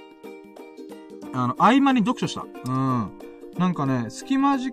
[1.34, 2.42] あの、合間に読書した。
[2.42, 3.12] うん。
[3.58, 4.72] なんかね、隙間じ、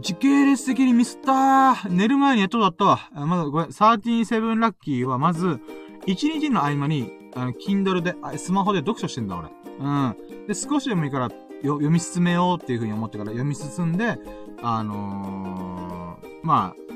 [0.00, 1.88] 時系列的にミスったー。
[1.90, 3.10] 寝る前にやっとだったわ。
[3.14, 5.60] まず、これ、137ラッキーは、まず、
[6.06, 9.48] 1日の合間に、あの、Kindle で、スマホで読書してんだ、俺。
[9.78, 10.16] うん。
[10.46, 11.30] で、少しでもいいから、
[11.62, 14.18] 読み進めようっていう風に思ってから読み進んで、
[14.62, 16.90] あのー、まあ、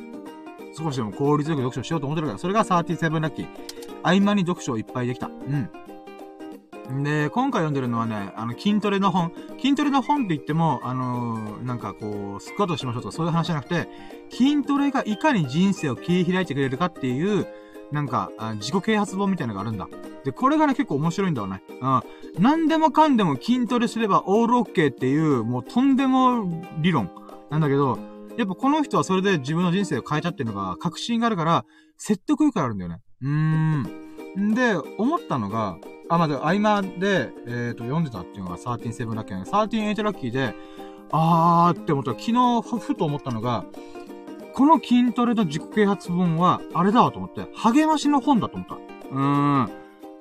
[0.76, 3.46] 少しでも効率よく読書しようと思ってるから、それが37ラッキー。
[4.02, 5.26] 合間に読書をいっぱいできた。
[5.26, 5.68] うん。
[7.02, 9.32] で、今回読んでるのはね、あの、筋トレの本。
[9.58, 13.88] 筋トレの本って言っても、あのー、なんかこう、スクワットしましょうとかそういう話じゃなくて、
[14.30, 17.46] 筋トレがいかに人生を切り開いてくれるかっていう、
[17.90, 19.88] なんか、自己啓発本みたいなのがあるんだ。
[20.24, 21.62] で、これがね、結構面白いんだよね。
[21.80, 22.02] うん。
[22.38, 27.10] 何でもかんでも筋トレすればオールオッケーっていう、もうとんでも理論
[27.50, 27.98] なんだけど、
[28.36, 31.64] やっぱこの人はそれで自分の人生を変えたっていうのが確信があるから、
[31.96, 32.98] 説得力があるんだよね。
[33.22, 34.13] うーん。
[34.40, 35.78] んで、思ったのが、
[36.08, 39.44] あ、まあ、合間で、えっ、ー、と、読んでたっていうのが137ラッキーね。
[39.50, 40.54] 138ラッキーで、
[41.10, 43.64] あーって思った昨日、ふと思ったのが、
[44.54, 48.74] この筋トレの自己啓発本は、あれだわと思って、励ましの本だと思った。
[48.74, 49.70] うーん。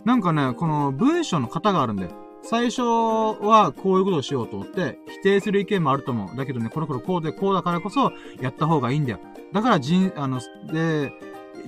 [0.06, 2.10] なんかね、この文章の型があるんで、
[2.42, 6.36] 最初はこういうことをしようと思って、否定する意見もあると思う。
[6.36, 8.12] だけどね、この頃こうでこうだからこそ、
[8.42, 9.20] やった方がいいんだよ。
[9.54, 10.42] だから人、あの、
[10.72, 11.14] で、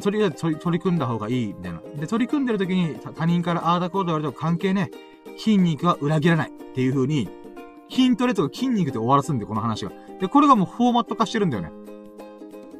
[0.01, 1.81] とりあえず取り組んだ方がいい、みたいな。
[1.95, 4.91] で、取り組んでる時に他人からああだこうだ言われても関係ね
[5.37, 6.49] 筋肉は裏切らない。
[6.49, 7.29] っていう風に、
[7.89, 9.91] 筋トレとか筋肉で終わらすんで、この話が。
[10.19, 11.71] で、これがもうフォーマット化してるんだよね。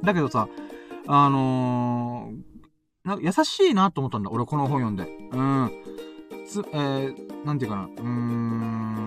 [0.04, 0.50] だけどさ、
[1.08, 5.08] あのー、なんか優しいなと思ったんだ、俺この本読んで。
[5.32, 5.72] うん。
[6.46, 9.05] つ、えー、なんていうかな、うーん。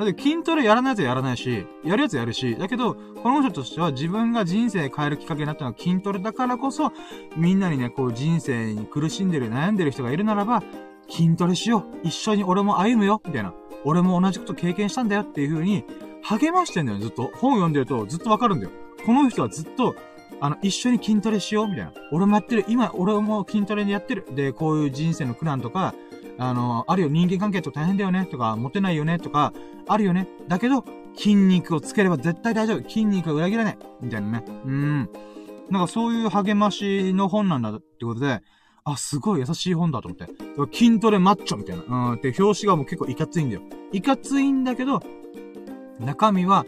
[0.00, 6.90] だって筋トレやらないやつはやらないし、やるやつやるし、だけど、この人としては自分が人生変えるきっかけになったのは筋トレだからこそ、
[7.36, 10.62] みんなにね、こう人生に苦しんでる、悩んでる人がいるならば、
[11.10, 12.08] 筋トレしよう。
[12.08, 13.20] 一緒に俺も歩むよ。
[13.26, 13.52] みたいな。
[13.84, 15.84] 俺も同じこと経験したんだよっていう風に、
[16.22, 17.24] 励ましてんだよ、ずっと。
[17.34, 18.72] 本読んでるとずっとわかるんだよ。
[19.04, 19.96] この人はずっと、
[20.40, 21.92] あの、一緒に筋トレしよう、みたいな。
[22.10, 22.64] 俺もやってる。
[22.68, 24.24] 今、俺も筋トレでやってる。
[24.34, 25.94] で、こういう人生の苦難とか、
[26.40, 29.52] あの、あるよ、人間関係と大変だよね、とか、モテないよね、とか、
[29.86, 30.26] あるよね。
[30.48, 30.84] だけど、
[31.14, 32.88] 筋肉をつければ絶対大丈夫。
[32.88, 33.78] 筋肉は裏切らない。
[34.00, 34.44] みたいなね。
[34.64, 35.10] うん。
[35.68, 38.40] なんかそういう励ましの本なんだってことで、
[38.84, 40.28] あ、すごい優しい本だと思って。
[40.72, 42.12] 筋トレマッチョみたいな。
[42.12, 42.20] うん。
[42.22, 43.62] で、表紙がもう結構いかついんだよ。
[43.92, 45.00] いかついんだけど、
[45.98, 46.64] 中身は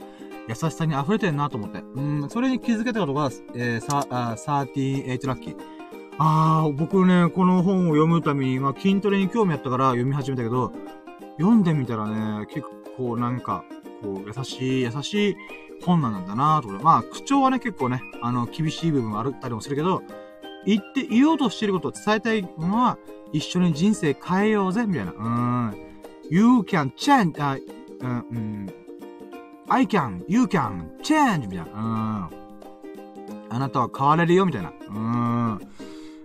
[0.49, 1.79] 優しさに溢れてるなと思って。
[1.79, 2.29] うん。
[2.29, 5.72] それに気づけたことが、えー、さ、あ、38ラッキー。
[6.25, 10.73] ああ、僕ね、この本を読むために、まあ、筋トレに興味あったから読み始めたけど、
[11.37, 12.65] 読んでみたらね、結
[12.97, 13.65] 構なんか、
[14.03, 15.37] こう、優しい、優しい
[15.85, 16.79] 本なんだなとか。
[16.81, 20.05] まあ、口調はね、結構ね、あの、厳しい部分あったりもするけど、
[20.65, 22.99] 言って、言おうとしてることを伝えたいものは、
[23.33, 25.13] 一緒に人生変えようぜ、みたいな。
[25.13, 25.77] うん。
[26.31, 27.59] You can change, あ、
[28.01, 28.75] うん、うん。
[29.69, 31.65] I can, you can change, みたいな。
[31.65, 32.43] うん。
[33.51, 34.73] あなたは変われるよ、みたいな。
[34.89, 35.61] うん。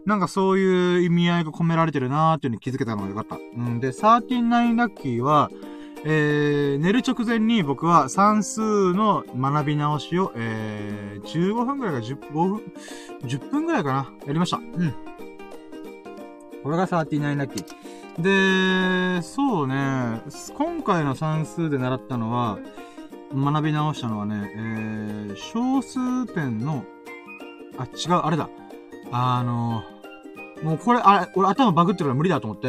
[0.08, 3.36] なんかそういう意味合いが込められてるなーっていうのに気づけたのがよかった。
[3.36, 3.82] うん。
[3.82, 5.52] で、39ラッキーは、
[6.06, 8.62] えー、寝る直前に僕は算数
[8.94, 12.62] の学び直しを、えー、15分くらいか10分、
[13.22, 14.58] 10分くらいかなやりました。
[14.58, 14.94] うん。
[16.64, 19.18] これが39ラッキー。
[19.18, 20.22] で、そうね、
[20.58, 22.60] 今回の算数で習ったのは、
[23.36, 26.86] 学び直したのはね、えー、小数点の、
[27.78, 28.50] あ、違う、あれだ。
[29.12, 29.84] あの、
[30.64, 32.68] もうこれ、あれ、俺頭バグってるから無理だと思って、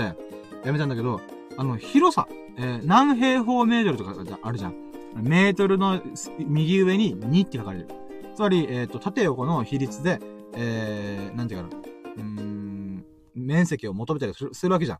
[0.64, 1.20] やめたんだけど、
[1.56, 4.74] あの、広さ、えー、何平方メートルとかあるじゃん。
[5.16, 6.00] メートルの
[6.38, 7.88] 右上に2って書かれる。
[8.34, 10.20] つまり、えっ、ー、と、縦横の比率で、
[10.54, 11.82] えー、なんていうかな。
[12.16, 13.04] うーん、
[13.34, 14.98] 面積を求めたりするわけじゃん。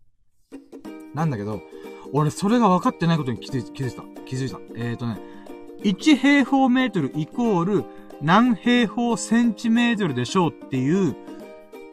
[1.14, 1.60] なんだけど、
[2.12, 4.02] 俺それが分かってないことに気づ気づいた。
[4.24, 4.58] 気づいた。
[4.74, 5.20] えっ、ー、とね、
[5.82, 7.84] 1平方メートルイコール
[8.20, 11.14] 何平方センチメートルでしょうっていう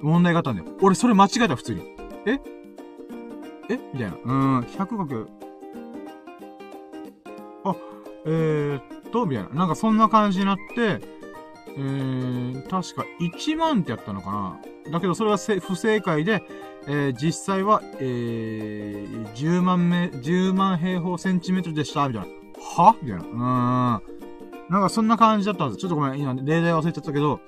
[0.01, 0.67] 問題があったんだよ。
[0.81, 1.81] 俺それ間違えた、普通に。
[2.25, 2.39] え？
[3.69, 3.79] え？
[3.93, 4.11] みたいな。
[4.11, 5.15] うーん、100かけ、
[7.63, 7.75] あ、
[8.25, 9.49] えー、っと、みたいな。
[9.49, 11.01] なんかそんな感じになって、
[11.77, 14.31] えー、確か1万ってやったのか
[14.85, 14.91] な。
[14.91, 16.43] だけどそれは不正解で、
[16.87, 22.29] えー、実際は、えー、10万目、10万平方センチメートルでした、みたいな。
[22.83, 22.95] は？
[23.01, 23.23] みたいな。
[23.23, 24.69] うーん。
[24.69, 25.79] なんかそんな感じだったんです。
[25.79, 27.39] ちょっとごめん、今、例題忘れちゃったけど、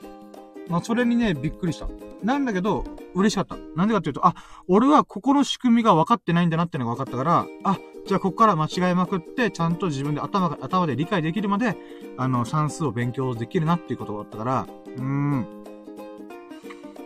[0.69, 1.88] まあ、それにね、びっくりした。
[2.23, 2.84] なんだけど、
[3.14, 3.57] 嬉しかった。
[3.76, 4.35] なんでかっていうと、あ、
[4.68, 11.76] 俺はここの仕組みが分かってないんだなってのが分かったから、あ、じゃあここから間違えまくって、ちゃんと自分で頭が、頭で理解できるまで、
[12.18, 14.68] あの、算数を勉強できるなっていうことがあったから、
[14.98, 15.48] うーん。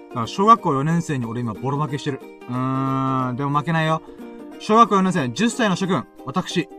[0.09, 2.19] だから小学校4年生に俺今ボロ負けしてる。
[2.49, 4.01] うーん、でも負けないよ。
[4.59, 6.69] 小学校4年生、10歳の諸君、私、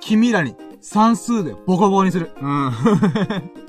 [0.00, 2.30] 君らに算数でボコボコにする。
[2.40, 2.72] うん。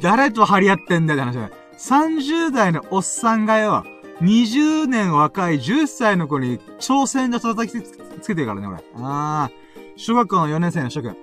[0.00, 1.50] 誰と張り合ってんだよって話だよ。
[1.78, 3.84] 30代のおっさんがよ、
[4.20, 8.76] 20年若い10歳の子に挑戦で叩きつけてるからね、俺。
[9.02, 9.50] ああ。
[9.96, 11.16] 小学校の4年生の諸君。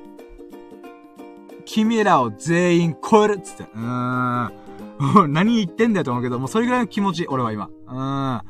[1.65, 3.63] 君らを全員超えるっつって。
[3.63, 4.63] うーん。
[5.33, 7.69] 何言ってんだよと思うけど、もうそれぐらいの気持ち、俺は今。
[7.87, 8.01] う
[8.39, 8.41] ん。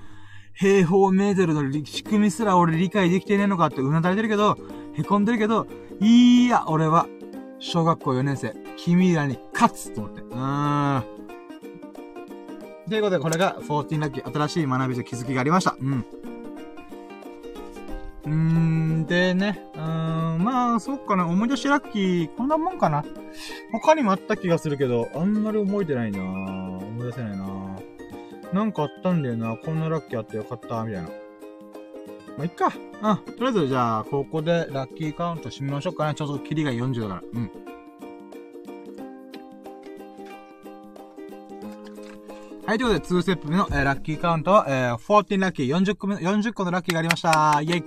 [0.56, 4.58] 平方メートルの仕組みすら俺理解できてねえのかってうなだれてるけど、
[4.98, 5.68] 凹んでるけど、
[6.00, 7.08] いや、俺は、
[7.64, 10.22] 小学校4年生、君らに勝つと思って。
[10.22, 11.03] うーん。
[12.90, 15.77] ということで、これが14ラッキー、新しい学びと気づきがありました。
[15.80, 16.06] うん。
[18.26, 23.06] うーん、でね、うーん、まあ、そっかな、思い出しラッキー、こんなもんかな。
[23.72, 27.80] 他にもあった気がするけど、あんまり覚えてないな思い出せないな
[28.52, 31.10] なんかあったんだよな、こんなラッキーあってよかった、みたいな。
[32.38, 32.68] まあ、いっか。
[32.68, 33.36] うん。
[33.36, 36.16] とりあえず、じゃあ、ここでラッキーカウントしてみましょうかね。
[36.16, 37.22] ちょっとキリが40だから。
[37.34, 37.52] うん。
[42.66, 47.60] はい、ということで、2ステップ目の、えー、ラッキーカウントは、えー、14ラッキー、40個目、40個のラッキーがありました。
[47.62, 47.84] イェ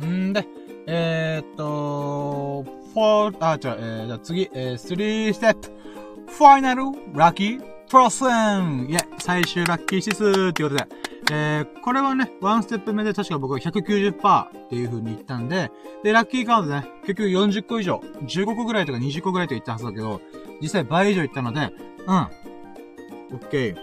[0.00, 0.06] イ。
[0.06, 0.46] んで、
[0.86, 2.64] えー、っと、
[2.94, 5.80] 4、あ、違う、えー、じゃあ次、えー、3ステップ。
[6.26, 7.60] ファイナルラッキー
[7.90, 10.86] プロセンイェ最終ラッキー指数っていうことで、
[11.32, 15.70] えー、これはね、ワンステップ目で確か僕は190%っていう風に言ったんで、
[16.02, 20.20] で、ラッキーカウントね、結局40個以上、15個ぐらいとか20個ぐらいと言ったはずだけど、
[20.60, 21.60] 実際倍以上言ったので、
[22.06, 22.16] うん。
[22.16, 23.76] オッケー。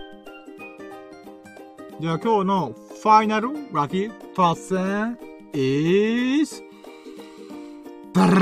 [2.01, 5.17] じゃあ今日のファイナルラッキーパーセン
[5.53, 6.61] is
[8.13, 8.35] ダル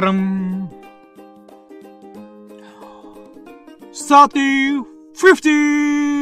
[0.00, 0.70] ルン
[3.92, 6.13] 30 50!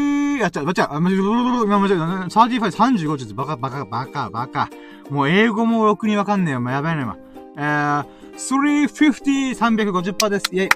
[0.45, 4.69] あ、ちゃ、まちゃ、あ、まちゃ、まちゃ、35、35ちょっとバカ、バカ、バカ、バカ。
[5.11, 6.61] もう英語もろくにわかんねえよ。
[6.61, 7.17] もうやばいね、今。
[7.57, 10.45] えー、350、350%です。
[10.53, 10.69] イェイ。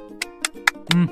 [0.95, 1.07] うん。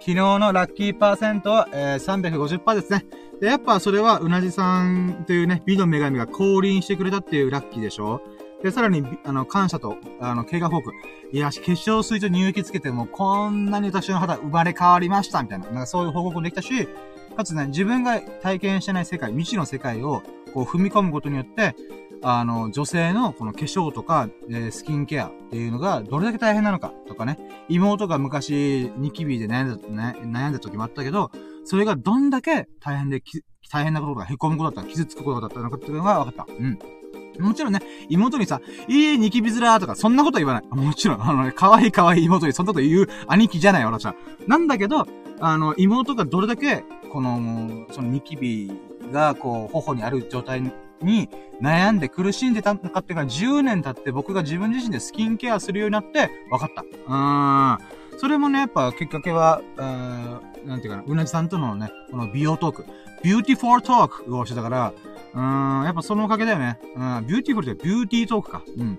[0.00, 3.06] 昨日のラッキーパーセントは、えー、350%ですね。
[3.40, 8.22] で、やっぱそれは、うなじさんというね、美の女神が降臨してくれたっていうラッキーでしょ
[8.62, 10.92] で、さらに、あの、感謝と、あの、経過報告。
[11.32, 15.66] いや、化粧水と乳液つけても、こんなに私の肌生まれ変わりました、みたいな。
[15.66, 16.88] なんかそういう報告もできたし、
[17.34, 21.74] かつね、自分が体験してない世界、未知の世界を、こう、踏み込むことによって、
[22.22, 27.38] あの、女性のこの化粧とか、えー、スキンケアっていうのがどれだけ大変なのかとかね。
[27.68, 31.30] 妹が昔ニキビで悩んだ、ね、悩んだ時もあったけど、
[31.64, 33.22] それがどんだけ大変で、
[33.70, 36.52] 大変なことが凹むことだったら、傷つくことだったのかっていうのが分かった。
[36.52, 36.78] うん。
[37.38, 40.64] もちろんね、妹にさ、いいニキビズラーとか、そんなこと言わない。
[40.70, 44.14] もちろん、あのね、可愛い可愛い妹にそんなこと言う兄貴じゃない、私は。
[44.46, 45.06] なんだけど、
[45.46, 48.72] あの、妹がどれだけ、この、そのニキビ
[49.12, 50.62] が、こう、頬にある状態
[51.02, 51.28] に
[51.60, 56.82] 悩んで苦しんでたのかっていうか、10年経って僕が自分自身でスキンケアするようになって分かった。
[56.82, 57.78] うーん。
[58.18, 62.86] それもね、やっぱきっかけは、うーなんていうかな、うなじさんとのね、この美容トーク、
[63.22, 64.92] beautiful talk をしてたから、
[65.34, 66.78] うーん、やっぱそのおかげだよね。
[66.96, 68.62] うん、 beautiful って beauty talk か。
[68.78, 68.96] うん。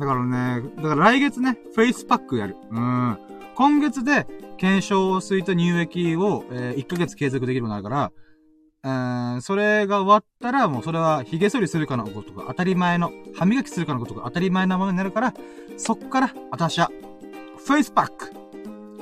[0.00, 2.56] だからね、だから来月ね、フェイスパックやる。
[2.68, 3.18] うん。
[3.58, 4.24] 今月で、
[4.56, 8.12] 化粧水と乳液を、えー、1ヶ月継続できるようになるか
[8.84, 15.34] ら、うん、それが終わったら、もうそれは髭剃りするかのごとく当たり前の、歯磨きするかのごとく当たり前なものになるから、
[15.76, 16.92] そっから、私は、
[17.56, 18.32] フェイスパック。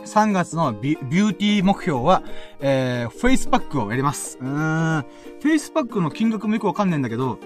[0.07, 2.23] 3月のビビューティー目標は、
[2.61, 4.39] えー、フェイスパックをやります。
[4.41, 5.05] うーん。
[5.43, 7.39] フェイスパックの金額もよくわかんないんだけど、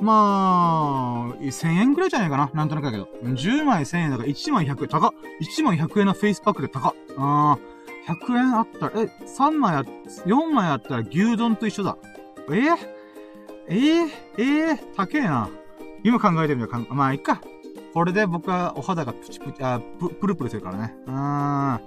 [0.00, 3.08] まあ、1000円くらいじゃないかななんとなくだけど。
[3.22, 4.88] 10枚1000円だから1枚100円。
[4.88, 5.10] 高っ
[5.40, 6.94] !1 枚100円のフェイスパックで高っ。
[7.16, 7.58] あ。
[8.06, 9.80] 100円あったら、え、3枚あ、
[10.26, 11.96] 4枚あったら牛丼と一緒だ。
[12.48, 12.76] えー、
[13.68, 14.08] えー、
[14.38, 15.48] えー、高えな。
[16.02, 16.94] 今考えてみよう。
[16.94, 17.40] まあ、いっか。
[17.94, 20.94] これで僕はお肌がプチプチ、あ、ププルプルするからね。
[21.06, 21.80] うーん。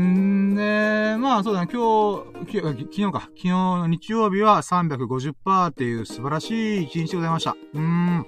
[0.00, 3.20] んで、まあそうだね、今日、き昨日か。
[3.20, 7.56] 昨日の日曜日は350%っていう素晴らしい一日でございました。
[7.74, 8.26] うん。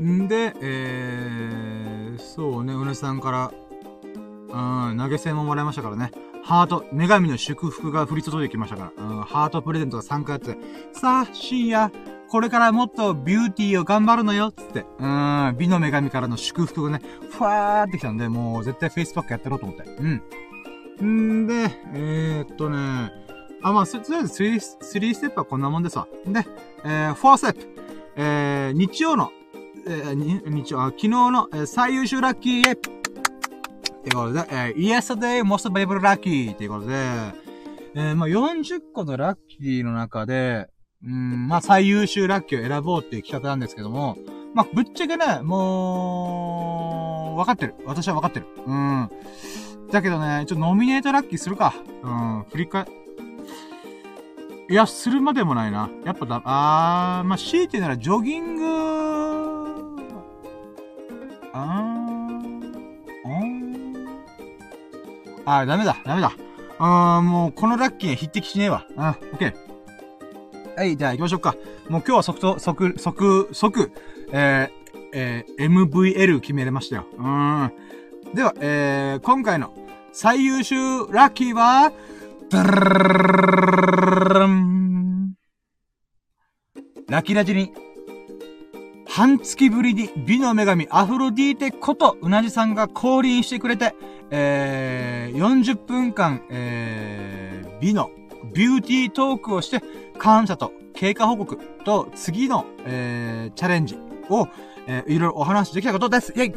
[0.00, 6.10] んで、えー、そうね、うねさんから、うん、投げ銭ももらいましたからね。
[6.42, 9.04] ハート、女神の祝福が降り注いできましたから。
[9.04, 10.56] うん、ハートプレゼントが3回あって、
[10.92, 11.90] さあ、深夜、
[12.30, 14.84] これからもっとビューティーを頑張るのよ、つって。
[14.98, 17.00] うん、美の女神からの祝福がね、
[17.30, 19.84] ふわーってきたんで、もう絶対フェイスパックやったろうと思って。
[21.00, 21.44] うん。
[21.44, 23.12] んで、えー、っとね、
[23.62, 26.06] あ、まあ、とりあえず3、3ステップはこんなもんですわ。
[26.26, 26.46] で、
[26.84, 27.82] えー、4ステップ。
[28.16, 29.30] えー、日曜の、
[29.86, 36.94] えー、日曜、昨日の、え、最優秀ラッキーへ、ってことで、えー、yesterday most valuable lucky っていうことで、
[37.94, 40.68] えー、まあ、40個のラッキーの中で、
[41.04, 44.18] うん、まあ、最優秀ラッキーを選ぼうっていう企画なんですけども、
[44.54, 47.74] まあ、ぶっちゃけね、もう、わかってる。
[47.84, 48.46] 私はわかってる。
[48.66, 49.10] うん。
[49.92, 51.72] だけどね、ちょっとノミネートラッキーするか。
[52.02, 52.86] うん、振り返、
[54.70, 55.88] いや、するまでもないな。
[56.04, 58.64] やっぱだ、あー、まあ、強いてならジョギング、
[61.54, 62.18] あー、
[65.46, 66.32] あー、ダメだ、ダメだ。
[66.78, 68.84] あー、もう、このラッキーに匹敵しねえわ。
[68.94, 69.67] うん、オッケー。
[70.78, 71.56] はい、じゃあ行きましょうか。
[71.88, 73.90] もう今日は即と、即、即、即、
[74.30, 77.06] えー、えー、MVL 決めれましたよ。
[77.18, 77.72] うん。
[78.32, 79.74] では、えー、今回の
[80.12, 80.76] 最優秀
[81.10, 81.90] ラッキーは、
[87.08, 87.72] ラッキーラジに
[89.08, 93.96] 半月ぶりに美の女神アフロディーテことうなじさんが降臨してくれて、
[94.30, 98.12] えー、40分間、えー、美の
[98.54, 99.82] ビューティートークをして、
[100.18, 103.96] 感謝と経過報告と次の、えー、チャレンジ
[104.28, 104.48] を、
[104.86, 106.32] えー、いろいろお話できたことです。
[106.32, 106.54] イェイ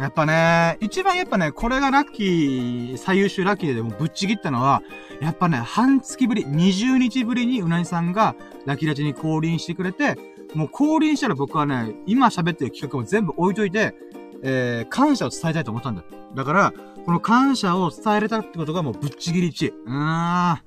[0.00, 4.82] やっぱね、一番やっぱね、これがラッキー、最優秀ラッキーでもぶっちぎったのは、
[5.20, 8.34] やっぱね、半月ぶり、20日ぶりにうなぎさんが
[8.66, 10.16] ラキラチに降臨してくれて、
[10.54, 13.94] もう降臨したら僕はね、今喋ってる企画も全部置いといて、
[14.42, 16.04] えー、感謝を伝えたいと思ったんだ。
[16.34, 16.72] だから、
[17.04, 19.72] この感謝を伝えれたってことがもうぶっちぎり1。
[19.72, 20.60] うーん。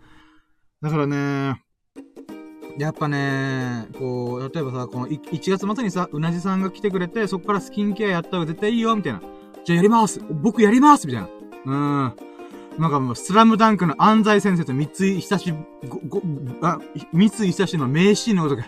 [0.81, 1.61] だからね、
[2.77, 9.21] やっぱね、こう、例えばさ、この1月末にさ、うなじさんが来てくれて、そこからスキンケアやった方が絶対いいよ、みたいな。
[9.63, 11.29] じゃあやります僕やりますみたいな。
[11.65, 12.15] うーん。
[12.77, 15.53] なんかもう、スラムダンクの安西先生と三井久し、
[15.87, 16.21] ご、ご、
[16.61, 16.79] あ、
[17.13, 18.65] 三井久しの名シーンのことが、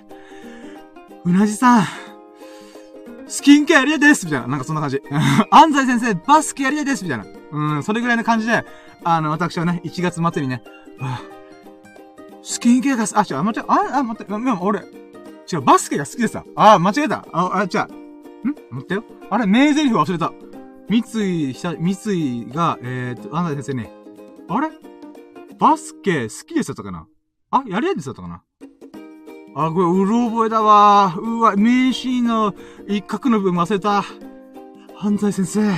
[1.25, 1.83] うなじさん、
[3.27, 4.47] スキンケアやりたいですみたいな。
[4.47, 5.01] なんかそんな感じ。
[5.51, 7.25] 安西先生、バスケやりたいですみたいな。
[7.51, 8.65] うん、それぐらいの感じで、
[9.03, 10.63] あの、私はね、1月末にね、
[12.41, 16.43] スキンケアが、あ、違う、待って、あ、あ、待って、俺、違う、バスケが好きでさ。
[16.55, 17.25] あ、間違えた。
[17.31, 18.49] あ、あ、違う。
[18.49, 18.55] ん？
[18.71, 19.03] 待ってよ。
[19.29, 20.31] あれ、名台詞忘れた。
[20.89, 23.91] 三井、三井が、えー、っと、安西先生ね、
[24.47, 24.69] あれ？
[25.59, 27.07] バスケ好きでしたかな
[27.49, 28.43] あ、やりたいですったかな
[29.59, 31.15] あ、これ、うろ覚えだわ。
[31.17, 32.53] うわ、名シーンの
[32.87, 34.03] 一角の部分忘れた。
[34.95, 35.73] 犯罪先生。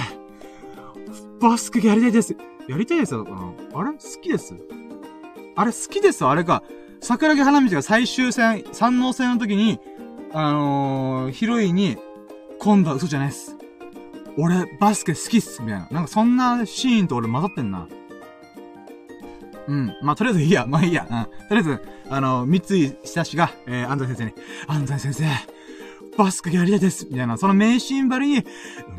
[1.40, 2.36] バスケやりたいです。
[2.68, 3.92] やりたいですよ、かなあれ？
[3.92, 4.54] 好きです。
[5.56, 6.62] あれ好きですあれか。
[7.00, 9.80] 桜木花道が最終戦、三能戦の時に、
[10.34, 11.98] あのー、ヒロインに、
[12.60, 13.56] 今度は嘘じゃないっす。
[14.38, 15.62] 俺、バスケ好きっす。
[15.62, 15.88] みたいな。
[15.90, 17.88] なんかそんなシーンと俺混ざってんな。
[19.70, 19.94] うん。
[20.04, 20.66] まあ、とりあえずいいや。
[20.66, 21.08] まあいいや。
[21.10, 21.24] うん。
[21.48, 22.62] とりあえず、あの、三井
[23.04, 24.34] 久志が、えー、安西先生に、
[24.68, 25.26] 安西先生、
[26.18, 27.06] バスケやりたいです。
[27.10, 28.44] みたいな、その名シーンばりに、う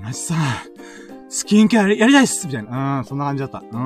[0.02, 0.38] なじさん、
[1.28, 2.98] スキンケアやりたいっすみたいな。
[2.98, 3.62] うん、そんな感じだった。
[3.70, 3.78] う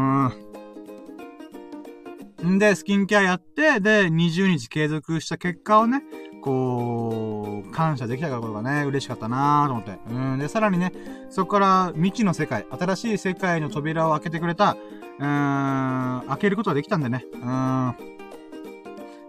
[2.47, 2.55] ん。
[2.55, 6.03] んで、スキンケアやって、で、20日継続した結果をね、
[6.43, 9.99] こう、感謝できたことがね、嬉しかったなーと思って。
[10.11, 10.39] うん。
[10.39, 10.93] で、さらにね、
[11.31, 14.77] そこから未知の世界、新しい世界の扉を開けてくれた、
[15.19, 17.25] うーん、開けることができたんでね。
[17.33, 17.95] うん。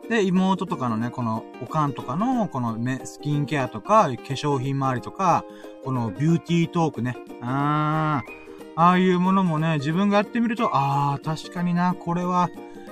[0.09, 5.43] で、妹とかのね、この、おかんとかの、このね、スキンケアとか、化粧品周りとか、
[5.83, 7.17] このビューティートークね。
[7.41, 8.31] あー、
[8.75, 12.49] ああいうものもね、自分がやってみると、あー、確かにな、これは、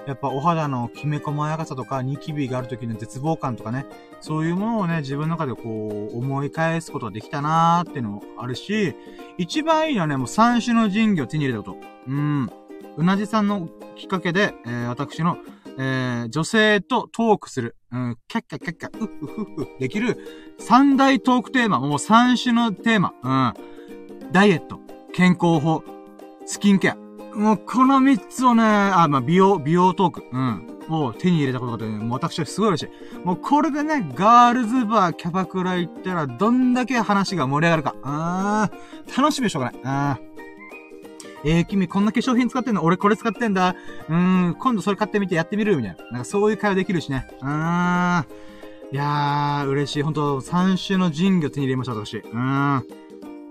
[0.08, 3.86] やっぱお肌のきめ細やかさとか、ニキビがある時の絶望感とかね、
[4.20, 8.96] そういうものをね、自分の中でこう、思い返すことができたなーっていうのもあるし、
[9.38, 11.78] 一番いいのはね、もう三種の神器を手に入れたこと。
[12.08, 12.50] うん。
[12.98, 15.38] うなじさんのきっかけで、えー、私の、
[15.78, 20.18] えー、女性とトークする、うん、キャッキャキャッキャ、うっふふふ、できる、
[20.60, 24.80] 三大トークテーマ、もう三種のテーマ、うん、ダイエット、
[25.14, 25.84] 健康法、
[26.46, 26.96] スキンケア。
[27.36, 33.26] もうこの三つをね、あ、まあ、美容、美容トーク、うん、を手に入れたことがで、もう私はすごい嬉しい。
[33.26, 37.96] もうこれでね、ガールズバー、キャバクラ行ったら、どんだけ話が盛り上がるか。
[38.04, 39.82] あー、楽しみでしょうがない。
[39.84, 40.33] あー。
[41.46, 42.84] えー、君こんな化粧品使ってんの？
[42.84, 43.76] 俺これ使ってんだ。
[44.10, 44.16] うー
[44.52, 45.76] ん、今度それ買ってみてやってみる？
[45.78, 46.04] みたいな。
[46.06, 47.28] なんかそういう会話できるしね。
[47.42, 48.26] うーん。
[48.92, 50.04] いやー、嬉しい。
[50.04, 52.18] 本当三種の神器を手に入れました、私。
[52.18, 52.88] うーん。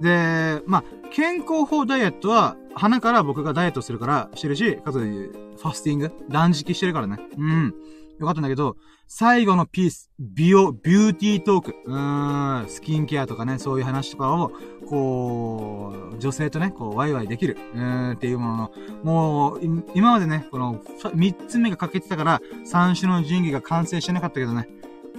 [0.01, 7.19] で、まあ、健康法ダイエットは、鼻から僕がダイエットするから、してるし、かつ、ファスティング断食してるからね。
[7.37, 7.75] うん。
[8.19, 8.77] よかったんだけど、
[9.15, 14.53] 最後のピース、美容、ビューティートーク、うーん、スキンケアとかね、そういう話とかを、
[14.89, 18.71] こう、女性とね、こう、ワイワイできる、うーん、っていうものの、
[19.05, 19.61] もう、
[19.95, 20.81] 今までね、この、
[21.13, 24.67] 三つ目が欠けてたから、三種の神器が完成してなかったけどね、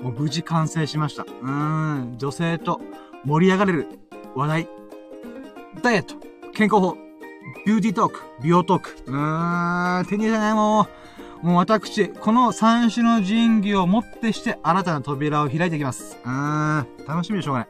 [0.02, 1.22] もう無事完成しました。
[1.22, 2.82] うーん、女性と
[3.26, 3.99] 盛り上がれる
[4.34, 4.70] 話題、
[5.84, 6.15] ダイエット、
[6.52, 6.98] 健康法、
[7.68, 11.02] ビューティートーク、美容トーク、うーん、手に入れたね、もう。
[11.44, 16.18] もう私、この三種の神器をもってして新たな扉を開いていきます。
[16.24, 17.68] うーん、楽しみでしょうがない。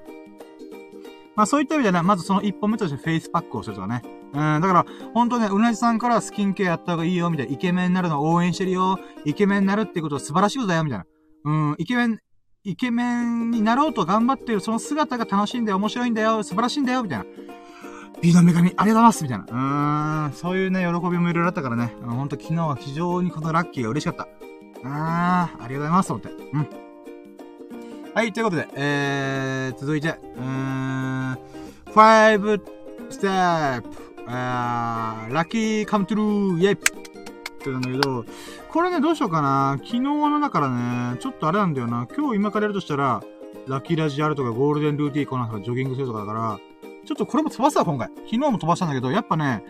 [1.35, 4.03] まあそういった意味でね、まずその一本目としてフェイスパックをするとかね。
[4.05, 4.85] うん、だから、
[5.15, 7.53] ほんとね、うなぎさんからスキンケアやった方がいいよ、みたいな。
[7.53, 8.99] イケメンになるの応援してるよ。
[9.25, 11.05] イケメンになるってことは素晴らしいことだよ、みたいな。
[11.45, 12.19] うん、イケメン、
[12.63, 17.25] イケメンになろうと頑張ってるその姿が楽しいんだよ、面白いんだよ、素晴らしいんだよ、みたいな。
[18.21, 19.45] 美の女神、ありがとうございますみたいな。
[19.45, 21.93] うーん、そういうね、喜びもいろいろあったからね。
[22.05, 24.27] ほんと昨日は非常にこのラッキーが嬉しかった。
[24.85, 26.43] あー、ありがとうございます、と思って。
[26.53, 26.67] うん。
[28.13, 31.37] はい、ということで、えー、続いて、うーん、
[31.87, 32.61] 5
[33.09, 33.89] ステップ、
[34.27, 38.25] あー、ラッキーカムトゥルー、イェイってなんだけど、
[38.69, 39.77] これね、どうしようかな。
[39.79, 42.07] 昨日のだからね、ちょっとあれなんだよな。
[42.15, 43.23] 今日今からやるとしたら、
[43.67, 46.59] ラッキーラジあるとかゴールデンルーティーこのジョギングするとかだから、
[47.05, 48.07] ちょっとこれも飛ばすわ、今回。
[48.07, 49.63] 昨日も飛ばしたんだけど、やっぱね、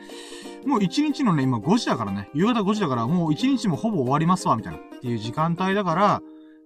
[0.65, 4.80] もう1日のね、今5時だからね、夕方5時だから、もう1日もほぼ終わりますわ、みたいな。
[4.80, 6.22] っていう時間帯だから、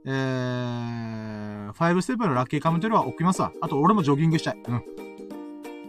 [0.06, 3.52] えー、5ステップのラッキーカムトゥルは置きますわ。
[3.61, 4.61] あと、俺もジョギングしたい。
[4.68, 4.84] うん。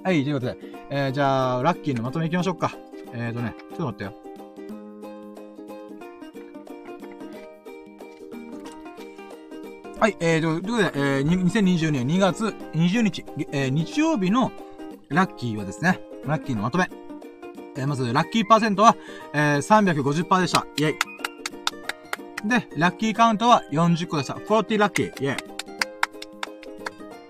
[0.05, 0.59] はい、ということで、
[0.90, 2.72] えー、じゃあ、ラッキーのまとめいきましょうか。
[3.12, 4.28] えーとね、ちょっと待ってよ。
[10.00, 14.52] はい、えーと、ということで、えー、2022年2月20日、えー、日曜日の
[15.09, 16.90] ラッキーはですね、ラッキーのまとめ。
[17.76, 18.97] えー、まず、ラッキーパーセントは、
[19.32, 20.66] えー、350%でした。
[20.76, 22.48] イェイ。
[22.48, 24.35] で、ラッキーカウントは40個でした。
[24.35, 25.06] 40ラッキー。
[25.06, 25.36] イェ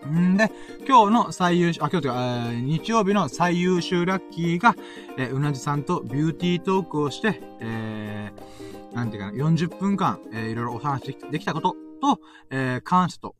[0.06, 0.10] イ。
[0.10, 0.50] んで、
[0.88, 4.74] 今日の最優秀、あ、今日というか、えー、日曜日の最優秀ラッキーが、
[5.16, 13.36] えー、うなじさんとビューティートークをして、えー、なんていうかな、40分間、えー、いろいろお話できたことと、えー、感謝と、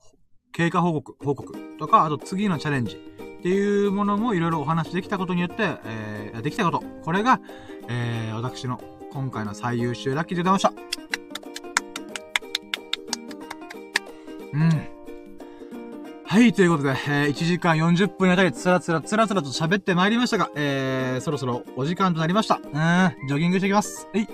[0.52, 3.07] 経過報告、報告とか、あと次のチャレンジ
[3.38, 6.82] っていうものもいろいろお話できたことによって、えー、できたこと。
[7.04, 7.40] これが、
[7.88, 8.80] えー、私の
[9.12, 10.72] 今回の最優秀ラッキーでございました。
[14.52, 14.88] うん。
[16.24, 22.56] はい、ということで、えー、1時間40分にあたり、つらつらつらつらと喋ってまいりましたが、えー、そろそろお時間となりました。
[22.56, 24.08] うん、ジョギングしてきます。
[24.12, 24.28] はい。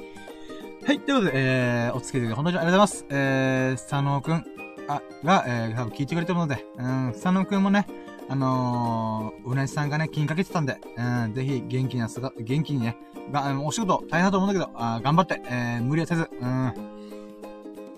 [0.87, 3.07] はい、ということで、えー、お付き合いで本当にありがとうございます。
[3.11, 4.45] えー、佐野くん、
[4.89, 7.87] あ、が、えー、多分聞いてくれてるので、うん、佐野くんもね、
[8.29, 12.97] あのー、うなじさんがね、気にかけてたんで、うん、ぜひ元気なすが、元気にね、
[13.33, 16.69] が、お仕事大変だと思うんだけど、あ頑張って、えー、無理はせず、うん。
[16.69, 16.73] っ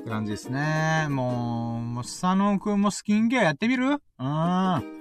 [0.05, 1.07] て感じですね。
[1.11, 3.87] もう、もう佐野くんもスキンケアやってみる？
[3.87, 4.97] うん。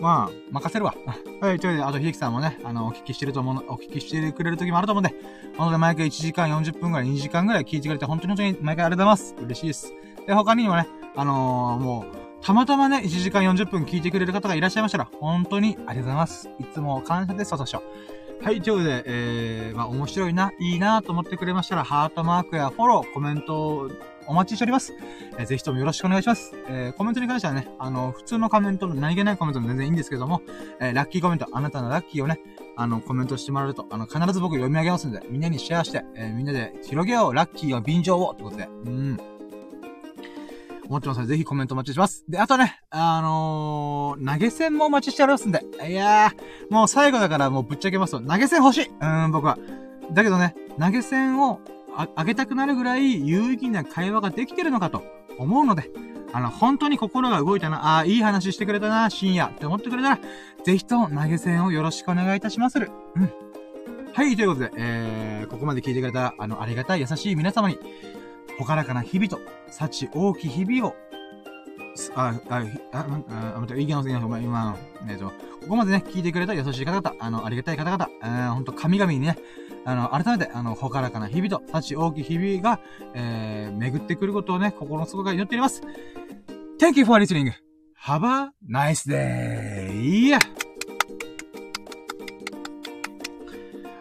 [0.00, 0.94] まあ、任せるわ。
[1.40, 5.14] はい、というわけで、あと、ひできさんもね、あの、お聞きしてると思う、お聞きしてくれる時もあると思うんで、
[5.56, 9.44] ほんと毎回1時間40分くらい、2時間くらい聞いてくれて、本当に本当に毎回ありがとうございます。
[9.44, 9.92] 嬉しいです。
[10.26, 16.50] で、他にもね、あのー、もう、たまたまね、1時間40分聞いてくれる方がいらっしゃいましたら、本当にありがとうございます。
[16.60, 17.80] いつも感謝です、私は。
[18.42, 23.90] はい、ということで、えー、まあ、面白いな、いいなと思ってくれましたら、ハートマークやフォロー、コメント
[24.26, 24.92] お待ちしております。
[25.38, 26.52] えー、ぜひともよろしくお願いします。
[26.68, 30.42] えー、コメントに関してはね、あの、普通のコメントの、何気ないコメントも全然いいんですけども、
[30.80, 32.38] えー、ラッキーコメント、あなたのラッキーをね、
[32.76, 39.33] あの、コメントしてもらうと、あの、必ず僕読み上げますんで、みんなにシェアして、えー、みんなで広げよう、ラッキーを便乗を、ってことで、うん。
[40.86, 42.24] 思ってますので、ぜひコメントお待ちします。
[42.28, 45.64] で、あとね、あのー、投げ銭もお待ちしておりますんで。
[45.88, 49.58] いやー、もう最後だからもうぶっちゃけますと、投げ銭欲しいうん、僕は。
[50.12, 51.60] だけどね、投げ銭を
[51.96, 55.02] あげたくなるぐらい有意義な会話ができてるのかと
[55.38, 55.90] 思うので、
[56.32, 60.18] あの、本当に心が動いたな、ああ、いい話してくれたな、深夜って思ってくれたら、
[60.64, 62.90] ぜひとも投げ銭をよろしくお願いいたしまする。
[63.14, 63.30] うん。
[64.12, 67.78] はい、ということで、えー、ここまで聞いてくれた、あの、ありがたい優しい皆様に、
[68.58, 70.94] ほからかな日々と、幸大き日々を、
[72.14, 72.62] あ、あ、
[72.92, 74.76] あ、あ、待って、いいけませんよ、今、
[75.08, 75.32] えっと、こ
[75.70, 79.36] こまでね、聞いてくれた優しい方々、あの、ありがたい方々、えー、ほんと、神々にね、
[79.84, 82.80] あの、改めて、あの、ほからかな日々と、幸大き日々が、
[83.14, 85.82] えー、巡ってくることをね、心の底から祈っております。
[86.78, 87.52] Thank you for listening.
[88.06, 90.38] Have a nice day.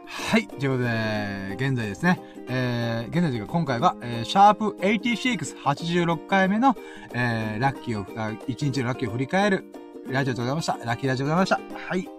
[0.05, 0.47] はい。
[0.47, 6.75] ということで、現在ですね、えー、現在というか今回は、えー、シャープ8686回目の、
[7.13, 9.65] えー、ラッキーを、1日のラッキーを振り返る
[10.07, 10.77] ラジオでございました。
[10.83, 11.87] ラッキーラジオでございました。
[11.87, 12.09] はい。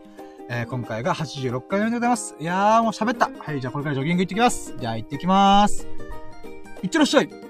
[0.49, 2.37] えー、今回が86回目でございます。
[2.39, 3.31] いやー、もう喋った。
[3.39, 4.75] はい、じゃあこれからジョギング行ってきます。
[4.79, 5.87] じゃあ行ってきまーす。
[6.83, 7.44] いってらっしゃい。